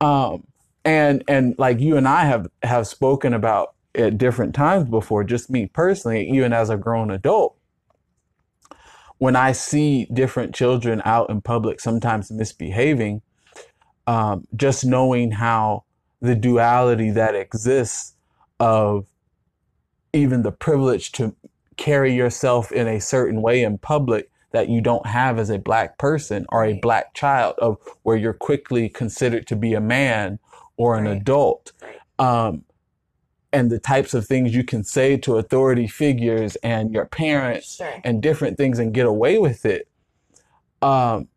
um, 0.00 0.44
and 0.84 1.22
and 1.28 1.54
like 1.58 1.80
you 1.80 1.96
and 1.96 2.06
I 2.08 2.24
have 2.24 2.46
have 2.62 2.86
spoken 2.86 3.32
about 3.34 3.74
at 3.94 4.18
different 4.18 4.54
times 4.54 4.88
before, 4.88 5.22
just 5.24 5.48
me 5.48 5.66
personally, 5.66 6.28
even 6.28 6.52
as 6.52 6.68
a 6.68 6.76
grown 6.76 7.10
adult, 7.12 7.56
when 9.18 9.36
I 9.36 9.52
see 9.52 10.06
different 10.12 10.54
children 10.54 11.00
out 11.04 11.30
in 11.30 11.40
public, 11.40 11.80
sometimes 11.80 12.30
misbehaving, 12.30 13.22
um, 14.06 14.46
just 14.56 14.84
knowing 14.84 15.30
how 15.30 15.83
the 16.24 16.34
duality 16.34 17.10
that 17.10 17.34
exists 17.34 18.14
of 18.58 19.06
even 20.12 20.42
the 20.42 20.52
privilege 20.52 21.12
to 21.12 21.34
carry 21.76 22.14
yourself 22.14 22.70
in 22.72 22.86
a 22.86 23.00
certain 23.00 23.42
way 23.42 23.62
in 23.62 23.78
public 23.78 24.30
that 24.52 24.68
you 24.68 24.80
don't 24.80 25.06
have 25.06 25.38
as 25.38 25.50
a 25.50 25.58
black 25.58 25.98
person 25.98 26.46
or 26.50 26.64
a 26.64 26.74
black 26.74 27.12
child 27.14 27.56
of 27.58 27.76
where 28.04 28.16
you're 28.16 28.32
quickly 28.32 28.88
considered 28.88 29.46
to 29.48 29.56
be 29.56 29.74
a 29.74 29.80
man 29.80 30.38
or 30.76 30.96
an 30.96 31.04
Right. 31.06 31.16
adult 31.16 31.72
um, 32.18 32.64
and 33.52 33.70
the 33.70 33.78
types 33.80 34.14
of 34.14 34.26
things 34.26 34.54
you 34.54 34.62
can 34.64 34.84
say 34.84 35.16
to 35.18 35.36
authority 35.38 35.86
figures 35.88 36.56
and 36.56 36.92
your 36.92 37.06
parents 37.06 37.76
Sure. 37.76 38.00
and 38.04 38.22
different 38.22 38.56
things 38.56 38.78
and 38.78 38.94
get 38.94 39.06
away 39.06 39.38
with 39.38 39.66
it 39.66 39.88
um, 40.80 41.28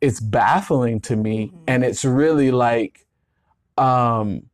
it's 0.00 0.18
baffling 0.20 1.00
to 1.00 1.14
me 1.16 1.48
Mhm. 1.48 1.58
and 1.68 1.84
it's 1.84 2.04
really 2.04 2.50
like 2.50 3.03
um, 3.78 4.44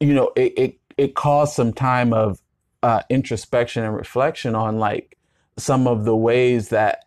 you 0.00 0.14
know 0.14 0.32
it, 0.36 0.52
it 0.58 0.78
it 0.96 1.14
caused 1.14 1.54
some 1.54 1.72
time 1.72 2.12
of 2.12 2.40
uh, 2.82 3.02
introspection 3.10 3.84
and 3.84 3.94
reflection 3.96 4.54
on 4.54 4.78
like 4.78 5.16
some 5.58 5.86
of 5.86 6.04
the 6.04 6.16
ways 6.16 6.68
that 6.70 7.04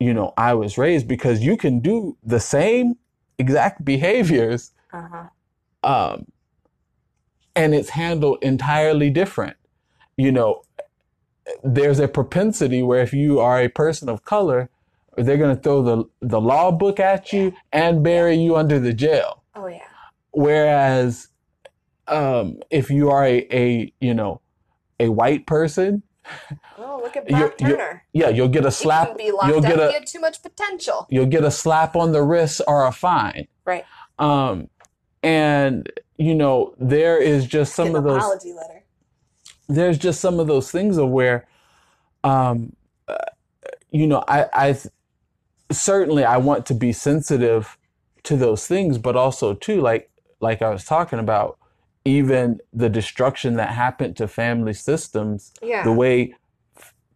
you 0.00 0.14
know 0.14 0.32
I 0.36 0.54
was 0.54 0.78
raised 0.78 1.08
because 1.08 1.40
you 1.42 1.56
can 1.56 1.80
do 1.80 2.16
the 2.24 2.40
same 2.40 2.94
exact 3.38 3.84
behaviors 3.92 4.72
Uh-huh. 4.92 5.28
um, 5.84 6.26
and 7.56 7.74
it's 7.74 7.90
handled 7.90 8.38
entirely 8.42 9.10
different. 9.10 9.56
You 10.16 10.32
know, 10.32 10.62
there's 11.62 11.98
a 12.00 12.08
propensity 12.08 12.82
where 12.82 13.02
if 13.02 13.12
you 13.12 13.40
are 13.40 13.60
a 13.60 13.68
person 13.68 14.08
of 14.08 14.24
color, 14.24 14.70
they're 15.16 15.36
going 15.38 15.54
to 15.56 15.62
throw 15.62 15.82
the 15.82 16.04
the 16.20 16.40
law 16.40 16.70
book 16.70 16.98
at 17.00 17.32
you 17.32 17.52
and 17.72 18.02
bury 18.02 18.36
you 18.36 18.56
under 18.56 18.78
the 18.78 18.92
jail. 18.92 19.42
Oh 19.54 19.66
yeah. 19.66 19.80
Whereas, 20.32 21.28
um, 22.08 22.58
if 22.70 22.90
you 22.90 23.10
are 23.10 23.24
a, 23.24 23.46
a 23.52 23.92
you 24.00 24.14
know 24.14 24.40
a 25.00 25.08
white 25.08 25.46
person, 25.46 26.02
Oh, 26.78 27.00
look 27.02 27.16
at 27.16 27.28
You're- 27.28 27.40
Brock 27.48 27.60
you're- 27.60 27.76
Turner. 27.76 28.04
yeah, 28.12 28.28
you'll 28.30 28.48
get 28.48 28.64
a 28.64 28.70
slap. 28.70 29.08
locked 29.08 29.20
You'll 29.22 29.60
get 29.60 29.76
You 29.76 29.98
a 29.98 30.04
too 30.04 30.20
much 30.20 30.42
potential. 30.42 31.06
you'll 31.10 31.26
get 31.26 31.44
a 31.44 31.50
slap 31.50 31.96
on 31.96 32.12
the 32.12 32.22
wrist 32.22 32.60
or 32.66 32.86
a 32.86 32.92
fine. 32.92 33.46
Right. 33.64 33.84
Um, 34.18 34.68
and 35.22 35.90
you 36.16 36.34
know 36.34 36.74
there 36.78 37.18
is 37.20 37.46
just 37.46 37.74
some 37.74 37.94
of 37.94 38.04
those. 38.04 38.16
apology 38.18 38.52
letter. 38.52 38.84
there's 39.68 39.98
just 39.98 40.20
some 40.20 40.38
of 40.40 40.46
those 40.46 40.70
things 40.70 40.96
of 40.98 41.08
where, 41.10 41.46
um, 42.22 42.74
uh, 43.08 43.16
you 43.90 44.06
know, 44.06 44.22
I, 44.28 44.46
I 44.52 44.76
certainly 45.70 46.24
I 46.24 46.36
want 46.36 46.66
to 46.66 46.74
be 46.74 46.92
sensitive 46.92 47.76
to 48.24 48.36
those 48.36 48.66
things, 48.66 48.98
but 48.98 49.16
also 49.16 49.54
too, 49.54 49.80
like 49.80 50.10
like 50.40 50.62
I 50.62 50.70
was 50.70 50.84
talking 50.84 51.18
about, 51.18 51.58
even 52.04 52.60
the 52.72 52.88
destruction 52.90 53.54
that 53.54 53.70
happened 53.70 54.16
to 54.18 54.28
family 54.28 54.74
systems, 54.74 55.52
Yeah. 55.62 55.84
the 55.84 55.92
way 55.92 56.34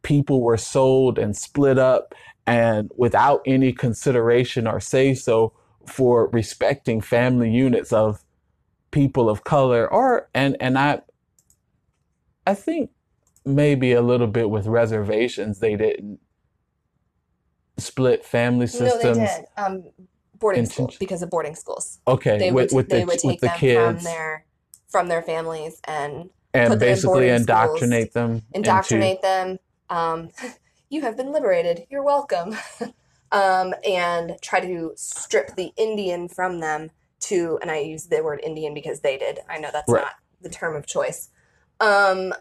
people 0.02 0.40
were 0.40 0.56
sold 0.56 1.18
and 1.18 1.36
split 1.36 1.78
up, 1.78 2.14
and 2.46 2.90
without 2.96 3.42
any 3.46 3.72
consideration 3.72 4.66
or 4.66 4.80
say 4.80 5.14
so 5.14 5.52
for 5.86 6.28
respecting 6.28 7.00
family 7.00 7.50
units 7.50 7.92
of 7.92 8.22
people 8.90 9.28
of 9.28 9.44
color, 9.44 9.86
or 9.92 10.28
and 10.34 10.56
and 10.60 10.78
I 10.78 11.00
I 12.46 12.54
think 12.54 12.90
maybe 13.44 13.92
a 13.92 14.02
little 14.02 14.26
bit 14.26 14.48
with 14.50 14.66
reservations 14.66 15.58
they 15.58 15.76
didn't 15.76 16.20
split 17.78 18.24
family 18.24 18.66
systems. 18.66 19.04
no, 19.04 19.14
they 19.14 19.26
did. 19.26 19.44
Um, 19.56 19.84
boarding 20.38 20.64
Inten- 20.64 20.72
schools 20.72 20.96
because 20.98 21.22
of 21.22 21.30
boarding 21.30 21.54
schools. 21.54 21.98
Okay, 22.06 22.38
They 22.38 22.52
with, 22.52 22.72
would 22.72 22.76
with 22.76 22.88
they 22.88 23.00
the 23.00 23.06
would 23.06 23.18
take 23.18 23.40
the 23.40 23.48
them 23.48 23.96
from 23.96 24.04
their 24.04 24.44
from 24.88 25.08
their 25.08 25.22
families 25.22 25.80
and 25.84 26.30
and 26.54 26.72
them 26.72 26.72
in 26.74 26.78
basically 26.78 27.10
boarding 27.10 27.34
indoctrinate 27.34 28.12
them 28.12 28.42
indoctrinate 28.54 29.22
them. 29.22 29.58
Um, 29.90 30.30
you 30.90 31.02
have 31.02 31.16
been 31.16 31.32
liberated. 31.32 31.86
You're 31.90 32.04
welcome. 32.04 32.56
um, 33.32 33.74
and 33.86 34.36
try 34.42 34.60
to 34.60 34.92
strip 34.96 35.54
the 35.56 35.72
Indian 35.76 36.28
from 36.28 36.60
them 36.60 36.90
to, 37.20 37.58
and 37.60 37.70
I 37.70 37.78
use 37.80 38.06
the 38.06 38.22
word 38.22 38.40
Indian 38.42 38.72
because 38.74 39.00
they 39.00 39.18
did. 39.18 39.40
I 39.48 39.58
know 39.58 39.70
that's 39.72 39.90
Right. 39.90 40.02
not 40.02 40.14
the 40.40 40.48
term 40.48 40.76
of 40.76 40.86
choice. 40.86 41.28
Um, 41.80 42.32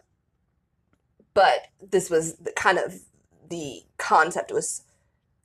but 1.34 1.68
this 1.92 2.10
was 2.10 2.36
the 2.36 2.52
kind 2.52 2.78
of 2.78 3.02
the 3.50 3.84
concept 3.98 4.52
was 4.52 4.84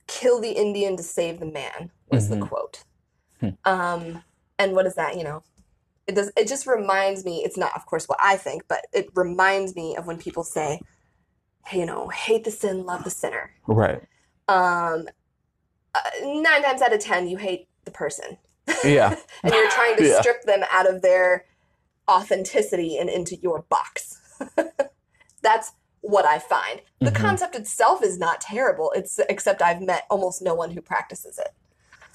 kill 0.07 0.39
the 0.39 0.51
Indian 0.51 0.97
to 0.97 1.03
save 1.03 1.39
the 1.39 1.45
man 1.45 1.91
was 2.09 2.29
the 2.29 2.35
Mhm. 2.37 2.47
quote. 2.47 2.83
Hmm. 3.39 3.49
Um, 3.65 4.23
and 4.59 4.73
what 4.73 4.85
is 4.85 4.95
that? 4.95 5.17
You 5.17 5.23
know, 5.23 5.43
it 6.07 6.15
does. 6.15 6.31
It 6.35 6.47
just 6.47 6.67
reminds 6.67 7.25
me. 7.25 7.43
It's 7.43 7.57
not, 7.57 7.75
of 7.75 7.85
course, 7.85 8.07
what 8.07 8.19
I 8.21 8.37
think, 8.37 8.67
but 8.67 8.85
it 8.93 9.07
reminds 9.15 9.75
me 9.75 9.95
of 9.95 10.05
when 10.05 10.17
people 10.17 10.43
say, 10.43 10.79
"Hey, 11.65 11.79
you 11.79 11.85
know, 11.85 12.09
hate 12.09 12.43
the 12.43 12.51
sin, 12.51 12.85
love 12.85 13.03
the 13.03 13.09
sinner." 13.09 13.51
right. 13.67 14.01
Um, 14.47 15.07
uh, 15.95 16.01
nine 16.23 16.61
times 16.63 16.81
out 16.81 16.93
of 16.93 16.99
ten, 16.99 17.27
you 17.27 17.37
hate 17.37 17.69
the 17.85 17.91
person, 17.91 18.37
Yeah, 18.83 19.15
and 19.43 19.53
you're 19.53 19.69
trying 19.71 19.95
to 19.97 20.07
Yeah. 20.07 20.19
strip 20.19 20.43
them 20.43 20.63
out 20.71 20.87
of 20.89 21.01
their 21.01 21.45
authenticity 22.09 22.97
and 22.97 23.09
into 23.09 23.35
your 23.37 23.61
box. 23.63 24.19
That's 25.41 25.71
what 26.03 26.25
I 26.25 26.37
find. 26.37 26.81
The 26.99 27.11
Mhm. 27.11 27.15
concept 27.15 27.55
itself 27.55 28.03
is 28.03 28.17
not 28.19 28.41
terrible. 28.41 28.91
It's 28.95 29.19
except 29.29 29.61
I've 29.61 29.81
met 29.81 30.05
almost 30.09 30.41
no 30.41 30.53
one 30.53 30.71
who 30.71 30.81
practices 30.81 31.39
it. 31.39 31.49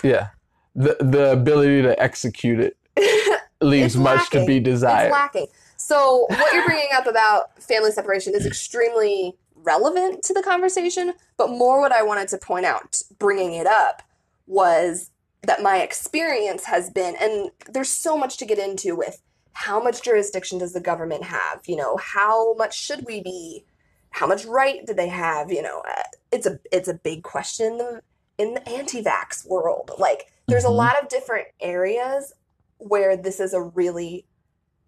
yeah. 0.03 0.28
The 0.76 0.97
the 1.01 1.32
ability 1.32 1.82
to 1.82 2.01
execute 2.01 2.61
it 2.61 2.76
leaves 3.61 3.97
much 3.97 4.30
to 4.30 4.45
be 4.47 4.61
desired. 4.61 5.07
It's 5.07 5.12
lacking. 5.12 5.47
So 5.76 6.26
what 6.28 6.53
you're 6.55 6.64
bringing 6.64 6.91
up 6.95 7.07
about 7.07 7.61
family 7.61 7.91
separation 7.91 8.34
is 8.34 8.47
extremely 8.47 9.36
relevant 9.57 10.22
to 10.24 10.34
the 10.34 10.43
conversation, 10.43 11.14
but 11.36 11.49
more 11.51 11.80
what 11.80 11.91
I 11.91 12.03
wanted 12.03 12.28
to 12.28 12.39
point 12.39 12.66
out 12.66 13.03
bringing 13.18 13.55
it 13.55 13.66
up 13.66 14.03
was 14.47 15.11
that 15.43 15.62
my 15.62 15.78
experience 15.78 16.64
has 16.66 16.91
been 16.91 17.16
and 17.20 17.51
there's 17.68 17.89
so 17.91 18.16
much 18.16 18.36
to 18.36 18.45
get 18.47 18.59
into 18.59 18.95
with 18.95 19.22
how 19.53 19.82
much 19.82 20.03
jurisdiction 20.03 20.59
does 20.59 20.72
the 20.74 20.80
government 20.80 21.24
have? 21.24 21.62
You 21.66 21.76
know, 21.76 21.97
how 21.97 22.55
much 22.55 22.78
should 22.78 23.05
we 23.07 23.20
be 23.20 23.64
how 24.19 24.27
much 24.27 24.45
right 24.47 24.85
do 24.85 24.93
they 24.93 25.07
have, 25.09 25.53
you 25.53 25.62
know? 25.62 25.81
Uh, 25.89 26.03
it's 26.33 26.45
a 26.45 26.59
it's 26.73 26.89
a 26.89 26.95
big 26.95 27.23
question 27.23 27.66
in 27.73 27.79
the 27.79 28.03
in 28.37 28.55
the 28.55 28.69
anti-vax 28.69 29.47
world. 29.49 29.93
Like 29.97 30.33
there's 30.49 30.64
a 30.64 30.69
Mhm. 30.69 30.77
lot 30.77 31.01
of 31.01 31.09
different 31.09 31.47
areas 31.61 32.33
where 32.79 33.16
this 33.16 33.39
is 33.39 33.55
a 33.55 33.62
really 33.62 34.27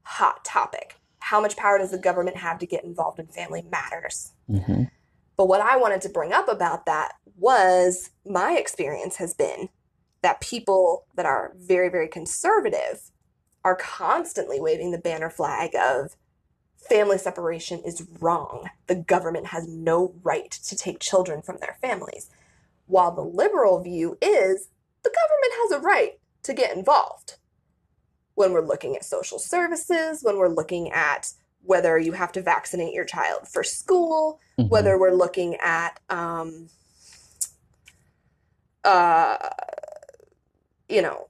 hot 0.03 0.45
topic. 0.45 0.97
How 1.21 1.41
much 1.41 1.57
power 1.57 1.79
does 1.79 1.93
the 1.93 1.99
government 1.99 2.39
have 2.39 2.59
to 2.59 2.67
get 2.67 2.83
involved 2.83 3.21
in 3.21 3.29
family 3.29 3.63
matters? 3.63 4.33
hmm 4.49 4.85
But 5.37 5.47
what 5.47 5.61
I 5.61 5.77
wanted 5.77 6.01
to 6.03 6.09
bring 6.09 6.33
up 6.33 6.49
about 6.49 6.87
that 6.87 7.13
was 7.37 8.11
my 8.27 8.57
experience 8.59 9.17
has 9.17 9.33
been 9.33 9.69
that 10.23 10.41
people 10.41 11.07
that 11.15 11.25
are 11.25 11.53
very, 11.57 11.89
very 11.89 12.09
conservative 12.09 13.11
are 13.65 13.77
constantly 13.77 14.61
waving 14.61 14.91
the 14.91 14.99
banner 14.99 15.31
flag 15.31 15.75
of 15.77 16.17
family 16.89 17.19
separation 17.19 17.81
is 17.85 18.07
wrong. 18.21 18.69
The 18.87 18.95
government 18.97 19.47
has 19.49 19.69
no 19.69 20.15
right 20.23 20.51
to 20.51 20.77
take 20.77 20.99
children 21.01 21.43
from 21.43 21.59
their 21.61 21.77
families. 21.81 22.31
While 22.87 23.13
the 23.15 23.23
liberal 23.23 23.83
view 23.83 24.19
is 24.21 24.69
the 25.03 25.11
government 25.11 25.53
has 25.63 25.71
a 25.73 25.81
right 25.81 26.19
to 26.43 26.53
get 26.55 26.77
involved 26.77 27.37
when 28.35 28.53
we're 28.53 28.67
looking 28.67 28.97
at 28.97 29.05
social 29.05 29.39
services, 29.39 30.23
when 30.23 30.37
we're 30.39 30.49
looking 30.49 30.91
at 30.93 31.33
whether 31.63 31.99
you 31.99 32.13
have 32.13 32.33
to 32.33 32.43
vaccinate 32.43 32.95
your 32.95 33.05
child 33.05 33.47
for 33.49 33.63
school, 33.63 34.41
Mm-hmm. 34.59 34.69
whether 34.69 34.99
we're 34.99 35.13
looking 35.15 35.57
at 35.57 35.99
um 36.11 36.69
uh 38.85 39.37
you 40.89 41.01
know 41.03 41.29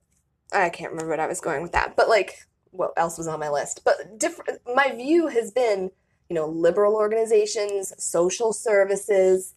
i 0.53 0.69
can't 0.69 0.91
remember 0.91 1.11
what 1.11 1.21
i 1.21 1.27
was 1.27 1.41
going 1.41 1.63
with 1.63 1.73
that 1.73 1.95
but 1.97 2.09
like 2.09 2.47
what 2.71 2.93
else 2.97 3.19
was 3.19 3.27
on 3.27 3.41
my 3.41 3.49
list 3.49 3.83
but 3.85 4.19
different 4.19 4.61
my 4.75 4.93
view 4.93 5.27
has 5.27 5.51
been 5.51 5.91
you 6.31 6.35
know, 6.35 6.47
liberal 6.47 6.95
organizations, 6.95 7.93
social 7.99 8.53
services. 8.53 9.55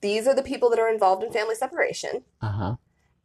These 0.00 0.26
are 0.26 0.34
the 0.34 0.42
people 0.42 0.70
that 0.70 0.78
are 0.78 0.88
involved 0.88 1.22
in 1.22 1.30
family 1.30 1.54
separation. 1.54 2.24
Uh-huh. 2.40 2.76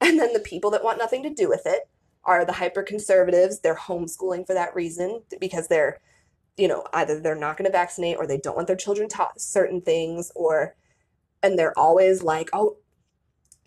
And 0.01 0.19
then 0.19 0.33
the 0.33 0.39
people 0.39 0.69
that 0.71 0.83
want 0.83 0.99
nothing 0.99 1.23
to 1.23 1.29
do 1.29 1.47
with 1.47 1.65
it 1.65 1.89
are 2.25 2.45
the 2.45 2.53
hyper 2.53 2.83
conservatives. 2.83 3.59
They're 3.59 3.75
homeschooling 3.75 4.45
for 4.45 4.53
that 4.53 4.75
reason 4.75 5.21
because 5.39 5.69
they're, 5.69 5.99
you 6.57 6.67
know, 6.67 6.85
either 6.93 7.19
they're 7.19 7.35
not 7.35 7.57
going 7.57 7.65
to 7.65 7.71
vaccinate 7.71 8.17
or 8.17 8.27
they 8.27 8.37
don't 8.37 8.55
want 8.55 8.67
their 8.67 8.75
children 8.75 9.07
taught 9.07 9.39
certain 9.39 9.81
things 9.81 10.31
or, 10.35 10.75
and 11.41 11.57
they're 11.57 11.77
always 11.79 12.21
like, 12.21 12.49
oh, 12.51 12.77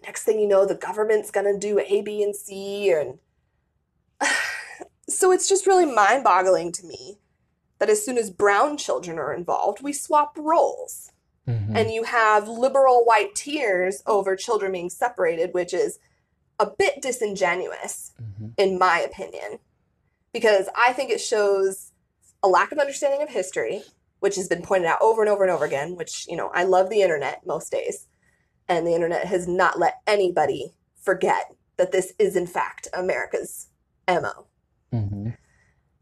next 0.02 0.24
thing 0.24 0.38
you 0.38 0.46
know, 0.48 0.66
the 0.66 0.74
government's 0.74 1.30
going 1.30 1.50
to 1.50 1.58
do 1.58 1.78
A, 1.78 2.02
B, 2.02 2.22
and 2.22 2.36
C. 2.36 2.92
And 2.92 3.18
so 5.12 5.32
it's 5.32 5.48
just 5.48 5.66
really 5.66 5.86
mind 5.86 6.24
boggling 6.24 6.72
to 6.72 6.86
me 6.86 7.18
that 7.78 7.90
as 7.90 8.04
soon 8.04 8.18
as 8.18 8.30
brown 8.30 8.76
children 8.76 9.18
are 9.18 9.34
involved, 9.34 9.82
we 9.82 9.92
swap 9.92 10.36
roles. 10.38 11.10
Mhm. 11.48 11.76
And 11.76 11.90
you 11.90 12.04
have 12.04 12.48
liberal 12.48 13.04
white 13.04 13.34
tears 13.34 14.02
over 14.06 14.36
children 14.36 14.72
being 14.72 14.90
separated, 14.90 15.52
which 15.52 15.74
is 15.74 15.98
a 16.60 16.70
bit 16.70 17.02
disingenuous, 17.02 18.12
mm-hmm. 18.22 18.50
in 18.56 18.78
my 18.78 19.00
opinion, 19.00 19.58
because 20.32 20.68
I 20.76 20.92
think 20.92 21.10
it 21.10 21.20
shows 21.20 21.90
a 22.42 22.48
lack 22.48 22.70
of 22.70 22.78
understanding 22.78 23.22
of 23.22 23.28
history, 23.28 23.82
which 24.20 24.36
has 24.36 24.48
been 24.48 24.62
pointed 24.62 24.86
out 24.86 25.02
over 25.02 25.22
and 25.22 25.28
over 25.28 25.42
and 25.42 25.50
over 25.50 25.64
again. 25.64 25.96
Which, 25.96 26.26
you 26.28 26.36
know, 26.36 26.50
I 26.54 26.62
love 26.62 26.88
the 26.88 27.02
internet 27.02 27.44
most 27.44 27.72
days, 27.72 28.06
and 28.68 28.86
the 28.86 28.94
internet 28.94 29.26
has 29.26 29.48
not 29.48 29.80
let 29.80 30.00
anybody 30.06 30.74
forget 30.94 31.52
that 31.76 31.90
this 31.90 32.12
is, 32.18 32.36
in 32.36 32.46
fact, 32.46 32.86
America's 32.92 33.66
MO. 34.08 34.46
Mhm. 34.92 35.36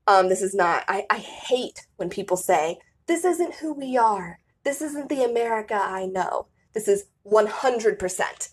Um, 0.06 0.28
this 0.28 0.42
is 0.42 0.54
not, 0.54 0.84
I, 0.88 1.06
I 1.10 1.18
hate 1.18 1.86
when 1.96 2.10
people 2.10 2.36
say, 2.36 2.78
this 3.06 3.24
isn't 3.24 3.56
who 3.56 3.72
we 3.72 3.96
are. 3.96 4.40
This 4.64 4.82
isn't 4.82 5.08
the 5.08 5.24
America 5.24 5.74
I 5.74 6.06
know. 6.06 6.46
This 6.72 6.88
is 6.88 7.04
100% 7.24 8.50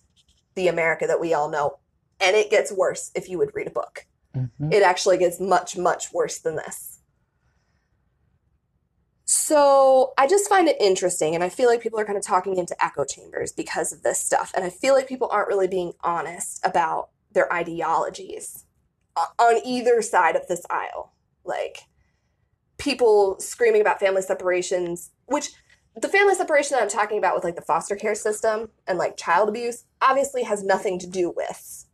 the 0.55 0.67
America 0.67 1.07
that 1.07 1.19
we 1.19 1.33
all 1.33 1.49
know. 1.49 1.79
And 2.19 2.35
it 2.35 2.49
gets 2.49 2.71
worse 2.71 3.11
if 3.15 3.29
you 3.29 3.37
would 3.37 3.53
read 3.53 3.67
a 3.67 3.71
book. 3.71 4.05
Mhm. 4.35 4.73
It 4.73 4.83
actually 4.83 5.17
gets 5.17 5.39
much, 5.39 5.77
much 5.77 6.13
worse 6.13 6.39
than 6.39 6.55
this. 6.55 6.99
So 9.25 10.13
I 10.17 10.25
just 10.25 10.47
find 10.47 10.69
it 10.69 10.77
interesting, 10.79 11.35
and 11.35 11.43
I 11.43 11.49
feel 11.49 11.67
like 11.67 11.81
people 11.81 11.99
are 11.99 12.05
kind 12.05 12.17
of 12.17 12.23
talking 12.23 12.57
into 12.57 12.81
echo 12.83 13.03
chambers 13.03 13.51
because 13.51 13.91
of 13.91 14.01
this 14.01 14.19
stuff. 14.19 14.53
And 14.55 14.63
I 14.63 14.69
feel 14.69 14.93
like 14.93 15.07
people 15.07 15.27
aren't 15.29 15.49
really 15.49 15.67
being 15.67 15.93
honest 16.01 16.65
about 16.65 17.09
their 17.33 17.51
ideologies 17.51 18.63
on 19.39 19.59
either 19.65 20.01
side 20.01 20.35
of 20.35 20.47
this 20.47 20.65
aisle. 20.69 21.13
Like 21.43 21.79
people 22.77 23.39
screaming 23.39 23.81
about 23.81 23.99
family 23.99 24.21
separations, 24.21 25.11
which 25.25 25.49
the 25.95 26.07
family 26.09 26.35
separation 26.35 26.75
that 26.75 26.83
I'm 26.83 26.89
talking 26.89 27.17
about 27.17 27.33
with 27.35 27.43
like 27.43 27.55
the 27.55 27.61
foster 27.61 27.95
care 27.95 28.15
system 28.15 28.69
and 28.87 28.97
like 28.97 29.17
child 29.17 29.49
abuse 29.49 29.85
obviously 30.01 30.43
has 30.43 30.63
nothing 30.63 30.99
to 30.99 31.07
do 31.07 31.33
with 31.35 31.85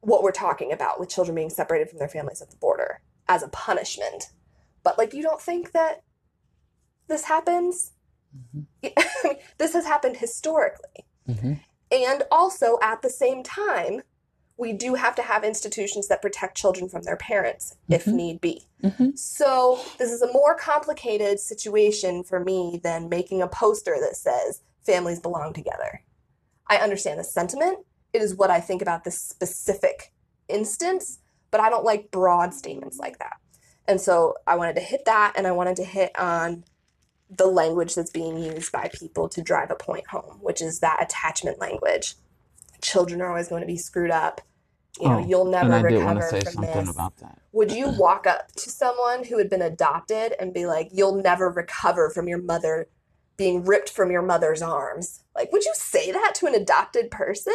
what 0.00 0.22
we're 0.22 0.30
talking 0.30 0.70
about 0.72 1.00
with 1.00 1.08
children 1.08 1.34
being 1.34 1.50
separated 1.50 1.88
from 1.88 1.98
their 1.98 2.08
families 2.08 2.40
at 2.40 2.50
the 2.50 2.56
border 2.56 3.00
as 3.28 3.42
a 3.42 3.48
punishment. 3.48 4.30
But 4.84 4.98
like, 4.98 5.12
you 5.12 5.22
don't 5.22 5.40
think 5.40 5.72
that 5.72 6.02
this 7.08 7.24
happens? 7.24 7.92
Mhm. 8.54 8.66
this 9.56 9.72
has 9.72 9.86
happened 9.86 10.18
historically. 10.18 11.06
Mhm. 11.26 11.58
And 11.90 12.22
also, 12.30 12.78
at 12.82 13.00
the 13.00 13.08
same 13.08 13.42
time, 13.42 14.02
we 14.58 14.72
do 14.72 14.94
have 14.94 15.14
to 15.16 15.22
have 15.22 15.44
institutions 15.44 16.08
that 16.08 16.22
protect 16.22 16.56
children 16.56 16.88
from 16.88 17.02
their 17.02 17.16
parents 17.16 17.74
if 17.88 18.04
Mhm. 18.06 18.12
need 18.14 18.40
be. 18.40 18.66
Mhm. 18.82 19.18
So, 19.18 19.78
this 19.98 20.10
is 20.10 20.22
a 20.22 20.32
more 20.32 20.54
complicated 20.54 21.38
situation 21.40 22.22
for 22.24 22.40
me 22.40 22.80
than 22.82 23.08
making 23.08 23.42
a 23.42 23.48
poster 23.48 23.98
that 24.00 24.16
says 24.16 24.62
families 24.84 25.20
belong 25.20 25.52
together. 25.52 26.02
I 26.68 26.78
understand 26.78 27.20
the 27.20 27.24
sentiment. 27.24 27.80
It 28.12 28.22
is 28.22 28.34
what 28.34 28.50
I 28.50 28.60
think 28.60 28.80
about 28.80 29.04
this 29.04 29.20
specific 29.20 30.12
instance, 30.48 31.18
but 31.50 31.60
I 31.60 31.68
don't 31.68 31.84
like 31.84 32.10
broad 32.10 32.54
statements 32.54 32.98
like 32.98 33.18
that. 33.18 33.36
And 33.86 34.00
so, 34.00 34.36
I 34.46 34.56
wanted 34.56 34.76
to 34.76 34.82
hit 34.82 35.04
that 35.04 35.34
and 35.36 35.46
I 35.46 35.52
wanted 35.52 35.76
to 35.76 35.84
hit 35.84 36.18
on 36.18 36.64
the 37.28 37.46
language 37.46 37.94
that's 37.94 38.10
being 38.10 38.38
used 38.38 38.70
by 38.72 38.88
people 38.94 39.28
to 39.28 39.42
drive 39.42 39.70
a 39.70 39.74
point 39.74 40.06
home, 40.08 40.38
which 40.40 40.62
is 40.62 40.78
that 40.80 41.02
attachment 41.02 41.58
language. 41.58 42.14
Children 42.82 43.20
are 43.22 43.30
always 43.30 43.48
going 43.48 43.62
to 43.62 43.66
be 43.66 43.76
screwed 43.78 44.10
up. 44.10 44.40
You 45.00 45.10
know, 45.10 45.16
Oh, 45.16 45.26
you'll 45.26 45.44
never 45.46 45.66
and 45.66 45.74
I 45.74 45.82
did 45.82 46.02
want 46.02 46.18
recover 46.20 46.38
from 46.38 46.62
this. 46.62 46.98
Would 47.52 47.72
you 47.72 47.88
walk 47.90 48.26
up 48.26 48.52
to 48.52 48.70
someone 48.70 49.24
who 49.24 49.38
had 49.38 49.50
been 49.50 49.62
adopted 49.62 50.34
and 50.40 50.54
be 50.54 50.66
like, 50.66 50.88
"You'll 50.92 51.16
never 51.16 51.50
recover 51.50 52.10
from 52.10 52.28
your 52.28 52.38
mother 52.40 52.88
being 53.36 53.64
ripped 53.64 53.90
from 53.90 54.10
your 54.10 54.22
mother's 54.22 54.62
arms"? 54.62 55.22
Like, 55.34 55.52
would 55.52 55.64
you 55.64 55.72
say 55.74 56.12
that 56.12 56.34
to 56.36 56.46
an 56.46 56.54
adopted 56.54 57.10
person? 57.10 57.54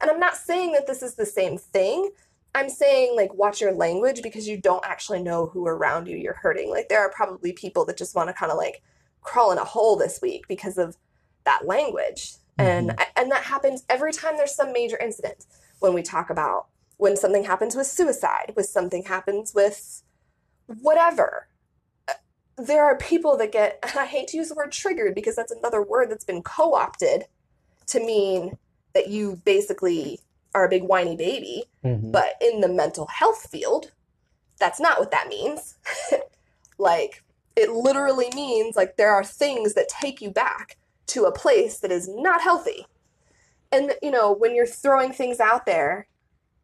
And 0.00 0.10
I'm 0.10 0.20
not 0.20 0.36
saying 0.36 0.72
that 0.72 0.86
this 0.86 1.02
is 1.02 1.14
the 1.14 1.26
same 1.26 1.58
thing. 1.58 2.10
I'm 2.54 2.68
saying 2.68 3.16
like 3.16 3.32
watch 3.34 3.60
your 3.60 3.72
language 3.72 4.22
because 4.22 4.46
you 4.48 4.58
don't 4.60 4.84
actually 4.84 5.22
know 5.22 5.46
who 5.46 5.66
around 5.66 6.06
you 6.08 6.16
you're 6.16 6.34
hurting. 6.34 6.70
Like 6.70 6.88
there 6.88 7.00
are 7.00 7.10
probably 7.10 7.52
people 7.52 7.84
that 7.86 7.96
just 7.96 8.14
want 8.14 8.28
to 8.28 8.34
kind 8.34 8.52
of 8.52 8.58
like 8.58 8.82
crawl 9.22 9.52
in 9.52 9.58
a 9.58 9.64
hole 9.64 9.96
this 9.96 10.20
week 10.20 10.46
because 10.48 10.76
of 10.78 10.96
that 11.44 11.66
language. 11.66 12.34
And 12.62 12.94
and 13.16 13.30
that 13.30 13.44
happens 13.44 13.84
every 13.88 14.12
time 14.12 14.36
there's 14.36 14.54
some 14.54 14.72
major 14.72 14.98
incident. 14.98 15.46
When 15.80 15.94
we 15.94 16.02
talk 16.02 16.30
about 16.30 16.66
when 16.96 17.16
something 17.16 17.44
happens 17.44 17.74
with 17.74 17.86
suicide, 17.86 18.52
when 18.54 18.64
something 18.64 19.02
happens 19.04 19.52
with 19.54 20.02
whatever. 20.66 21.48
There 22.56 22.84
are 22.84 22.96
people 22.96 23.36
that 23.38 23.50
get, 23.50 23.78
and 23.82 23.98
I 23.98 24.06
hate 24.06 24.28
to 24.28 24.36
use 24.36 24.50
the 24.50 24.54
word 24.54 24.72
triggered 24.72 25.14
because 25.14 25.34
that's 25.34 25.50
another 25.50 25.82
word 25.82 26.10
that's 26.10 26.24
been 26.24 26.42
co 26.42 26.74
opted 26.74 27.24
to 27.86 27.98
mean 27.98 28.56
that 28.94 29.08
you 29.08 29.40
basically 29.44 30.20
are 30.54 30.66
a 30.66 30.68
big 30.68 30.84
whiny 30.84 31.16
baby. 31.16 31.64
Mhm. 31.84 32.12
But 32.12 32.34
in 32.40 32.60
the 32.60 32.68
mental 32.68 33.06
health 33.06 33.48
field, 33.50 33.90
that's 34.60 34.78
not 34.78 35.00
what 35.00 35.10
that 35.10 35.28
means. 35.28 35.76
like, 36.78 37.24
it 37.56 37.70
literally 37.70 38.28
means 38.34 38.76
like 38.76 38.96
there 38.96 39.12
are 39.12 39.24
things 39.24 39.74
that 39.74 39.88
take 39.88 40.20
you 40.20 40.30
back 40.30 40.76
to 41.08 41.24
a 41.24 41.32
place 41.32 41.78
that 41.80 41.92
is 41.92 42.08
not 42.08 42.40
healthy. 42.40 42.86
And, 43.70 43.94
you 44.02 44.10
know, 44.10 44.32
when 44.32 44.54
you're 44.54 44.66
throwing 44.66 45.12
things 45.12 45.40
out 45.40 45.66
there 45.66 46.06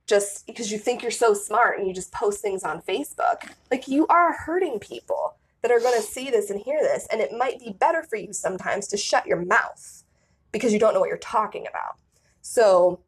just 0.06 0.46
because 0.46 0.72
you 0.72 0.78
think 0.78 1.02
you're 1.02 1.10
so 1.10 1.34
smart 1.34 1.78
and 1.78 1.86
you 1.86 1.94
just 1.94 2.12
post 2.12 2.40
things 2.40 2.62
on 2.62 2.82
Facebook, 2.82 3.50
like 3.70 3.88
you 3.88 4.06
are 4.08 4.32
hurting 4.32 4.78
people 4.78 5.36
that 5.62 5.70
are 5.70 5.80
going 5.80 6.00
to 6.00 6.06
see 6.06 6.30
this 6.30 6.50
and 6.50 6.60
hear 6.60 6.80
this. 6.80 7.06
And 7.10 7.20
it 7.20 7.32
might 7.36 7.60
be 7.60 7.76
better 7.78 8.02
for 8.02 8.16
you 8.16 8.32
sometimes 8.32 8.86
to 8.88 8.96
shut 8.96 9.26
your 9.26 9.44
mouth 9.44 10.04
because 10.52 10.72
you 10.72 10.78
don't 10.78 10.94
know 10.94 11.00
what 11.00 11.08
you're 11.08 11.18
talking 11.18 11.66
about. 11.68 11.98
So, 12.40 13.00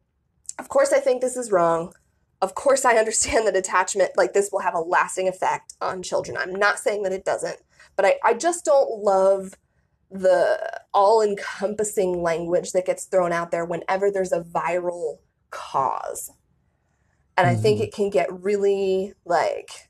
of 0.59 0.69
course, 0.69 0.93
I 0.93 0.99
think 0.99 1.21
this 1.21 1.37
is 1.37 1.51
wrong. 1.51 1.93
Of 2.41 2.55
course, 2.55 2.85
I 2.85 2.95
understand 2.97 3.47
that 3.47 3.55
attachment 3.55 4.11
like 4.15 4.33
this 4.33 4.49
will 4.51 4.59
have 4.59 4.75
a 4.75 4.79
lasting 4.79 5.27
effect 5.27 5.73
on 5.81 6.03
children. 6.03 6.37
I'm 6.37 6.53
not 6.53 6.79
saying 6.79 7.03
that 7.03 7.13
it 7.13 7.25
doesn't, 7.25 7.57
but 7.95 8.05
I, 8.05 8.15
I 8.23 8.33
just 8.33 8.65
don't 8.65 9.03
love 9.03 9.55
the 10.11 10.81
all 10.93 11.21
encompassing 11.21 12.21
language 12.21 12.73
that 12.73 12.85
gets 12.85 13.05
thrown 13.05 13.31
out 13.31 13.51
there 13.51 13.65
whenever 13.65 14.11
there's 14.11 14.33
a 14.33 14.41
viral 14.41 15.19
cause. 15.49 16.31
And 17.37 17.47
I 17.47 17.55
think 17.55 17.79
Mhm. 17.79 17.83
it 17.83 17.93
can 17.93 18.09
get 18.09 18.31
really 18.31 19.13
like, 19.25 19.89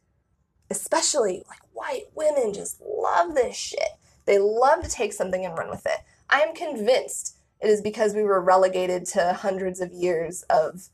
especially 0.70 1.44
like 1.50 1.62
white 1.74 2.06
women 2.16 2.54
just 2.54 2.80
love 2.82 3.36
this 3.36 3.56
shit. 3.56 3.90
They 4.26 4.38
love 4.38 4.84
to 4.84 4.90
take 4.90 5.14
something 5.14 5.46
and 5.46 5.58
run 5.58 5.70
with 5.70 5.86
it. 5.86 6.00
I 6.30 6.42
am 6.42 6.54
convinced 6.56 7.38
it 7.60 7.70
is 7.70 7.82
because 7.82 8.14
we 8.14 8.24
were 8.24 8.42
relegated 8.42 9.06
to 9.08 9.34
hundreds 9.34 9.82
of 9.82 9.92
years 9.92 10.44
of 10.44 10.90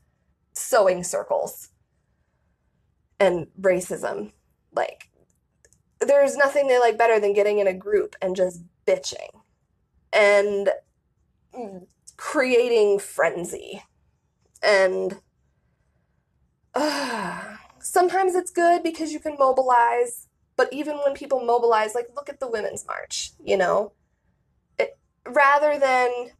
sewing 0.54 1.04
circles 1.04 1.70
and 3.20 3.48
racism. 3.60 4.32
Like, 4.72 5.10
there's 6.00 6.36
nothing 6.36 6.68
they 6.68 6.78
like 6.78 6.98
better 6.98 7.18
than 7.20 7.32
getting 7.32 7.58
in 7.58 7.66
a 7.66 7.74
group 7.74 8.16
and 8.22 8.36
just 8.36 8.62
bitching 8.88 9.42
and 10.12 10.70
creating 12.16 12.98
frenzy. 12.98 13.82
And 14.62 15.20
uh, 16.74 17.56
sometimes 17.78 18.34
it's 18.34 18.50
good 18.50 18.82
because 18.82 19.12
you 19.12 19.20
can 19.20 19.36
mobilize, 19.38 20.28
but 20.56 20.72
even 20.72 20.96
when 20.98 21.14
people 21.14 21.44
mobilize, 21.44 21.94
like, 21.94 22.08
look 22.16 22.28
at 22.28 22.40
the 22.40 22.50
Women's 22.50 22.86
March, 22.86 23.32
you 23.44 23.56
know? 23.56 23.92
It, 24.78 24.98
rather 25.26 25.78
than 25.78 26.30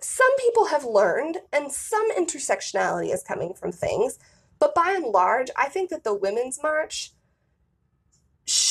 some 0.00 0.36
people 0.38 0.66
have 0.66 0.84
learned 0.84 1.38
and 1.52 1.72
some 1.72 2.08
intersectionality 2.16 3.12
is 3.12 3.22
coming 3.22 3.52
from 3.54 3.72
things, 3.72 4.18
but 4.58 4.74
by 4.74 4.92
and 4.96 5.06
large, 5.06 5.50
I 5.56 5.68
think 5.68 5.90
that 5.90 6.04
the 6.04 6.14
Women's 6.14 6.60
March 6.62 7.12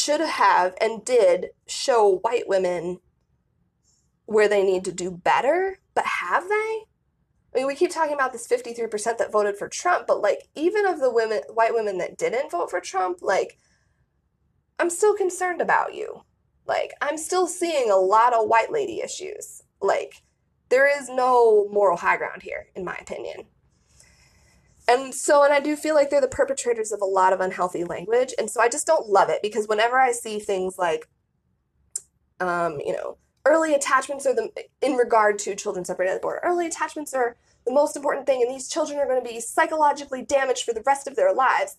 should 0.07 0.21
have 0.21 0.73
and 0.79 1.03
did 1.03 1.47
show 1.67 2.19
white 2.19 2.47
women 2.47 2.99
where 4.25 4.47
they 4.47 4.63
need 4.63 4.85
to 4.85 4.91
do 4.93 5.11
better, 5.11 5.79
but 5.93 6.05
have 6.05 6.47
they? 6.47 6.83
I 7.53 7.55
mean, 7.55 7.67
we 7.67 7.75
keep 7.75 7.91
talking 7.91 8.13
about 8.13 8.31
this 8.31 8.47
53% 8.47 9.17
that 9.17 9.33
voted 9.33 9.57
for 9.57 9.67
Trump, 9.67 10.07
but 10.07 10.21
like, 10.21 10.47
even 10.55 10.85
of 10.85 11.01
the 11.01 11.11
women, 11.11 11.41
white 11.53 11.73
women 11.73 11.97
that 11.97 12.17
didn't 12.17 12.51
vote 12.51 12.69
for 12.69 12.79
Trump, 12.79 13.19
like, 13.21 13.57
I'm 14.79 14.89
still 14.89 15.13
concerned 15.13 15.59
about 15.59 15.93
you. 15.93 16.21
Like, 16.65 16.91
I'm 17.01 17.17
still 17.17 17.47
seeing 17.47 17.91
a 17.91 17.97
lot 17.97 18.33
of 18.33 18.47
white 18.47 18.71
lady 18.71 19.01
issues. 19.01 19.63
Like, 19.81 20.21
there 20.69 20.87
is 20.87 21.09
no 21.09 21.67
moral 21.69 21.97
high 21.97 22.17
ground 22.17 22.43
here, 22.43 22.67
in 22.75 22.85
my 22.85 22.95
opinion. 22.95 23.45
And 24.87 25.13
so, 25.13 25.43
and 25.43 25.53
I 25.53 25.59
do 25.59 25.75
feel 25.75 25.95
like 25.95 26.09
they're 26.09 26.21
the 26.21 26.27
perpetrators 26.27 26.91
of 26.91 27.01
a 27.01 27.05
lot 27.05 27.33
of 27.33 27.41
unhealthy 27.41 27.83
language. 27.83 28.33
And 28.37 28.49
so 28.49 28.61
I 28.61 28.69
just 28.69 28.87
don't 28.87 29.09
love 29.09 29.29
it 29.29 29.41
because 29.41 29.67
whenever 29.67 29.99
I 29.99 30.11
see 30.11 30.39
things 30.39 30.77
like, 30.77 31.09
um, 32.39 32.79
you 32.85 32.93
know, 32.93 33.17
early 33.45 33.73
attachments 33.73 34.25
are 34.25 34.33
the, 34.33 34.49
in 34.81 34.93
regard 34.93 35.39
to 35.39 35.55
children 35.55 35.83
separated 35.83 36.11
at 36.11 36.15
the 36.15 36.21
border, 36.21 36.41
early 36.43 36.67
attachments 36.67 37.13
are 37.13 37.35
the 37.65 37.73
most 37.73 37.97
important 37.97 38.25
thing, 38.25 38.41
and 38.41 38.49
these 38.49 38.69
children 38.69 38.97
are 38.97 39.05
going 39.05 39.21
to 39.21 39.29
be 39.29 39.41
psychologically 39.41 40.21
damaged 40.21 40.63
for 40.63 40.73
the 40.73 40.83
rest 40.85 41.05
of 41.05 41.17
their 41.17 41.33
lives. 41.33 41.75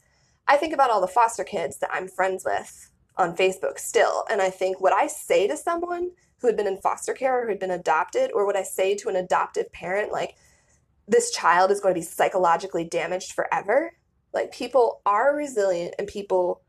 I 0.46 0.58
think 0.58 0.74
about 0.74 0.90
all 0.90 1.00
the 1.00 1.06
foster 1.06 1.44
kids 1.44 1.78
that 1.78 1.90
I'm 1.92 2.08
friends 2.08 2.44
with 2.44 2.90
on 3.16 3.36
Facebook 3.36 3.78
still, 3.78 4.24
and 4.30 4.42
I 4.42 4.50
think 4.50 4.80
what 4.80 4.92
I 4.92 5.06
say 5.06 5.46
to 5.48 5.56
someone 5.56 6.10
who 6.40 6.46
had 6.46 6.56
been 6.56 6.66
in 6.66 6.76
foster 6.78 7.14
care 7.14 7.38
or 7.38 7.42
who 7.44 7.48
had 7.48 7.58
been 7.58 7.70
adopted, 7.70 8.30
or 8.34 8.44
what 8.44 8.56
I 8.56 8.62
say 8.62 8.94
to 8.96 9.08
an 9.08 9.16
adoptive 9.16 9.72
parent, 9.72 10.12
like, 10.12 10.36
this 11.08 11.30
child 11.30 11.70
is 11.70 11.80
going 11.80 11.94
to 11.94 12.00
be 12.00 12.04
psychologically 12.04 12.84
damaged 12.84 13.32
forever. 13.32 13.92
Like, 14.32 14.52
people 14.52 15.00
are 15.06 15.34
resilient, 15.34 15.94
and 15.98 16.06
people, 16.06 16.62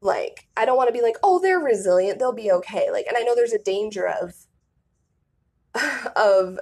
like, 0.00 0.48
I 0.56 0.64
don't 0.64 0.76
want 0.76 0.88
to 0.88 0.94
be 0.94 1.02
like, 1.02 1.16
oh, 1.22 1.38
they're 1.38 1.58
resilient, 1.58 2.18
they'll 2.18 2.32
be 2.32 2.50
okay. 2.50 2.90
Like, 2.90 3.06
and 3.06 3.16
I 3.16 3.20
know 3.20 3.34
there's 3.34 3.52
a 3.52 3.62
danger 3.62 4.08
of, 4.08 4.34
of 6.16 6.58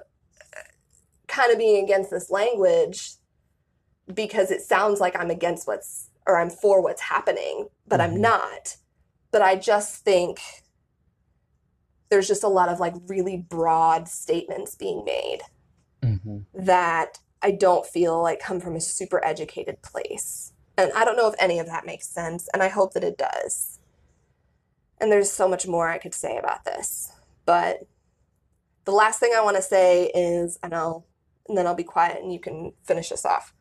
kind 1.29 1.53
of 1.53 1.59
being 1.59 1.83
against 1.83 2.11
this 2.11 2.29
language 2.29 3.13
because 4.13 4.51
it 4.51 4.61
sounds 4.61 5.01
like 5.01 5.17
I'm 5.17 5.31
against 5.31 5.67
what's 5.67 6.11
or 6.27 6.39
I'm 6.39 6.51
for 6.51 6.83
what's 6.83 7.01
happening, 7.01 7.69
but 7.87 8.01
mm-hmm. 8.01 8.15
I'm 8.15 8.21
not. 8.21 8.77
But 9.31 9.43
I 9.43 9.57
just 9.57 10.05
think 10.05 10.41
there's 12.11 12.27
just 12.27 12.43
a 12.43 12.49
lot 12.49 12.69
of 12.69 12.81
like 12.81 12.95
really 13.07 13.37
broad 13.37 14.09
statements 14.09 14.75
being 14.75 15.05
made 15.05 15.39
mm-hmm. 16.03 16.39
that 16.55 17.19
I 17.43 17.53
don't 17.53 17.87
feel 17.87 18.23
like 18.23 18.41
come 18.41 18.61
from 18.61 18.77
a 18.77 18.81
super 18.81 19.25
educated 19.25 19.83
place. 19.83 20.53
And 20.77 20.93
I 20.93 21.05
don't 21.05 21.17
know 21.17 21.29
if 21.29 21.35
any 21.39 21.59
of 21.59 21.67
that 21.67 21.85
makes 21.87 22.09
sense, 22.09 22.49
and 22.55 22.63
I 22.63 22.69
hope 22.69 22.95
that 22.95 23.05
it 23.05 23.19
does. 23.19 23.79
And 25.01 25.11
there's 25.11 25.31
so 25.31 25.49
much 25.49 25.67
more 25.67 25.89
I 25.89 25.99
could 25.99 26.15
say 26.15 26.37
about 26.37 26.65
this. 26.65 27.13
But 27.45 27.81
the 28.85 28.93
last 28.93 29.21
thing 29.21 29.33
I 29.37 29.43
want 29.43 29.57
to 29.57 29.63
say 29.63 30.11
is, 30.15 30.59
and 30.63 30.75
I'll 30.75 31.07
and 31.49 31.59
then 31.59 31.67
I'll 31.67 31.75
be 31.75 31.85
quiet 31.85 32.23
and 32.23 32.33
you 32.33 32.39
can 32.39 32.73
finish 32.85 33.11
us 33.13 33.25
off. 33.25 33.53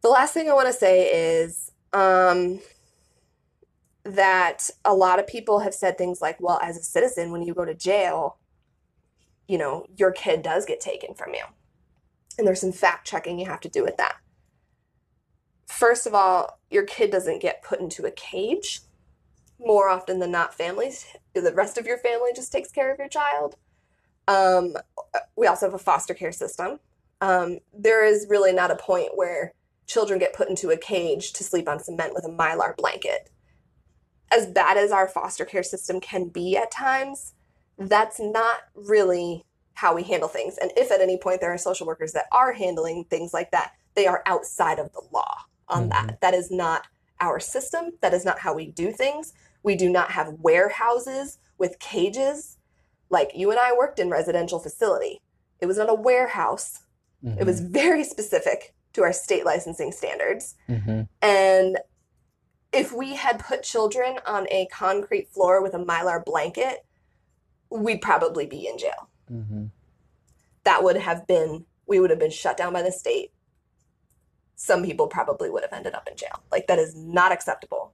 The 0.00 0.08
last 0.08 0.34
thing 0.34 0.48
I 0.48 0.54
want 0.54 0.66
to 0.66 0.72
say 0.72 1.42
is 1.42 1.70
um, 1.92 2.60
that 4.04 4.70
a 4.84 4.94
lot 4.94 5.18
of 5.18 5.26
people 5.26 5.60
have 5.60 5.74
said 5.74 5.96
things 5.96 6.20
like, 6.20 6.40
well, 6.40 6.58
as 6.62 6.76
a 6.76 6.82
citizen, 6.82 7.30
when 7.30 7.42
you 7.42 7.54
go 7.54 7.64
to 7.64 7.74
jail, 7.74 8.38
you 9.48 9.58
know, 9.58 9.86
your 9.96 10.12
kid 10.12 10.42
does 10.42 10.64
get 10.64 10.80
taken 10.80 11.14
from 11.14 11.34
you. 11.34 11.42
And 12.38 12.46
there's 12.46 12.60
some 12.60 12.72
fact 12.72 13.06
checking 13.06 13.38
you 13.38 13.46
have 13.46 13.60
to 13.60 13.68
do 13.68 13.82
with 13.82 13.96
that. 13.96 14.16
First 15.66 16.06
of 16.06 16.14
all, 16.14 16.60
your 16.70 16.84
kid 16.84 17.10
doesn't 17.10 17.42
get 17.42 17.62
put 17.62 17.80
into 17.80 18.06
a 18.06 18.10
cage. 18.10 18.80
More 19.58 19.88
often 19.88 20.18
than 20.18 20.30
not, 20.30 20.54
families, 20.54 21.06
the 21.32 21.54
rest 21.54 21.78
of 21.78 21.86
your 21.86 21.98
family 21.98 22.30
just 22.34 22.52
takes 22.52 22.70
care 22.70 22.92
of 22.92 22.98
your 22.98 23.08
child. 23.08 23.56
Um, 24.26 24.74
we 25.36 25.46
also 25.46 25.66
have 25.66 25.74
a 25.74 25.78
foster 25.78 26.14
care 26.14 26.32
system. 26.32 26.80
Um, 27.20 27.58
there 27.72 28.04
is 28.04 28.26
really 28.28 28.52
not 28.52 28.70
a 28.70 28.76
point 28.76 29.10
where 29.14 29.52
children 29.86 30.18
get 30.18 30.34
put 30.34 30.48
into 30.48 30.70
a 30.70 30.76
cage 30.76 31.32
to 31.34 31.44
sleep 31.44 31.68
on 31.68 31.78
cement 31.78 32.14
with 32.14 32.24
a 32.24 32.28
mylar 32.28 32.76
blanket. 32.76 33.30
As 34.32 34.46
bad 34.46 34.76
as 34.76 34.90
our 34.90 35.06
foster 35.06 35.44
care 35.44 35.62
system 35.62 36.00
can 36.00 36.28
be 36.28 36.56
at 36.56 36.70
times, 36.70 37.34
that's 37.78 38.20
not 38.20 38.58
really 38.74 39.44
how 39.74 39.94
we 39.94 40.02
handle 40.02 40.28
things. 40.28 40.56
And 40.58 40.70
if 40.76 40.92
at 40.92 41.00
any 41.00 41.18
point 41.18 41.40
there 41.40 41.52
are 41.52 41.58
social 41.58 41.86
workers 41.86 42.12
that 42.12 42.26
are 42.32 42.52
handling 42.52 43.04
things 43.04 43.34
like 43.34 43.50
that, 43.50 43.72
they 43.94 44.06
are 44.06 44.22
outside 44.26 44.78
of 44.78 44.92
the 44.92 45.02
law 45.12 45.36
on 45.68 45.88
mm-hmm. 45.88 46.06
that. 46.06 46.20
That 46.20 46.34
is 46.34 46.50
not 46.50 46.86
our 47.20 47.40
system. 47.40 47.92
That 48.00 48.14
is 48.14 48.24
not 48.24 48.38
how 48.38 48.54
we 48.54 48.66
do 48.66 48.92
things. 48.92 49.32
We 49.62 49.76
do 49.76 49.90
not 49.90 50.10
have 50.12 50.34
warehouses 50.40 51.38
with 51.58 51.78
cages 51.78 52.58
like 53.10 53.32
you 53.34 53.50
and 53.50 53.60
I 53.60 53.72
worked 53.72 53.98
in 53.98 54.10
residential 54.10 54.58
facility. 54.58 55.20
It 55.60 55.66
was 55.66 55.78
not 55.78 55.90
a 55.90 55.94
warehouse. 55.94 56.80
Mm-hmm. 57.24 57.38
It 57.38 57.46
was 57.46 57.60
very 57.60 58.04
specific 58.04 58.74
to 58.94 59.02
our 59.02 59.12
state 59.12 59.44
licensing 59.44 59.92
standards. 59.92 60.54
Mm-hmm. 60.68 61.02
And 61.22 61.78
if 62.72 62.92
we 62.92 63.14
had 63.14 63.38
put 63.38 63.62
children 63.62 64.18
on 64.26 64.46
a 64.50 64.66
concrete 64.66 65.28
floor 65.28 65.62
with 65.62 65.74
a 65.74 65.78
mylar 65.78 66.24
blanket, 66.24 66.84
we'd 67.74 68.00
probably 68.00 68.46
be 68.46 68.66
in 68.66 68.78
jail. 68.78 69.08
Mm-hmm. 69.30 69.64
That 70.64 70.82
would 70.82 70.96
have 70.96 71.26
been, 71.26 71.66
we 71.86 72.00
would 72.00 72.10
have 72.10 72.18
been 72.18 72.30
shut 72.30 72.56
down 72.56 72.72
by 72.72 72.82
the 72.82 72.92
state. 72.92 73.32
Some 74.54 74.84
people 74.84 75.08
probably 75.08 75.50
would 75.50 75.62
have 75.62 75.72
ended 75.72 75.94
up 75.94 76.08
in 76.08 76.16
jail. 76.16 76.42
Like, 76.52 76.68
that 76.68 76.78
is 76.78 76.94
not 76.94 77.32
acceptable. 77.32 77.92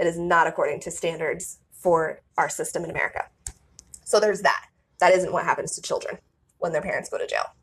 It 0.00 0.06
is 0.06 0.18
not 0.18 0.46
according 0.46 0.80
to 0.80 0.90
standards 0.90 1.58
for 1.72 2.22
our 2.38 2.48
system 2.48 2.84
in 2.84 2.90
America. 2.90 3.26
So 4.04 4.18
there's 4.18 4.42
that. 4.42 4.66
That 5.00 5.12
isn't 5.12 5.32
what 5.32 5.44
happens 5.44 5.74
to 5.74 5.82
children 5.82 6.18
when 6.58 6.72
their 6.72 6.82
parents 6.82 7.10
go 7.10 7.18
to 7.18 7.26
jail. 7.26 7.54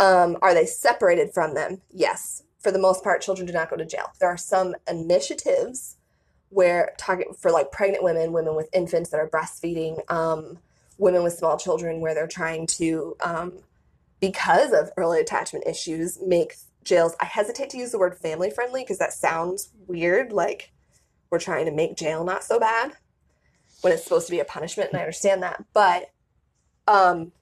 Um, 0.00 0.36
are 0.42 0.52
they 0.52 0.66
separated 0.66 1.32
from 1.32 1.54
them? 1.54 1.80
Yes. 1.90 2.42
For 2.58 2.72
the 2.72 2.78
most 2.78 3.04
part, 3.04 3.22
children 3.22 3.46
do 3.46 3.52
not 3.52 3.70
go 3.70 3.76
to 3.76 3.86
jail. 3.86 4.10
There 4.18 4.28
are 4.28 4.36
some 4.36 4.74
initiatives 4.88 5.96
where 6.50 6.94
target 6.98 7.36
for 7.38 7.50
like 7.50 7.72
pregnant 7.72 8.02
women, 8.02 8.32
women 8.32 8.54
with 8.54 8.68
infants 8.72 9.10
that 9.10 9.20
are 9.20 9.28
breastfeeding, 9.28 9.98
um, 10.10 10.58
women 10.98 11.22
with 11.22 11.34
small 11.34 11.58
children, 11.58 12.00
where 12.00 12.14
they're 12.14 12.26
trying 12.26 12.66
to, 12.66 13.16
um, 13.20 13.52
because 14.20 14.72
of 14.72 14.90
early 14.96 15.20
attachment 15.20 15.66
issues, 15.66 16.18
make 16.24 16.54
jails. 16.84 17.14
I 17.20 17.26
hesitate 17.26 17.70
to 17.70 17.78
use 17.78 17.90
the 17.90 17.98
word 17.98 18.16
family 18.16 18.50
friendly 18.50 18.82
because 18.82 18.98
that 18.98 19.12
sounds 19.12 19.70
weird. 19.86 20.32
Like 20.32 20.72
we're 21.30 21.40
trying 21.40 21.66
to 21.66 21.72
make 21.72 21.96
jail 21.96 22.24
not 22.24 22.44
so 22.44 22.58
bad 22.58 22.92
when 23.82 23.92
it's 23.92 24.04
supposed 24.04 24.26
to 24.26 24.32
be 24.32 24.40
a 24.40 24.44
punishment, 24.44 24.90
and 24.90 24.98
I 24.98 25.02
understand 25.02 25.42
that. 25.42 25.64
But 25.74 26.10
um, 26.86 27.32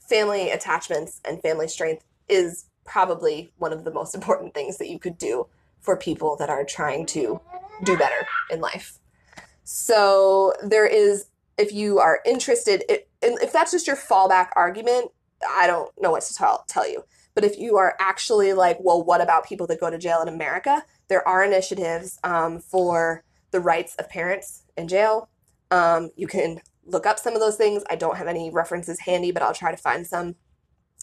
family 0.00 0.50
attachments 0.50 1.20
and 1.24 1.40
family 1.40 1.68
strength 1.68 2.04
is 2.28 2.66
probably 2.84 3.52
one 3.58 3.72
of 3.72 3.84
the 3.84 3.92
most 3.92 4.14
important 4.16 4.52
things 4.54 4.78
that 4.78 4.88
you 4.88 4.98
could 4.98 5.16
do 5.16 5.46
for 5.80 5.96
people 5.96 6.36
that 6.36 6.50
are 6.50 6.64
trying 6.64 7.06
to 7.06 7.40
do 7.84 7.96
better 7.96 8.26
in 8.50 8.60
life. 8.60 8.98
So 9.64 10.52
there 10.62 10.86
is, 10.86 11.26
if 11.56 11.72
you 11.72 11.98
are 11.98 12.20
interested, 12.26 12.84
if, 12.88 13.02
if 13.22 13.52
that's 13.52 13.72
just 13.72 13.86
your 13.86 13.96
fallback 13.96 14.48
argument, 14.56 15.10
I 15.48 15.66
don't 15.66 15.90
know 16.00 16.10
what 16.10 16.22
to 16.24 16.34
tell, 16.34 16.64
tell 16.68 16.88
you. 16.88 17.04
But 17.34 17.44
if 17.44 17.58
you 17.58 17.76
are 17.76 17.96
actually 18.00 18.52
like, 18.52 18.78
well, 18.80 19.02
what 19.02 19.20
about 19.20 19.46
people 19.46 19.66
that 19.68 19.80
go 19.80 19.88
to 19.88 19.98
jail 19.98 20.20
in 20.20 20.28
America? 20.28 20.82
There 21.08 21.26
are 21.26 21.44
initiatives 21.44 22.18
um, 22.24 22.58
for 22.58 23.24
the 23.52 23.60
rights 23.60 23.94
of 23.96 24.08
parents 24.08 24.64
in 24.76 24.88
jail. 24.88 25.28
Um, 25.70 26.10
you 26.16 26.26
can 26.26 26.60
look 26.84 27.06
up 27.06 27.18
some 27.18 27.34
of 27.34 27.40
those 27.40 27.56
things. 27.56 27.82
I 27.88 27.96
don't 27.96 28.16
have 28.16 28.26
any 28.26 28.50
references 28.50 29.00
handy, 29.00 29.30
but 29.30 29.42
I'll 29.42 29.54
try 29.54 29.70
to 29.70 29.76
find 29.76 30.06
some 30.06 30.34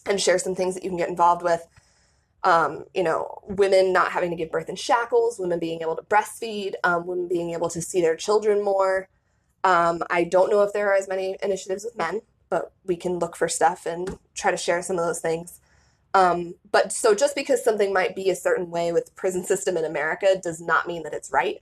and 0.06 0.20
share 0.20 0.40
some 0.40 0.56
things 0.56 0.74
that 0.76 0.84
you 0.84 0.90
can 0.90 0.98
get 0.98 1.10
involved 1.10 1.44
with. 1.44 1.66
Um, 2.48 2.86
you 2.94 3.04
know, 3.04 3.40
women 3.44 3.92
not 3.92 4.14
having 4.14 4.30
to 4.30 4.38
give 4.38 4.52
birth 4.52 4.70
in 4.70 4.78
shackles, 4.78 5.38
women 5.38 5.60
being 5.60 5.82
able 5.82 5.98
to 5.98 6.02
breastfeed, 6.04 6.76
um, 6.86 7.06
women 7.06 7.28
being 7.28 7.52
able 7.52 7.70
to 7.70 7.82
see 7.82 8.00
their 8.00 8.16
children 8.16 8.64
more. 8.64 9.10
Um, 9.66 10.02
I 10.10 10.24
don't 10.24 10.50
know 10.50 10.62
if 10.62 10.72
there 10.72 10.90
are 10.90 10.96
as 10.96 11.10
many 11.10 11.36
initiatives 11.44 11.84
with 11.84 11.98
men, 11.98 12.22
but 12.50 12.72
we 12.86 12.96
can 12.96 13.20
look 13.20 13.36
for 13.36 13.50
stuff 13.50 13.86
and 13.86 14.18
try 14.34 14.52
to 14.52 14.56
share 14.56 14.82
some 14.82 14.98
of 14.98 15.06
those 15.06 15.20
things. 15.20 15.60
Um, 16.14 16.56
but 16.72 16.94
so 16.94 17.14
just 17.14 17.36
because 17.36 17.62
something 17.62 17.92
might 17.92 18.16
be 18.16 18.30
a 18.30 18.36
certain 18.36 18.72
way 18.72 18.94
with 18.94 19.08
the 19.08 19.12
prison 19.12 19.44
system 19.44 19.76
in 19.76 19.84
America 19.84 20.40
does 20.42 20.62
not 20.62 20.88
mean 20.88 21.04
that 21.04 21.14
it's 21.14 21.34
right. 21.34 21.62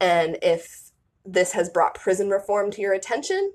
And 0.00 0.36
if 0.42 0.90
this 1.24 1.52
has 1.52 1.70
brought 1.70 1.94
prison 1.94 2.28
reform 2.28 2.72
to 2.72 2.80
your 2.80 2.92
attention, 2.92 3.52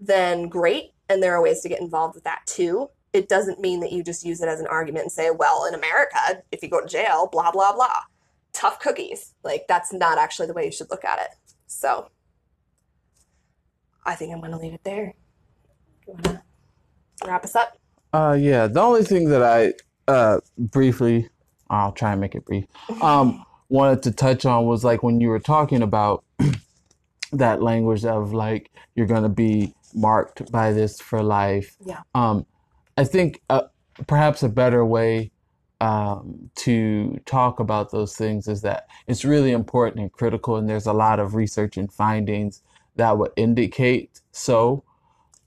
then 0.00 0.48
great. 0.48 0.92
And 1.08 1.22
there 1.22 1.36
are 1.36 1.42
ways 1.42 1.60
to 1.60 1.68
get 1.68 1.80
involved 1.80 2.16
with 2.16 2.24
that 2.24 2.42
too. 2.46 2.90
It 3.16 3.30
doesn't 3.30 3.60
mean 3.60 3.80
that 3.80 3.92
you 3.92 4.02
just 4.02 4.26
use 4.26 4.42
it 4.42 4.48
as 4.48 4.60
an 4.60 4.66
argument 4.66 5.04
and 5.04 5.12
say, 5.12 5.30
well, 5.30 5.64
in 5.64 5.72
America, 5.72 6.42
if 6.52 6.62
you 6.62 6.68
go 6.68 6.82
to 6.82 6.86
jail, 6.86 7.28
blah, 7.32 7.50
blah, 7.50 7.74
blah. 7.74 8.02
Tough 8.52 8.78
cookies. 8.78 9.32
Like, 9.42 9.64
that's 9.68 9.90
not 9.90 10.18
actually 10.18 10.48
the 10.48 10.52
way 10.52 10.66
you 10.66 10.70
should 10.70 10.90
look 10.90 11.04
at 11.04 11.18
it. 11.18 11.28
So, 11.66 12.10
I 14.04 14.14
think 14.14 14.34
I'm 14.34 14.40
going 14.40 14.52
to 14.52 14.58
leave 14.58 14.74
it 14.74 14.84
there. 14.84 15.14
You 16.06 16.12
want 16.12 16.24
to 16.24 16.42
wrap 17.26 17.42
us 17.42 17.56
up? 17.56 17.78
Uh, 18.12 18.36
yeah. 18.38 18.66
The 18.66 18.80
only 18.80 19.02
thing 19.02 19.30
that 19.30 19.42
I 19.42 19.72
uh, 20.12 20.40
briefly, 20.58 21.30
I'll 21.70 21.92
try 21.92 22.12
and 22.12 22.20
make 22.20 22.34
it 22.34 22.44
brief. 22.44 22.66
Um, 23.02 23.44
wanted 23.68 24.02
to 24.02 24.12
touch 24.12 24.44
on 24.44 24.66
was 24.66 24.84
like 24.84 25.02
when 25.02 25.20
you 25.20 25.28
were 25.28 25.40
talking 25.40 25.82
about 25.82 26.22
that 27.32 27.62
language 27.62 28.04
of 28.04 28.32
like 28.32 28.70
you're 28.94 29.06
going 29.06 29.22
to 29.22 29.28
be 29.28 29.74
marked 29.94 30.52
by 30.52 30.72
this 30.72 31.00
for 31.00 31.22
life. 31.22 31.76
Yeah. 31.84 32.02
Um, 32.14 32.46
I 32.96 33.04
think 33.04 33.42
uh, 33.50 33.62
perhaps 34.06 34.42
a 34.42 34.48
better 34.48 34.84
way 34.84 35.30
um, 35.80 36.50
to 36.56 37.20
talk 37.26 37.60
about 37.60 37.90
those 37.90 38.16
things 38.16 38.48
is 38.48 38.62
that 38.62 38.88
it's 39.06 39.24
really 39.24 39.52
important 39.52 40.00
and 40.00 40.12
critical, 40.12 40.56
and 40.56 40.68
there's 40.68 40.86
a 40.86 40.92
lot 40.92 41.18
of 41.20 41.34
research 41.34 41.76
and 41.76 41.92
findings 41.92 42.62
that 42.96 43.18
would 43.18 43.32
indicate 43.36 44.20
so. 44.32 44.82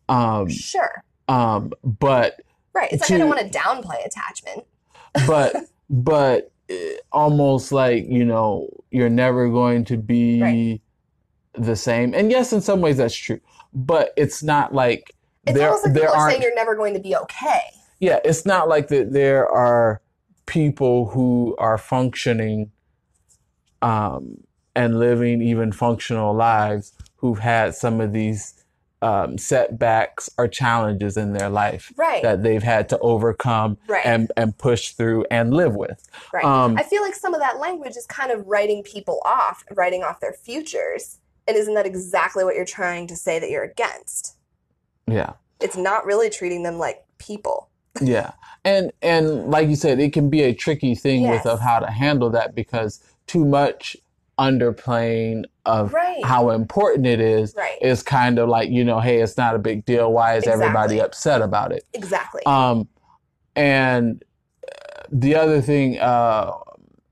Um, 0.08 0.50
Sure. 0.50 1.04
um, 1.28 1.72
but 1.84 2.41
Right. 2.74 2.91
It's 2.91 3.02
like 3.10 3.12
I 3.12 3.18
don't 3.18 3.30
want 3.30 3.52
to 3.52 3.58
downplay 3.60 4.06
attachment. 4.06 4.66
but 5.28 5.56
but 5.89 6.52
eh, 6.70 6.93
almost 7.12 7.72
like 7.72 8.06
you 8.08 8.24
know 8.24 8.70
you're 8.91 9.10
never 9.10 9.50
going 9.50 9.84
to 9.86 9.97
be 9.97 10.41
Right. 10.41 10.82
the 11.54 11.76
same 11.76 12.14
and 12.14 12.30
yes 12.32 12.54
in 12.54 12.62
some 12.62 12.80
ways 12.82 12.97
that's 12.97 13.16
true 13.16 13.39
but 13.74 14.14
it's 14.18 14.43
not 14.43 14.74
like 14.74 15.16
It's 15.50 15.58
there 15.58 15.68
almost 15.68 15.86
like 15.86 15.93
there 15.93 16.04
people 16.08 16.20
are 16.22 16.30
saying 16.30 16.41
you're 16.41 16.56
never 16.56 16.76
going 16.76 16.93
to 16.93 17.00
be 17.00 17.16
okay. 17.16 17.62
yeah 18.00 18.20
it's 18.24 18.45
not 18.45 18.68
like 18.70 18.88
that 18.89 19.14
there 19.14 19.47
are 19.50 20.02
people 20.45 21.10
who 21.10 21.56
are 21.60 21.78
functioning 21.78 22.72
um 23.82 24.38
and 24.76 25.00
living 25.00 25.41
even 25.41 25.72
functional 25.72 26.34
lives 26.34 26.93
who've 27.18 27.39
had 27.39 27.76
some 27.76 28.00
of 28.02 28.14
these 28.14 28.56
um, 29.02 29.38
setbacks 29.38 30.30
or 30.38 30.47
challenges 30.50 31.16
in 31.16 31.32
their 31.32 31.47
life 31.50 31.91
Right. 31.95 32.22
that 32.22 32.43
they've 32.43 32.64
had 32.64 32.89
to 32.89 33.00
overcome 33.00 33.78
Right. 33.88 34.06
and 34.06 34.30
and 34.36 34.58
push 34.58 34.91
through 34.91 35.26
and 35.32 35.54
live 35.54 35.74
with 35.76 36.06
Right. 36.34 36.43
Um, 36.43 36.78
I 36.78 36.84
feel 36.84 37.02
like 37.02 37.16
some 37.16 37.34
of 37.34 37.39
that 37.39 37.60
language 37.60 37.95
is 37.95 38.06
kind 38.08 38.30
of 38.32 38.45
writing 38.45 38.84
people 38.84 39.22
off, 39.24 39.64
writing 39.72 40.04
off 40.04 40.20
their 40.20 40.34
futures. 40.34 41.18
And 41.47 41.56
isn't 41.56 41.74
that 41.76 41.86
exactly 41.86 42.43
what 42.43 42.56
you're 42.56 42.66
trying 42.66 43.08
to 43.08 43.16
say 43.16 43.39
that 43.39 43.50
you're 43.50 43.64
against? 43.64 44.36
Yeah 45.12 45.34
It's 45.62 45.78
not 45.78 46.05
really 46.05 46.30
treating 46.30 46.64
them 46.64 46.78
like 46.78 47.03
people. 47.18 47.70
yeah 48.01 48.32
and 48.64 48.91
and 49.01 49.49
like 49.49 49.68
you 49.68 49.76
said 49.76 49.99
it 49.99 50.14
can 50.14 50.30
be 50.30 50.41
a 50.43 50.53
tricky 50.53 50.93
thing 50.95 51.22
Yes. 51.24 51.43
with 51.43 51.53
of 51.53 51.60
how 51.60 51.80
to 51.80 51.89
handle 51.89 52.30
that 52.32 52.53
because 52.55 53.01
too 53.28 53.45
much 53.45 53.97
underplaying 54.38 55.43
of 55.66 55.93
Right. 55.93 56.24
how 56.24 56.49
important 56.51 57.05
it 57.05 57.20
is 57.20 57.53
Right. 57.55 57.78
is 57.82 58.01
kind 58.03 58.39
of 58.39 58.47
like 58.49 58.70
you 58.70 58.84
know 58.84 58.99
hey 58.99 59.22
it's 59.22 59.38
not 59.38 59.55
a 59.55 59.60
big 59.60 59.86
deal 59.86 60.12
why 60.12 60.36
is 60.38 60.47
everybody 60.47 60.99
upset 60.99 61.41
about 61.41 61.72
it 61.72 61.84
Exactly. 61.93 62.41
um 62.45 62.88
and 63.55 64.24
uh, 64.68 65.01
the 65.12 65.36
other 65.36 65.62
thing 65.62 65.99
uh 65.99 66.51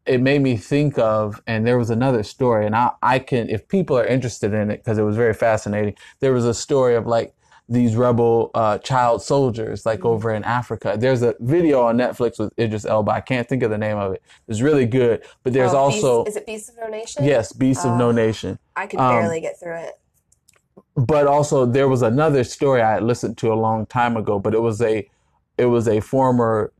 it 0.05 0.21
made 0.21 0.41
me 0.41 0.55
think 0.55 0.97
of 0.97 1.41
and 1.47 1.67
there 1.67 1.77
was 1.77 1.89
another 1.89 2.23
story 2.23 2.65
and 2.65 2.75
i 2.75 2.91
i 3.01 3.19
can 3.19 3.49
if 3.49 3.67
people 3.67 3.97
are 3.97 4.05
interested 4.05 4.53
in 4.53 4.71
it 4.71 4.77
because 4.77 4.97
it 4.97 5.03
was 5.03 5.15
very 5.15 5.33
fascinating 5.33 5.95
there 6.19 6.31
was 6.33 6.45
a 6.45 6.53
story 6.53 6.95
of 6.95 7.05
like 7.05 7.33
these 7.69 7.95
rebel 7.95 8.49
uh, 8.53 8.77
child 8.79 9.21
soldiers 9.21 9.85
like 9.85 9.99
Mm-hmm. 9.99 10.07
over 10.07 10.33
in 10.33 10.43
africa 10.43 10.95
there's 10.97 11.21
a 11.21 11.35
video 11.39 11.81
on 11.81 11.97
netflix 11.97 12.39
with 12.39 12.53
idris 12.57 12.85
elba 12.85 13.11
i 13.11 13.19
can't 13.21 13.47
think 13.49 13.61
of 13.63 13.69
the 13.71 13.77
name 13.77 13.97
of 13.97 14.13
it 14.13 14.21
it's 14.47 14.61
really 14.61 14.85
good 14.85 15.21
but 15.43 15.51
there's 15.53 15.73
Oh, 15.73 15.77
also 15.77 16.23
Beast, 16.23 16.29
is 16.37 16.41
it 16.41 16.45
Beast 16.45 16.69
of 16.69 16.75
No 16.77 16.87
Nation? 16.87 17.23
yes 17.25 17.51
beasts 17.53 17.83
of 17.85 17.97
no 17.97 18.09
Oh. 18.09 18.11
nation 18.11 18.57
I 18.75 18.87
could 18.87 18.99
um, 18.99 19.09
barely 19.15 19.41
get 19.41 19.59
through 19.59 19.75
it. 19.77 19.99
but 20.95 21.27
also 21.27 21.65
there 21.65 21.87
was 21.89 22.01
another 22.01 22.43
story 22.43 22.81
I 22.81 22.93
had 22.93 23.03
listened 23.03 23.37
to 23.39 23.51
a 23.51 23.55
long 23.55 23.85
time 23.85 24.15
ago, 24.17 24.39
but 24.39 24.53
it 24.53 24.61
was 24.61 24.81
a 24.81 25.09
it 25.57 25.65
was 25.65 25.87
a 25.87 25.99
former 25.99 26.71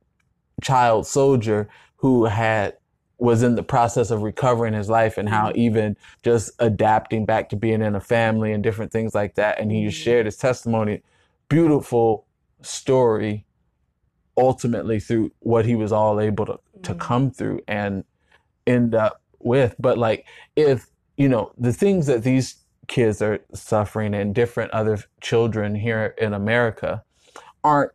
child 0.61 1.05
soldier 1.07 1.67
who 1.97 2.25
had 2.25 2.77
was 3.20 3.41
in 3.41 3.55
the 3.55 3.63
process 3.63 4.11
of 4.11 4.22
recovering 4.22 4.74
his 4.74 4.89
life 4.89 5.18
and 5.18 5.28
how 5.28 5.49
mm-hmm. 5.49 5.59
even 5.59 5.97
just 6.24 6.51
adapting 6.59 7.26
back 7.26 7.49
to 7.49 7.55
being 7.55 7.82
in 7.82 7.95
a 7.95 7.99
family 7.99 8.51
and 8.51 8.63
different 8.63 8.91
things 8.91 9.15
like 9.15 9.36
that. 9.36 9.59
And 9.59 9.72
he 9.72 9.86
just 9.86 9.97
mm-hmm. 9.97 10.03
shared 10.03 10.26
his 10.26 10.38
testimony. 10.38 11.01
Beautiful 11.49 12.26
story 12.61 13.45
ultimately 14.38 14.99
through 14.99 15.32
what 15.39 15.65
he 15.65 15.76
was 15.76 15.91
all 15.91 16.20
able 16.20 16.45
to, 16.45 16.59
to 16.84 16.93
Mhm. 16.93 16.99
come 16.99 17.32
through 17.32 17.61
and 17.68 18.03
end 18.68 18.93
up 18.93 19.22
with. 19.39 19.76
But 19.80 19.97
like 19.97 20.26
if 20.55 20.88
you 21.15 21.28
know 21.28 21.51
the 21.57 21.74
things 21.74 22.05
that 22.05 22.24
these 22.24 22.55
kids 22.88 23.22
are 23.22 23.39
suffering 23.53 24.13
and 24.13 24.34
different 24.34 24.72
other 24.72 24.99
children 25.22 25.76
here 25.76 26.13
in 26.20 26.34
America 26.34 27.03
aren't 27.63 27.91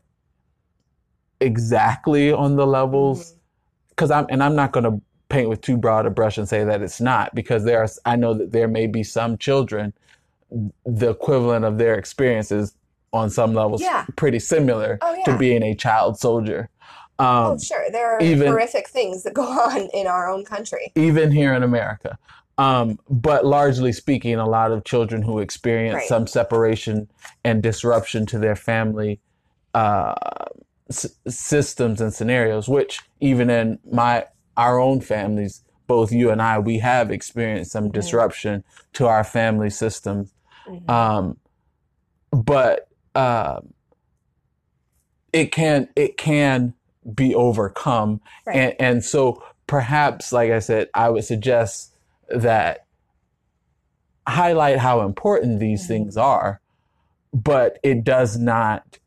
exactly 1.41 2.33
on 2.33 2.57
the 2.57 2.67
levels 2.67 3.33
mm-hmm. 3.33 3.39
because 3.91 4.11
I'm 4.11 4.27
and 4.29 4.43
I'm 4.43 4.57
not 4.57 4.73
going 4.73 4.85
to 4.85 5.01
paint 5.33 5.49
with 5.49 5.63
too 5.63 5.77
broad 5.79 6.05
a 6.07 6.11
brush 6.11 6.37
and 6.39 6.47
say 6.49 6.63
that 6.63 6.83
it's 6.83 7.01
not 7.01 7.35
because 7.35 7.65
there 7.65 7.83
are 7.83 7.89
I 8.05 8.17
know 8.17 8.35
that 8.35 8.53
there 8.53 8.69
may 8.69 8.87
be 8.87 9.03
some 9.03 9.39
children 9.39 9.93
the 10.85 11.09
equivalent 11.11 11.65
of 11.65 11.79
their 11.79 11.95
experiences 11.95 12.75
on 13.15 13.31
some 13.31 13.55
levels 13.55 13.81
Yeah. 13.81 14.05
pretty 14.17 14.39
similar 14.39 14.99
Oh, 15.01 15.17
to 15.25 15.37
being 15.39 15.63
a 15.63 15.75
child 15.75 16.19
soldier. 16.19 16.69
Um, 17.19 17.27
oh, 17.53 17.59
sure. 17.59 17.91
There 17.91 18.13
are 18.15 18.21
even- 18.21 18.49
horrific 18.49 18.89
things 18.89 19.23
that 19.23 19.33
go 19.33 19.43
on 19.69 19.89
in 19.95 20.07
our 20.07 20.29
own 20.31 20.45
country. 20.45 20.93
even 20.95 21.31
here 21.31 21.55
in 21.55 21.63
America. 21.63 22.19
Um, 22.59 22.99
but 23.09 23.47
largely 23.47 23.93
speaking, 23.93 24.35
a 24.35 24.47
lot 24.47 24.71
of 24.73 24.85
children 24.85 25.23
who 25.23 25.39
experience 25.39 25.95
Right. 25.95 26.09
some 26.09 26.27
separation 26.27 27.09
and 27.45 27.63
disruption 27.63 28.27
to 28.27 28.39
their 28.39 28.57
family 28.57 29.21
uh, 29.75 30.15
s- 30.91 31.07
systems 31.27 32.03
and 32.03 32.13
scenarios, 32.13 32.69
which 32.69 33.01
even 33.21 33.49
in 33.49 33.79
my 33.91 34.27
our 34.57 34.79
own 34.79 35.01
families, 35.01 35.63
both 35.87 36.13
you 36.13 36.31
and 36.31 36.41
I, 36.43 36.59
we 36.59 36.79
have 36.79 37.11
experienced 37.11 37.73
some 37.73 37.91
disruption 37.91 38.65
to 38.95 39.07
our 39.07 39.25
family 39.25 39.71
systems. 39.71 40.33
Mhm. 40.69 40.89
Um, 40.91 41.37
but 42.31 42.89
um 43.15 43.75
it 45.33 45.53
can 45.53 45.89
it 45.97 46.17
can 46.17 46.75
be 47.15 47.35
overcome, 47.35 48.21
Right. 48.47 48.57
and 48.57 48.75
and 48.81 49.05
so 49.05 49.43
perhaps, 49.67 50.33
like 50.33 50.51
I 50.51 50.59
said, 50.61 50.89
I 50.95 51.09
would 51.11 51.25
suggest 51.25 51.95
that 52.29 52.87
highlight 54.27 54.79
how 54.79 55.01
important 55.03 55.59
these 55.59 55.85
Mhm. 55.85 55.89
things 55.89 56.17
are, 56.17 56.61
but 57.35 57.79
it 57.83 58.05
does 58.05 58.39
not 58.39 58.99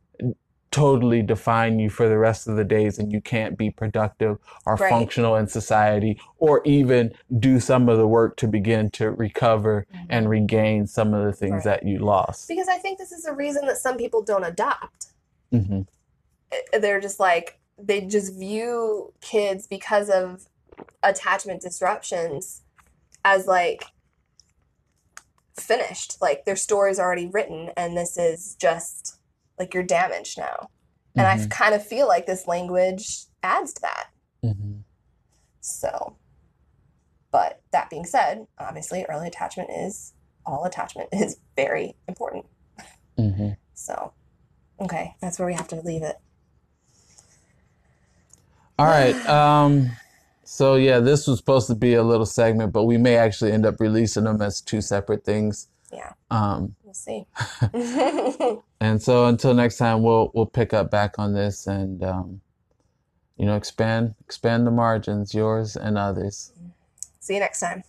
totally 0.75 1.21
define 1.21 1.79
you 1.79 1.89
for 1.89 2.09
the 2.09 2.17
rest 2.17 2.49
of 2.49 2.57
the 2.57 2.63
days 2.65 2.99
and 2.99 3.09
you 3.09 3.21
can't 3.21 3.57
be 3.57 3.71
productive 3.71 4.37
or 4.65 4.75
Right. 4.75 4.89
functional 4.89 5.37
in 5.37 5.47
society 5.47 6.19
or 6.37 6.61
even 6.65 7.13
do 7.39 7.61
some 7.61 7.87
of 7.87 7.97
the 7.97 8.05
work 8.05 8.35
to 8.37 8.47
begin 8.47 8.89
to 8.91 9.09
recover 9.11 9.87
mm-hmm. 9.93 10.05
and 10.09 10.29
regain 10.29 10.85
some 10.85 11.13
of 11.13 11.23
the 11.23 11.31
things 11.31 11.63
Right. 11.65 11.79
that 11.79 11.83
you 11.87 11.99
lost. 11.99 12.49
because 12.49 12.67
I 12.67 12.77
think 12.77 12.97
this 12.97 13.13
is 13.13 13.25
a 13.25 13.33
reason 13.33 13.65
that 13.67 13.77
some 13.77 13.95
people 13.95 14.21
don't 14.21 14.43
adopt. 14.43 15.07
hmm 15.51 15.81
they're 16.79 16.99
just 17.01 17.19
like 17.21 17.57
they 17.77 18.01
just 18.01 18.35
view 18.37 19.13
kids 19.21 19.67
because 19.67 20.09
of 20.09 20.45
attachment 21.03 21.61
disruptions 21.61 22.61
as 23.23 23.47
like 23.47 23.85
finished 25.57 26.17
like 26.21 26.43
their 26.45 26.55
story's 26.57 26.99
already 26.99 27.27
written 27.27 27.69
and 27.77 27.95
this 27.95 28.17
is 28.17 28.55
just 28.59 29.14
like 29.59 29.73
you're 29.73 29.83
damaged 29.83 30.37
now 30.37 30.69
and 31.17 31.27
i 31.27 31.35
Mhm. 31.37 31.49
kind 31.49 31.73
of 31.75 31.85
feel 31.85 32.07
like 32.07 32.25
this 32.25 32.47
language 32.47 33.25
adds 33.43 33.73
to 33.73 33.81
that 33.81 34.07
hmm 34.41 34.77
so 35.61 36.17
but 37.31 37.61
that 37.71 37.89
being 37.89 38.05
said 38.05 38.45
obviously 38.59 39.05
early 39.09 39.27
attachment 39.27 39.69
is 39.71 40.13
all 40.45 40.65
attachment 40.65 41.09
is 41.13 41.37
very 41.55 41.95
important 42.07 42.45
hmm 43.17 43.49
so 43.73 44.13
okay 44.81 45.15
that's 45.21 45.39
where 45.39 45.47
we 45.47 45.53
have 45.53 45.67
to 45.67 45.75
leave 45.81 46.03
it 46.03 46.17
All 48.77 48.87
right. 48.87 49.15
Um, 49.29 49.91
so 50.43 50.75
yeah, 50.75 50.99
this 50.99 51.27
was 51.27 51.39
supposed 51.39 51.67
to 51.67 51.75
be 51.75 51.95
a 51.95 52.03
little 52.03 52.25
segment, 52.25 52.71
but 52.73 52.83
we 52.83 52.97
may 52.97 53.15
actually 53.15 53.51
end 53.51 53.65
up 53.65 53.79
releasing 53.79 54.25
them 54.25 54.41
as 54.41 54.61
two 54.61 54.81
separate 54.81 55.23
things. 55.23 55.69
yeah 55.91 56.11
Um, 56.29 56.75
see 56.95 57.25
and 58.79 59.01
so 59.01 59.25
until 59.25 59.53
next 59.53 59.77
time, 59.77 60.01
we'll 60.01 60.31
we'll 60.33 60.45
pick 60.45 60.73
up 60.73 60.89
back 60.91 61.15
on 61.17 61.33
this 61.33 61.67
and 61.67 62.03
um, 62.03 62.41
you 63.37 63.45
know 63.45 63.55
expand 63.55 64.15
expand 64.21 64.65
the 64.65 64.71
margins, 64.71 65.33
yours 65.33 65.75
and 65.75 65.97
others. 65.97 66.51
See 67.19 67.35
you 67.35 67.39
next 67.39 67.59
time. 67.59 67.83